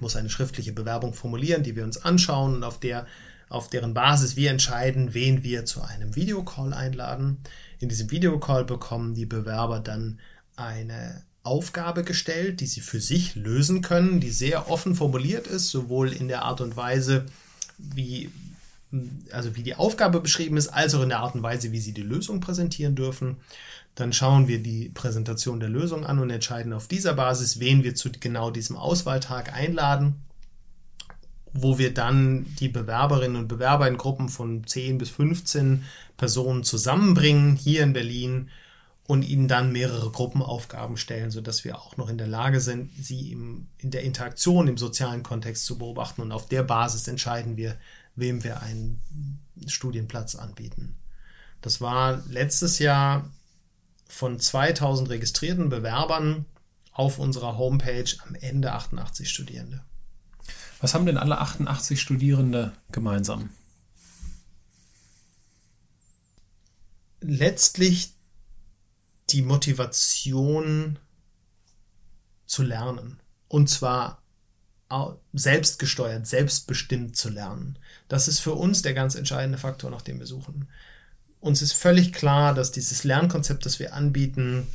muss 0.00 0.16
eine 0.16 0.30
schriftliche 0.30 0.72
Bewerbung 0.72 1.14
formulieren, 1.14 1.62
die 1.62 1.74
wir 1.74 1.84
uns 1.84 2.04
anschauen 2.04 2.54
und 2.54 2.64
auf 2.64 2.78
der 2.78 3.06
auf 3.48 3.70
deren 3.70 3.94
Basis 3.94 4.36
wir 4.36 4.50
entscheiden, 4.50 5.14
wen 5.14 5.42
wir 5.42 5.64
zu 5.64 5.80
einem 5.80 6.16
Videocall 6.16 6.72
einladen. 6.72 7.38
In 7.78 7.88
diesem 7.88 8.10
Videocall 8.10 8.64
bekommen 8.64 9.14
die 9.14 9.26
Bewerber 9.26 9.80
dann 9.80 10.20
eine 10.56 11.22
Aufgabe 11.42 12.04
gestellt, 12.04 12.60
die 12.60 12.66
sie 12.66 12.80
für 12.80 13.00
sich 13.00 13.36
lösen 13.36 13.80
können, 13.80 14.20
die 14.20 14.30
sehr 14.30 14.70
offen 14.70 14.94
formuliert 14.94 15.46
ist, 15.46 15.70
sowohl 15.70 16.12
in 16.12 16.28
der 16.28 16.42
Art 16.42 16.60
und 16.60 16.76
Weise, 16.76 17.24
wie, 17.78 18.30
also 19.32 19.54
wie 19.56 19.62
die 19.62 19.74
Aufgabe 19.74 20.20
beschrieben 20.20 20.56
ist, 20.56 20.68
als 20.68 20.94
auch 20.94 21.02
in 21.02 21.10
der 21.10 21.20
Art 21.20 21.34
und 21.34 21.42
Weise, 21.42 21.72
wie 21.72 21.80
sie 21.80 21.92
die 21.92 22.02
Lösung 22.02 22.40
präsentieren 22.40 22.94
dürfen. 22.94 23.36
Dann 23.94 24.12
schauen 24.12 24.48
wir 24.48 24.62
die 24.62 24.90
Präsentation 24.90 25.60
der 25.60 25.68
Lösung 25.68 26.06
an 26.06 26.18
und 26.18 26.30
entscheiden 26.30 26.72
auf 26.72 26.88
dieser 26.88 27.14
Basis, 27.14 27.60
wen 27.60 27.84
wir 27.84 27.94
zu 27.94 28.10
genau 28.12 28.50
diesem 28.50 28.76
Auswahltag 28.76 29.52
einladen, 29.52 30.22
wo 31.52 31.78
wir 31.78 31.92
dann 31.92 32.46
die 32.60 32.68
Bewerberinnen 32.68 33.36
und 33.36 33.48
Bewerber 33.48 33.88
in 33.88 33.98
Gruppen 33.98 34.28
von 34.28 34.66
10 34.66 34.98
bis 34.98 35.10
15 35.10 35.84
Personen 36.16 36.64
zusammenbringen, 36.64 37.56
hier 37.56 37.82
in 37.82 37.92
Berlin, 37.92 38.50
und 39.08 39.22
ihnen 39.22 39.48
dann 39.48 39.72
mehrere 39.72 40.10
Gruppenaufgaben 40.10 40.98
stellen, 40.98 41.30
sodass 41.30 41.64
wir 41.64 41.78
auch 41.78 41.96
noch 41.96 42.10
in 42.10 42.18
der 42.18 42.26
Lage 42.26 42.60
sind, 42.60 42.90
sie 43.02 43.32
im, 43.32 43.66
in 43.78 43.90
der 43.90 44.02
Interaktion 44.02 44.68
im 44.68 44.76
sozialen 44.76 45.22
Kontext 45.22 45.64
zu 45.64 45.78
beobachten. 45.78 46.20
Und 46.20 46.30
auf 46.30 46.46
der 46.46 46.62
Basis 46.62 47.08
entscheiden 47.08 47.56
wir, 47.56 47.76
wem 48.18 48.44
wir 48.44 48.60
einen 48.60 49.00
Studienplatz 49.66 50.34
anbieten. 50.34 50.96
Das 51.60 51.80
war 51.80 52.22
letztes 52.28 52.78
Jahr 52.78 53.30
von 54.08 54.38
2000 54.40 55.10
registrierten 55.10 55.68
Bewerbern 55.68 56.46
auf 56.92 57.18
unserer 57.18 57.58
Homepage 57.58 58.10
am 58.26 58.34
Ende 58.34 58.72
88 58.72 59.28
Studierende. 59.28 59.84
Was 60.80 60.94
haben 60.94 61.06
denn 61.06 61.18
alle 61.18 61.38
88 61.38 62.00
Studierende 62.00 62.72
gemeinsam? 62.92 63.50
Letztlich 67.20 68.14
die 69.30 69.42
Motivation 69.42 70.98
zu 72.46 72.62
lernen. 72.62 73.20
Und 73.48 73.68
zwar 73.68 74.22
selbstgesteuert, 75.32 76.26
selbstbestimmt 76.26 77.16
zu 77.16 77.28
lernen. 77.28 77.78
Das 78.08 78.28
ist 78.28 78.40
für 78.40 78.54
uns 78.54 78.82
der 78.82 78.94
ganz 78.94 79.14
entscheidende 79.14 79.58
Faktor, 79.58 79.90
nach 79.90 80.02
dem 80.02 80.18
wir 80.18 80.26
suchen. 80.26 80.68
Uns 81.40 81.62
ist 81.62 81.74
völlig 81.74 82.12
klar, 82.12 82.54
dass 82.54 82.72
dieses 82.72 83.04
Lernkonzept, 83.04 83.66
das 83.66 83.78
wir 83.78 83.94
anbieten, 83.94 84.66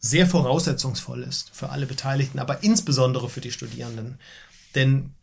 sehr 0.00 0.26
voraussetzungsvoll 0.26 1.22
ist 1.22 1.50
für 1.54 1.70
alle 1.70 1.86
Beteiligten, 1.86 2.40
aber 2.40 2.64
insbesondere 2.64 3.28
für 3.28 3.40
die 3.40 3.52
Studierenden. 3.52 4.18
Denn 4.74 5.14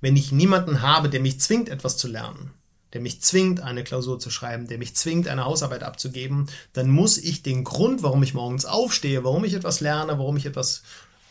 wenn 0.00 0.16
ich 0.16 0.32
niemanden 0.32 0.80
habe, 0.80 1.10
der 1.10 1.20
mich 1.20 1.40
zwingt, 1.40 1.68
etwas 1.68 1.98
zu 1.98 2.08
lernen, 2.08 2.52
der 2.94 3.02
mich 3.02 3.20
zwingt, 3.20 3.60
eine 3.60 3.84
Klausur 3.84 4.18
zu 4.18 4.30
schreiben, 4.30 4.66
der 4.66 4.78
mich 4.78 4.96
zwingt, 4.96 5.28
eine 5.28 5.44
Hausarbeit 5.44 5.82
abzugeben, 5.82 6.48
dann 6.72 6.88
muss 6.88 7.18
ich 7.18 7.42
den 7.42 7.62
Grund, 7.62 8.02
warum 8.02 8.22
ich 8.22 8.34
morgens 8.34 8.64
aufstehe, 8.64 9.22
warum 9.22 9.44
ich 9.44 9.54
etwas 9.54 9.80
lerne, 9.80 10.18
warum 10.18 10.36
ich 10.38 10.46
etwas 10.46 10.82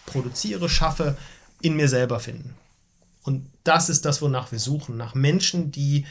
produziere, 0.06 0.70
schaffe, 0.70 1.18
in 1.62 1.76
mir 1.76 1.88
selber 1.88 2.20
finden. 2.20 2.56
Und 3.24 3.50
das 3.64 3.90
ist 3.90 4.06
das, 4.06 4.22
wonach 4.22 4.52
wir 4.52 4.60
suchen, 4.60 4.98
nach 4.98 5.14
Menschen, 5.14 5.72
die 5.72 6.06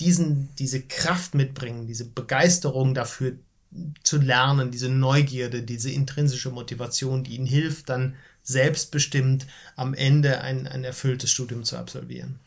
diesen, 0.00 0.48
diese 0.58 0.82
Kraft 0.82 1.34
mitbringen, 1.34 1.86
diese 1.86 2.04
Begeisterung 2.04 2.94
dafür 2.94 3.32
zu 4.02 4.18
lernen, 4.18 4.70
diese 4.70 4.88
Neugierde, 4.88 5.62
diese 5.62 5.90
intrinsische 5.90 6.50
Motivation, 6.50 7.24
die 7.24 7.34
ihnen 7.34 7.46
hilft, 7.46 7.88
dann 7.88 8.14
selbstbestimmt 8.42 9.46
am 9.74 9.92
Ende 9.92 10.40
ein, 10.40 10.66
ein 10.66 10.84
erfülltes 10.84 11.30
Studium 11.30 11.64
zu 11.64 11.76
absolvieren. 11.76 12.38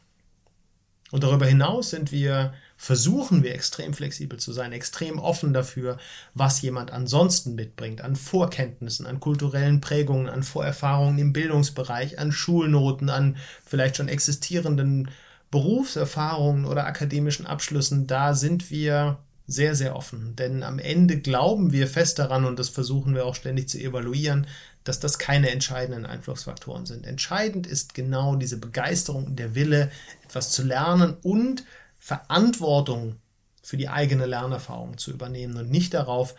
Und 1.12 1.24
darüber 1.24 1.46
hinaus 1.46 1.90
sind 1.90 2.12
wir, 2.12 2.54
versuchen 2.82 3.44
wir 3.44 3.54
extrem 3.54 3.94
flexibel 3.94 4.40
zu 4.40 4.54
sein, 4.54 4.72
extrem 4.72 5.20
offen 5.20 5.54
dafür, 5.54 5.98
was 6.34 6.62
jemand 6.62 6.92
ansonsten 6.92 7.54
mitbringt, 7.54 8.00
an 8.00 8.16
Vorkenntnissen, 8.16 9.06
an 9.06 9.20
kulturellen 9.20 9.82
Prägungen, 9.82 10.30
an 10.30 10.44
Vorerfahrungen 10.44 11.20
im 11.20 11.34
Bildungsbereich, 11.34 12.20
an 12.20 12.32
Schulnoten, 12.32 13.10
an 13.10 13.36
vielleicht 13.66 13.98
schon 13.98 14.08
existierenden 14.08 15.12
Berufserfahrungen 15.52 16.64
oder 16.64 16.86
akademischen 16.86 17.46
Abschlüssen. 17.46 18.08
Da 18.08 18.34
sind 18.34 18.72
wir 18.72 19.18
sehr, 19.46 19.76
sehr 19.76 19.96
offen. 19.96 20.38
Denn 20.38 20.64
am 20.64 20.80
Ende 20.80 21.20
glauben 21.20 21.74
wir 21.74 21.86
fest 21.86 22.18
daran, 22.18 22.46
und 22.46 22.60
das 22.60 22.70
versuchen 22.70 23.14
wir 23.14 23.26
auch 23.26 23.36
ständig 23.36 23.68
zu 23.68 23.78
evaluieren, 23.78 24.48
dass 24.86 25.02
das 25.02 25.20
keine 25.20 25.50
entscheidenden 25.50 26.06
Einflussfaktoren 26.06 26.86
sind. 26.86 27.06
Entscheidend 27.06 27.68
ist 27.68 27.94
genau 27.94 28.38
diese 28.38 28.58
Begeisterung 28.58 29.26
und 29.26 29.38
der 29.38 29.54
Wille, 29.54 29.92
etwas 30.24 30.52
zu 30.52 30.64
lernen 30.64 31.18
und 31.24 31.66
Verantwortung 32.00 33.18
für 33.62 33.78
die 33.78 33.90
eigene 33.90 34.26
Lernerfahrung 34.26 34.98
zu 34.98 35.12
übernehmen 35.12 35.58
und 35.58 35.70
nicht 35.70 35.94
darauf 35.94 36.34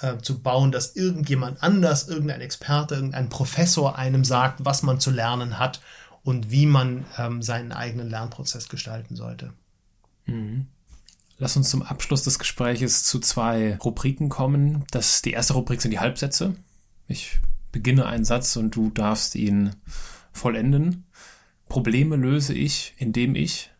äh, 0.00 0.18
zu 0.18 0.42
bauen, 0.42 0.72
dass 0.72 0.96
irgendjemand 0.96 1.62
anders, 1.62 2.08
irgendein 2.08 2.40
Experte, 2.40 2.94
irgendein 2.96 3.28
Professor 3.28 3.96
einem 3.96 4.24
sagt, 4.24 4.64
was 4.64 4.82
man 4.82 4.98
zu 4.98 5.10
lernen 5.10 5.58
hat 5.58 5.80
und 6.24 6.50
wie 6.50 6.66
man 6.66 7.04
ähm, 7.18 7.42
seinen 7.42 7.72
eigenen 7.72 8.08
Lernprozess 8.08 8.68
gestalten 8.68 9.16
sollte. 9.16 9.52
Mhm. 10.26 10.66
Lass 11.38 11.56
uns 11.56 11.70
zum 11.70 11.82
Abschluss 11.82 12.22
des 12.22 12.38
Gespräches 12.38 13.04
zu 13.04 13.18
zwei 13.18 13.76
Rubriken 13.76 14.28
kommen. 14.28 14.84
Das, 14.92 15.22
die 15.22 15.32
erste 15.32 15.54
Rubrik 15.54 15.82
sind 15.82 15.90
die 15.90 15.98
Halbsätze. 15.98 16.54
Ich 17.08 17.40
beginne 17.72 18.06
einen 18.06 18.24
Satz 18.24 18.54
und 18.56 18.76
du 18.76 18.90
darfst 18.90 19.34
ihn 19.34 19.74
vollenden. 20.32 21.04
Probleme 21.68 22.16
löse 22.16 22.54
ich, 22.54 22.94
indem 22.96 23.34
ich 23.34 23.71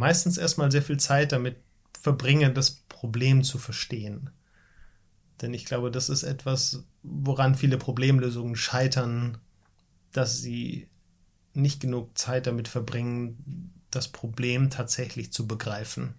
meistens 0.00 0.38
erstmal 0.38 0.72
sehr 0.72 0.82
viel 0.82 0.98
Zeit 0.98 1.30
damit 1.32 1.56
verbringe, 2.00 2.52
das 2.52 2.70
Problem 2.70 3.44
zu 3.44 3.58
verstehen. 3.58 4.30
Denn 5.40 5.54
ich 5.54 5.64
glaube, 5.64 5.90
das 5.90 6.08
ist 6.08 6.22
etwas, 6.22 6.84
woran 7.02 7.54
viele 7.54 7.78
Problemlösungen 7.78 8.56
scheitern, 8.56 9.38
dass 10.12 10.38
sie 10.38 10.88
nicht 11.52 11.80
genug 11.80 12.16
Zeit 12.16 12.46
damit 12.46 12.68
verbringen, 12.68 13.72
das 13.90 14.08
Problem 14.08 14.70
tatsächlich 14.70 15.32
zu 15.32 15.46
begreifen. 15.46 16.14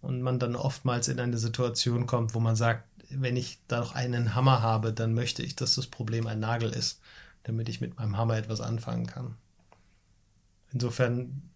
Und 0.00 0.20
man 0.20 0.38
dann 0.38 0.56
oftmals 0.56 1.08
in 1.08 1.20
eine 1.20 1.38
Situation 1.38 2.06
kommt, 2.06 2.34
wo 2.34 2.40
man 2.40 2.56
sagt, 2.56 2.84
wenn 3.08 3.36
ich 3.36 3.60
da 3.68 3.80
noch 3.80 3.94
einen 3.94 4.34
Hammer 4.34 4.62
habe, 4.62 4.92
dann 4.92 5.14
möchte 5.14 5.42
ich, 5.42 5.54
dass 5.54 5.76
das 5.76 5.86
Problem 5.86 6.26
ein 6.26 6.40
Nagel 6.40 6.70
ist, 6.70 7.00
damit 7.44 7.68
ich 7.68 7.80
mit 7.80 7.96
meinem 7.96 8.16
Hammer 8.16 8.36
etwas 8.36 8.60
anfangen 8.60 9.06
kann. 9.06 9.36
Insofern 10.72 11.51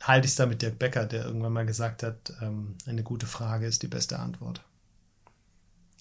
halte 0.00 0.26
ich 0.26 0.32
es 0.32 0.36
da 0.36 0.46
mit 0.46 0.62
Dirk 0.62 0.78
Becker, 0.78 1.06
der 1.06 1.24
irgendwann 1.24 1.52
mal 1.52 1.66
gesagt 1.66 2.02
hat, 2.02 2.32
ähm, 2.40 2.76
eine 2.86 3.02
gute 3.02 3.26
Frage 3.26 3.66
ist 3.66 3.82
die 3.82 3.88
beste 3.88 4.18
Antwort. 4.18 4.62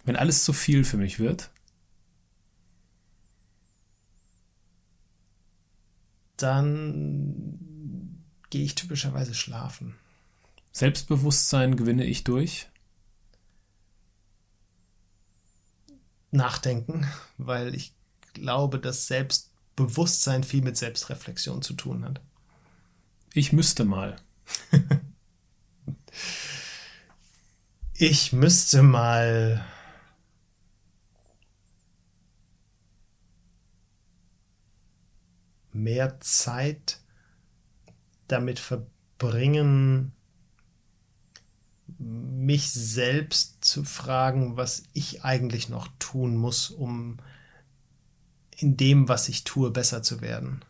Wenn 0.03 0.15
alles 0.15 0.43
zu 0.43 0.53
viel 0.53 0.83
für 0.83 0.97
mich 0.97 1.19
wird, 1.19 1.49
dann 6.37 7.59
gehe 8.49 8.63
ich 8.63 8.75
typischerweise 8.75 9.33
schlafen. 9.33 9.95
Selbstbewusstsein 10.71 11.77
gewinne 11.77 12.05
ich 12.05 12.23
durch? 12.23 12.69
Nachdenken, 16.31 17.07
weil 17.37 17.73
ich 17.73 17.93
glaube, 18.33 18.77
dass 18.79 19.07
Selbstbewusstsein 19.07 20.43
viel 20.43 20.61
mit 20.61 20.77
Selbstreflexion 20.77 21.61
zu 21.61 21.73
tun 21.73 22.03
hat. 22.03 22.21
Ich 23.38 23.51
müsste 23.51 23.83
mal. 23.83 24.15
ich 27.93 28.31
müsste 28.31 28.81
mal 28.81 29.65
mehr 35.73 36.17
Zeit 36.21 37.01
damit 38.29 38.59
verbringen, 38.59 40.13
mich 41.97 42.71
selbst 42.71 43.65
zu 43.65 43.83
fragen, 43.83 44.55
was 44.55 44.83
ich 44.93 45.25
eigentlich 45.25 45.67
noch 45.67 45.89
tun 45.99 46.38
muss, 46.38 46.69
um 46.69 47.17
in 48.55 48.77
dem, 48.77 49.09
was 49.09 49.27
ich 49.27 49.43
tue, 49.43 49.71
besser 49.71 50.03
zu 50.03 50.21
werden. 50.21 50.63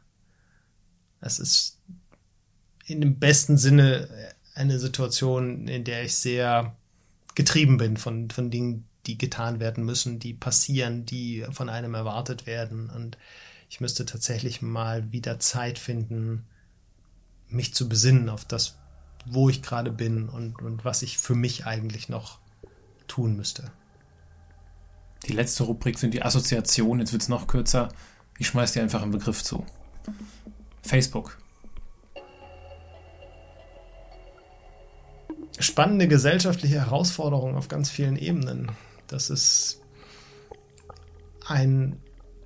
Es 1.21 1.37
ist 1.37 1.74
in 2.85 3.01
dem 3.01 3.19
besten 3.19 3.57
Sinne 3.57 4.07
eine 4.53 4.79
Situation, 4.79 5.67
in 5.67 5.83
der 5.83 6.03
ich 6.03 6.15
sehr 6.15 6.75
getrieben 7.33 7.77
bin 7.77 7.97
von, 7.97 8.29
von 8.29 8.49
Dingen, 8.49 8.87
die 9.05 9.17
getan 9.17 9.59
werden 9.59 9.83
müssen, 9.83 10.19
die 10.19 10.33
passieren, 10.33 11.05
die 11.05 11.45
von 11.51 11.69
einem 11.69 11.93
erwartet 11.93 12.45
werden. 12.45 12.89
Und 12.89 13.17
ich 13.69 13.81
müsste 13.81 14.05
tatsächlich 14.05 14.61
mal 14.61 15.11
wieder 15.11 15.39
Zeit 15.39 15.77
finden, 15.77 16.45
mich 17.49 17.73
zu 17.73 17.89
besinnen 17.89 18.29
auf 18.29 18.45
das, 18.45 18.77
wo 19.25 19.49
ich 19.49 19.61
gerade 19.61 19.91
bin 19.91 20.29
und, 20.29 20.61
und 20.61 20.85
was 20.85 21.01
ich 21.01 21.17
für 21.17 21.35
mich 21.35 21.65
eigentlich 21.65 22.09
noch 22.09 22.39
tun 23.07 23.35
müsste. 23.35 23.71
Die 25.25 25.33
letzte 25.33 25.63
Rubrik 25.63 25.97
sind 25.97 26.13
die 26.13 26.21
Assoziationen. 26.21 26.99
Jetzt 26.99 27.11
wird 27.11 27.23
es 27.23 27.29
noch 27.29 27.47
kürzer. 27.47 27.89
Ich 28.37 28.47
schmeiß 28.47 28.73
dir 28.73 28.83
einfach 28.83 29.01
einen 29.01 29.11
Begriff 29.11 29.43
zu. 29.43 29.65
Facebook. 30.83 31.37
Spannende 35.65 36.07
gesellschaftliche 36.07 36.75
Herausforderung 36.75 37.55
auf 37.55 37.67
ganz 37.67 37.89
vielen 37.89 38.17
Ebenen. 38.17 38.71
Das 39.07 39.29
ist 39.29 39.81
ein 41.47 41.97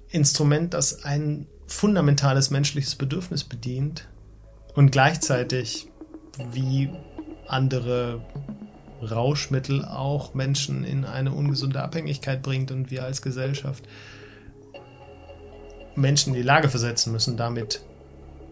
Instrument, 0.10 0.74
das 0.74 1.04
ein 1.04 1.48
fundamentales 1.68 2.50
menschliches 2.50 2.96
Bedürfnis 2.96 3.44
bedient 3.44 4.08
und 4.74 4.92
gleichzeitig 4.92 5.88
wie 6.52 6.90
andere 7.48 8.22
Rauschmittel 9.02 9.86
auch 9.86 10.34
Menschen 10.34 10.84
in 10.84 11.06
eine 11.06 11.32
ungesunde 11.32 11.82
Abhängigkeit 11.82 12.42
bringt 12.42 12.72
und 12.72 12.92
wir 12.92 13.04
als 13.04 13.22
Gesellschaft 13.22 13.84
Menschen 15.96 16.34
in 16.34 16.40
die 16.40 16.46
Lage 16.46 16.70
versetzen 16.70 17.12
müssen, 17.12 17.38
damit 17.38 17.82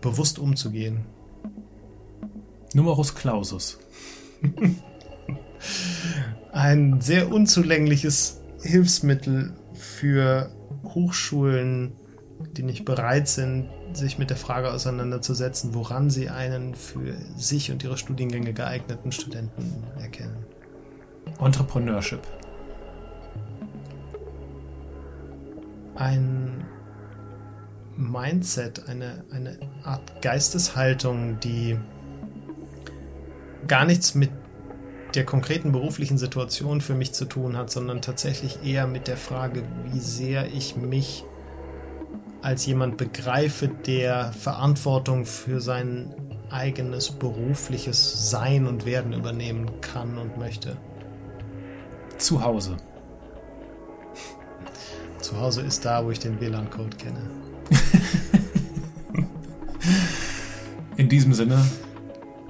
bewusst 0.01 0.39
umzugehen. 0.39 1.05
Numerus 2.73 3.15
Clausus. 3.15 3.79
Ein 6.51 7.01
sehr 7.01 7.31
unzulängliches 7.31 8.41
Hilfsmittel 8.61 9.53
für 9.73 10.51
Hochschulen, 10.83 11.93
die 12.55 12.63
nicht 12.63 12.85
bereit 12.85 13.27
sind, 13.27 13.69
sich 13.93 14.17
mit 14.17 14.29
der 14.29 14.37
Frage 14.37 14.71
auseinanderzusetzen, 14.71 15.73
woran 15.73 16.09
sie 16.09 16.29
einen 16.29 16.75
für 16.75 17.15
sich 17.35 17.71
und 17.71 17.83
ihre 17.83 17.97
Studiengänge 17.97 18.53
geeigneten 18.53 19.11
Studenten 19.11 19.83
erkennen. 19.99 20.37
Entrepreneurship. 21.39 22.21
Ein 25.95 26.65
Mindset, 27.95 28.87
eine, 28.87 29.23
eine 29.31 29.57
Art 29.83 30.21
Geisteshaltung, 30.21 31.39
die 31.39 31.77
gar 33.67 33.85
nichts 33.85 34.15
mit 34.15 34.29
der 35.15 35.25
konkreten 35.25 35.71
beruflichen 35.71 36.17
Situation 36.17 36.81
für 36.81 36.93
mich 36.93 37.13
zu 37.13 37.25
tun 37.25 37.57
hat, 37.57 37.69
sondern 37.69 38.01
tatsächlich 38.01 38.59
eher 38.63 38.87
mit 38.87 39.07
der 39.07 39.17
Frage, 39.17 39.63
wie 39.91 39.99
sehr 39.99 40.47
ich 40.53 40.75
mich 40.75 41.23
als 42.41 42.65
jemand 42.65 42.97
begreife, 42.97 43.67
der 43.67 44.31
Verantwortung 44.31 45.25
für 45.25 45.59
sein 45.59 46.13
eigenes 46.49 47.11
berufliches 47.11 48.29
Sein 48.29 48.67
und 48.67 48.85
Werden 48.85 49.13
übernehmen 49.13 49.81
kann 49.81 50.17
und 50.17 50.37
möchte. 50.37 50.77
Zu 52.17 52.43
Hause. 52.43 52.77
Zu 55.19 55.39
Hause 55.39 55.61
ist 55.61 55.83
da, 55.83 56.05
wo 56.05 56.11
ich 56.11 56.19
den 56.19 56.39
WLAN-Code 56.39 56.95
kenne. 56.95 57.19
In 60.95 61.09
diesem 61.09 61.33
Sinne, 61.33 61.65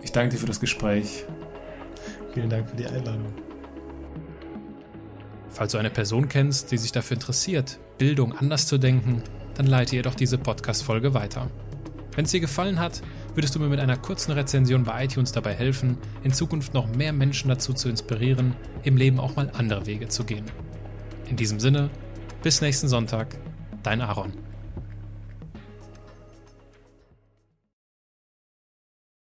ich 0.08 0.14
danke 0.14 0.36
dir 0.36 0.40
für 0.40 0.46
das 0.46 0.62
Gespräch. 0.62 1.26
Vielen 2.34 2.50
Dank 2.50 2.70
für 2.70 2.78
die 2.78 2.86
Einladung. 2.86 3.34
Falls 5.50 5.74
du 5.74 5.78
eine 5.78 5.90
Person 5.90 6.30
kennst, 6.30 6.72
die 6.72 6.78
sich 6.78 6.94
dafür 6.94 7.16
interessiert, 7.16 7.78
Bildung 7.98 8.32
anders 8.32 8.68
zu 8.68 8.78
denken, 8.78 9.22
dann 9.56 9.68
leite 9.68 9.98
ihr 9.98 10.04
doch 10.04 10.16
diese 10.16 10.38
Podcast-Folge 10.38 11.14
weiter. 11.14 11.50
Wenn 12.16 12.24
es 12.24 12.32
dir 12.32 12.40
gefallen 12.40 12.80
hat, 12.80 13.02
würdest 13.36 13.54
du 13.56 13.60
mir 13.60 13.68
mit 13.68 13.82
einer 13.82 13.98
kurzen 13.98 14.32
Rezension 14.32 14.86
bei 14.86 15.04
iTunes 15.04 15.34
dabei 15.34 15.54
helfen, 15.54 15.98
in 16.24 16.32
Zukunft 16.32 16.74
noch 16.74 16.88
mehr 16.88 17.12
Menschen 17.12 17.50
dazu 17.50 17.74
zu 17.74 17.90
inspirieren, 17.90 18.56
im 18.84 18.96
Leben 18.96 19.20
auch 19.20 19.36
mal 19.36 19.52
andere 19.58 19.88
Wege 19.88 20.08
zu 20.08 20.24
gehen. 20.24 20.46
In 21.30 21.36
diesem 21.36 21.60
Sinne, 21.60 21.90
bis 22.44 22.62
nächsten 22.62 22.88
Sonntag, 22.88 23.38
dein 23.84 24.00
Aaron. 24.00 24.32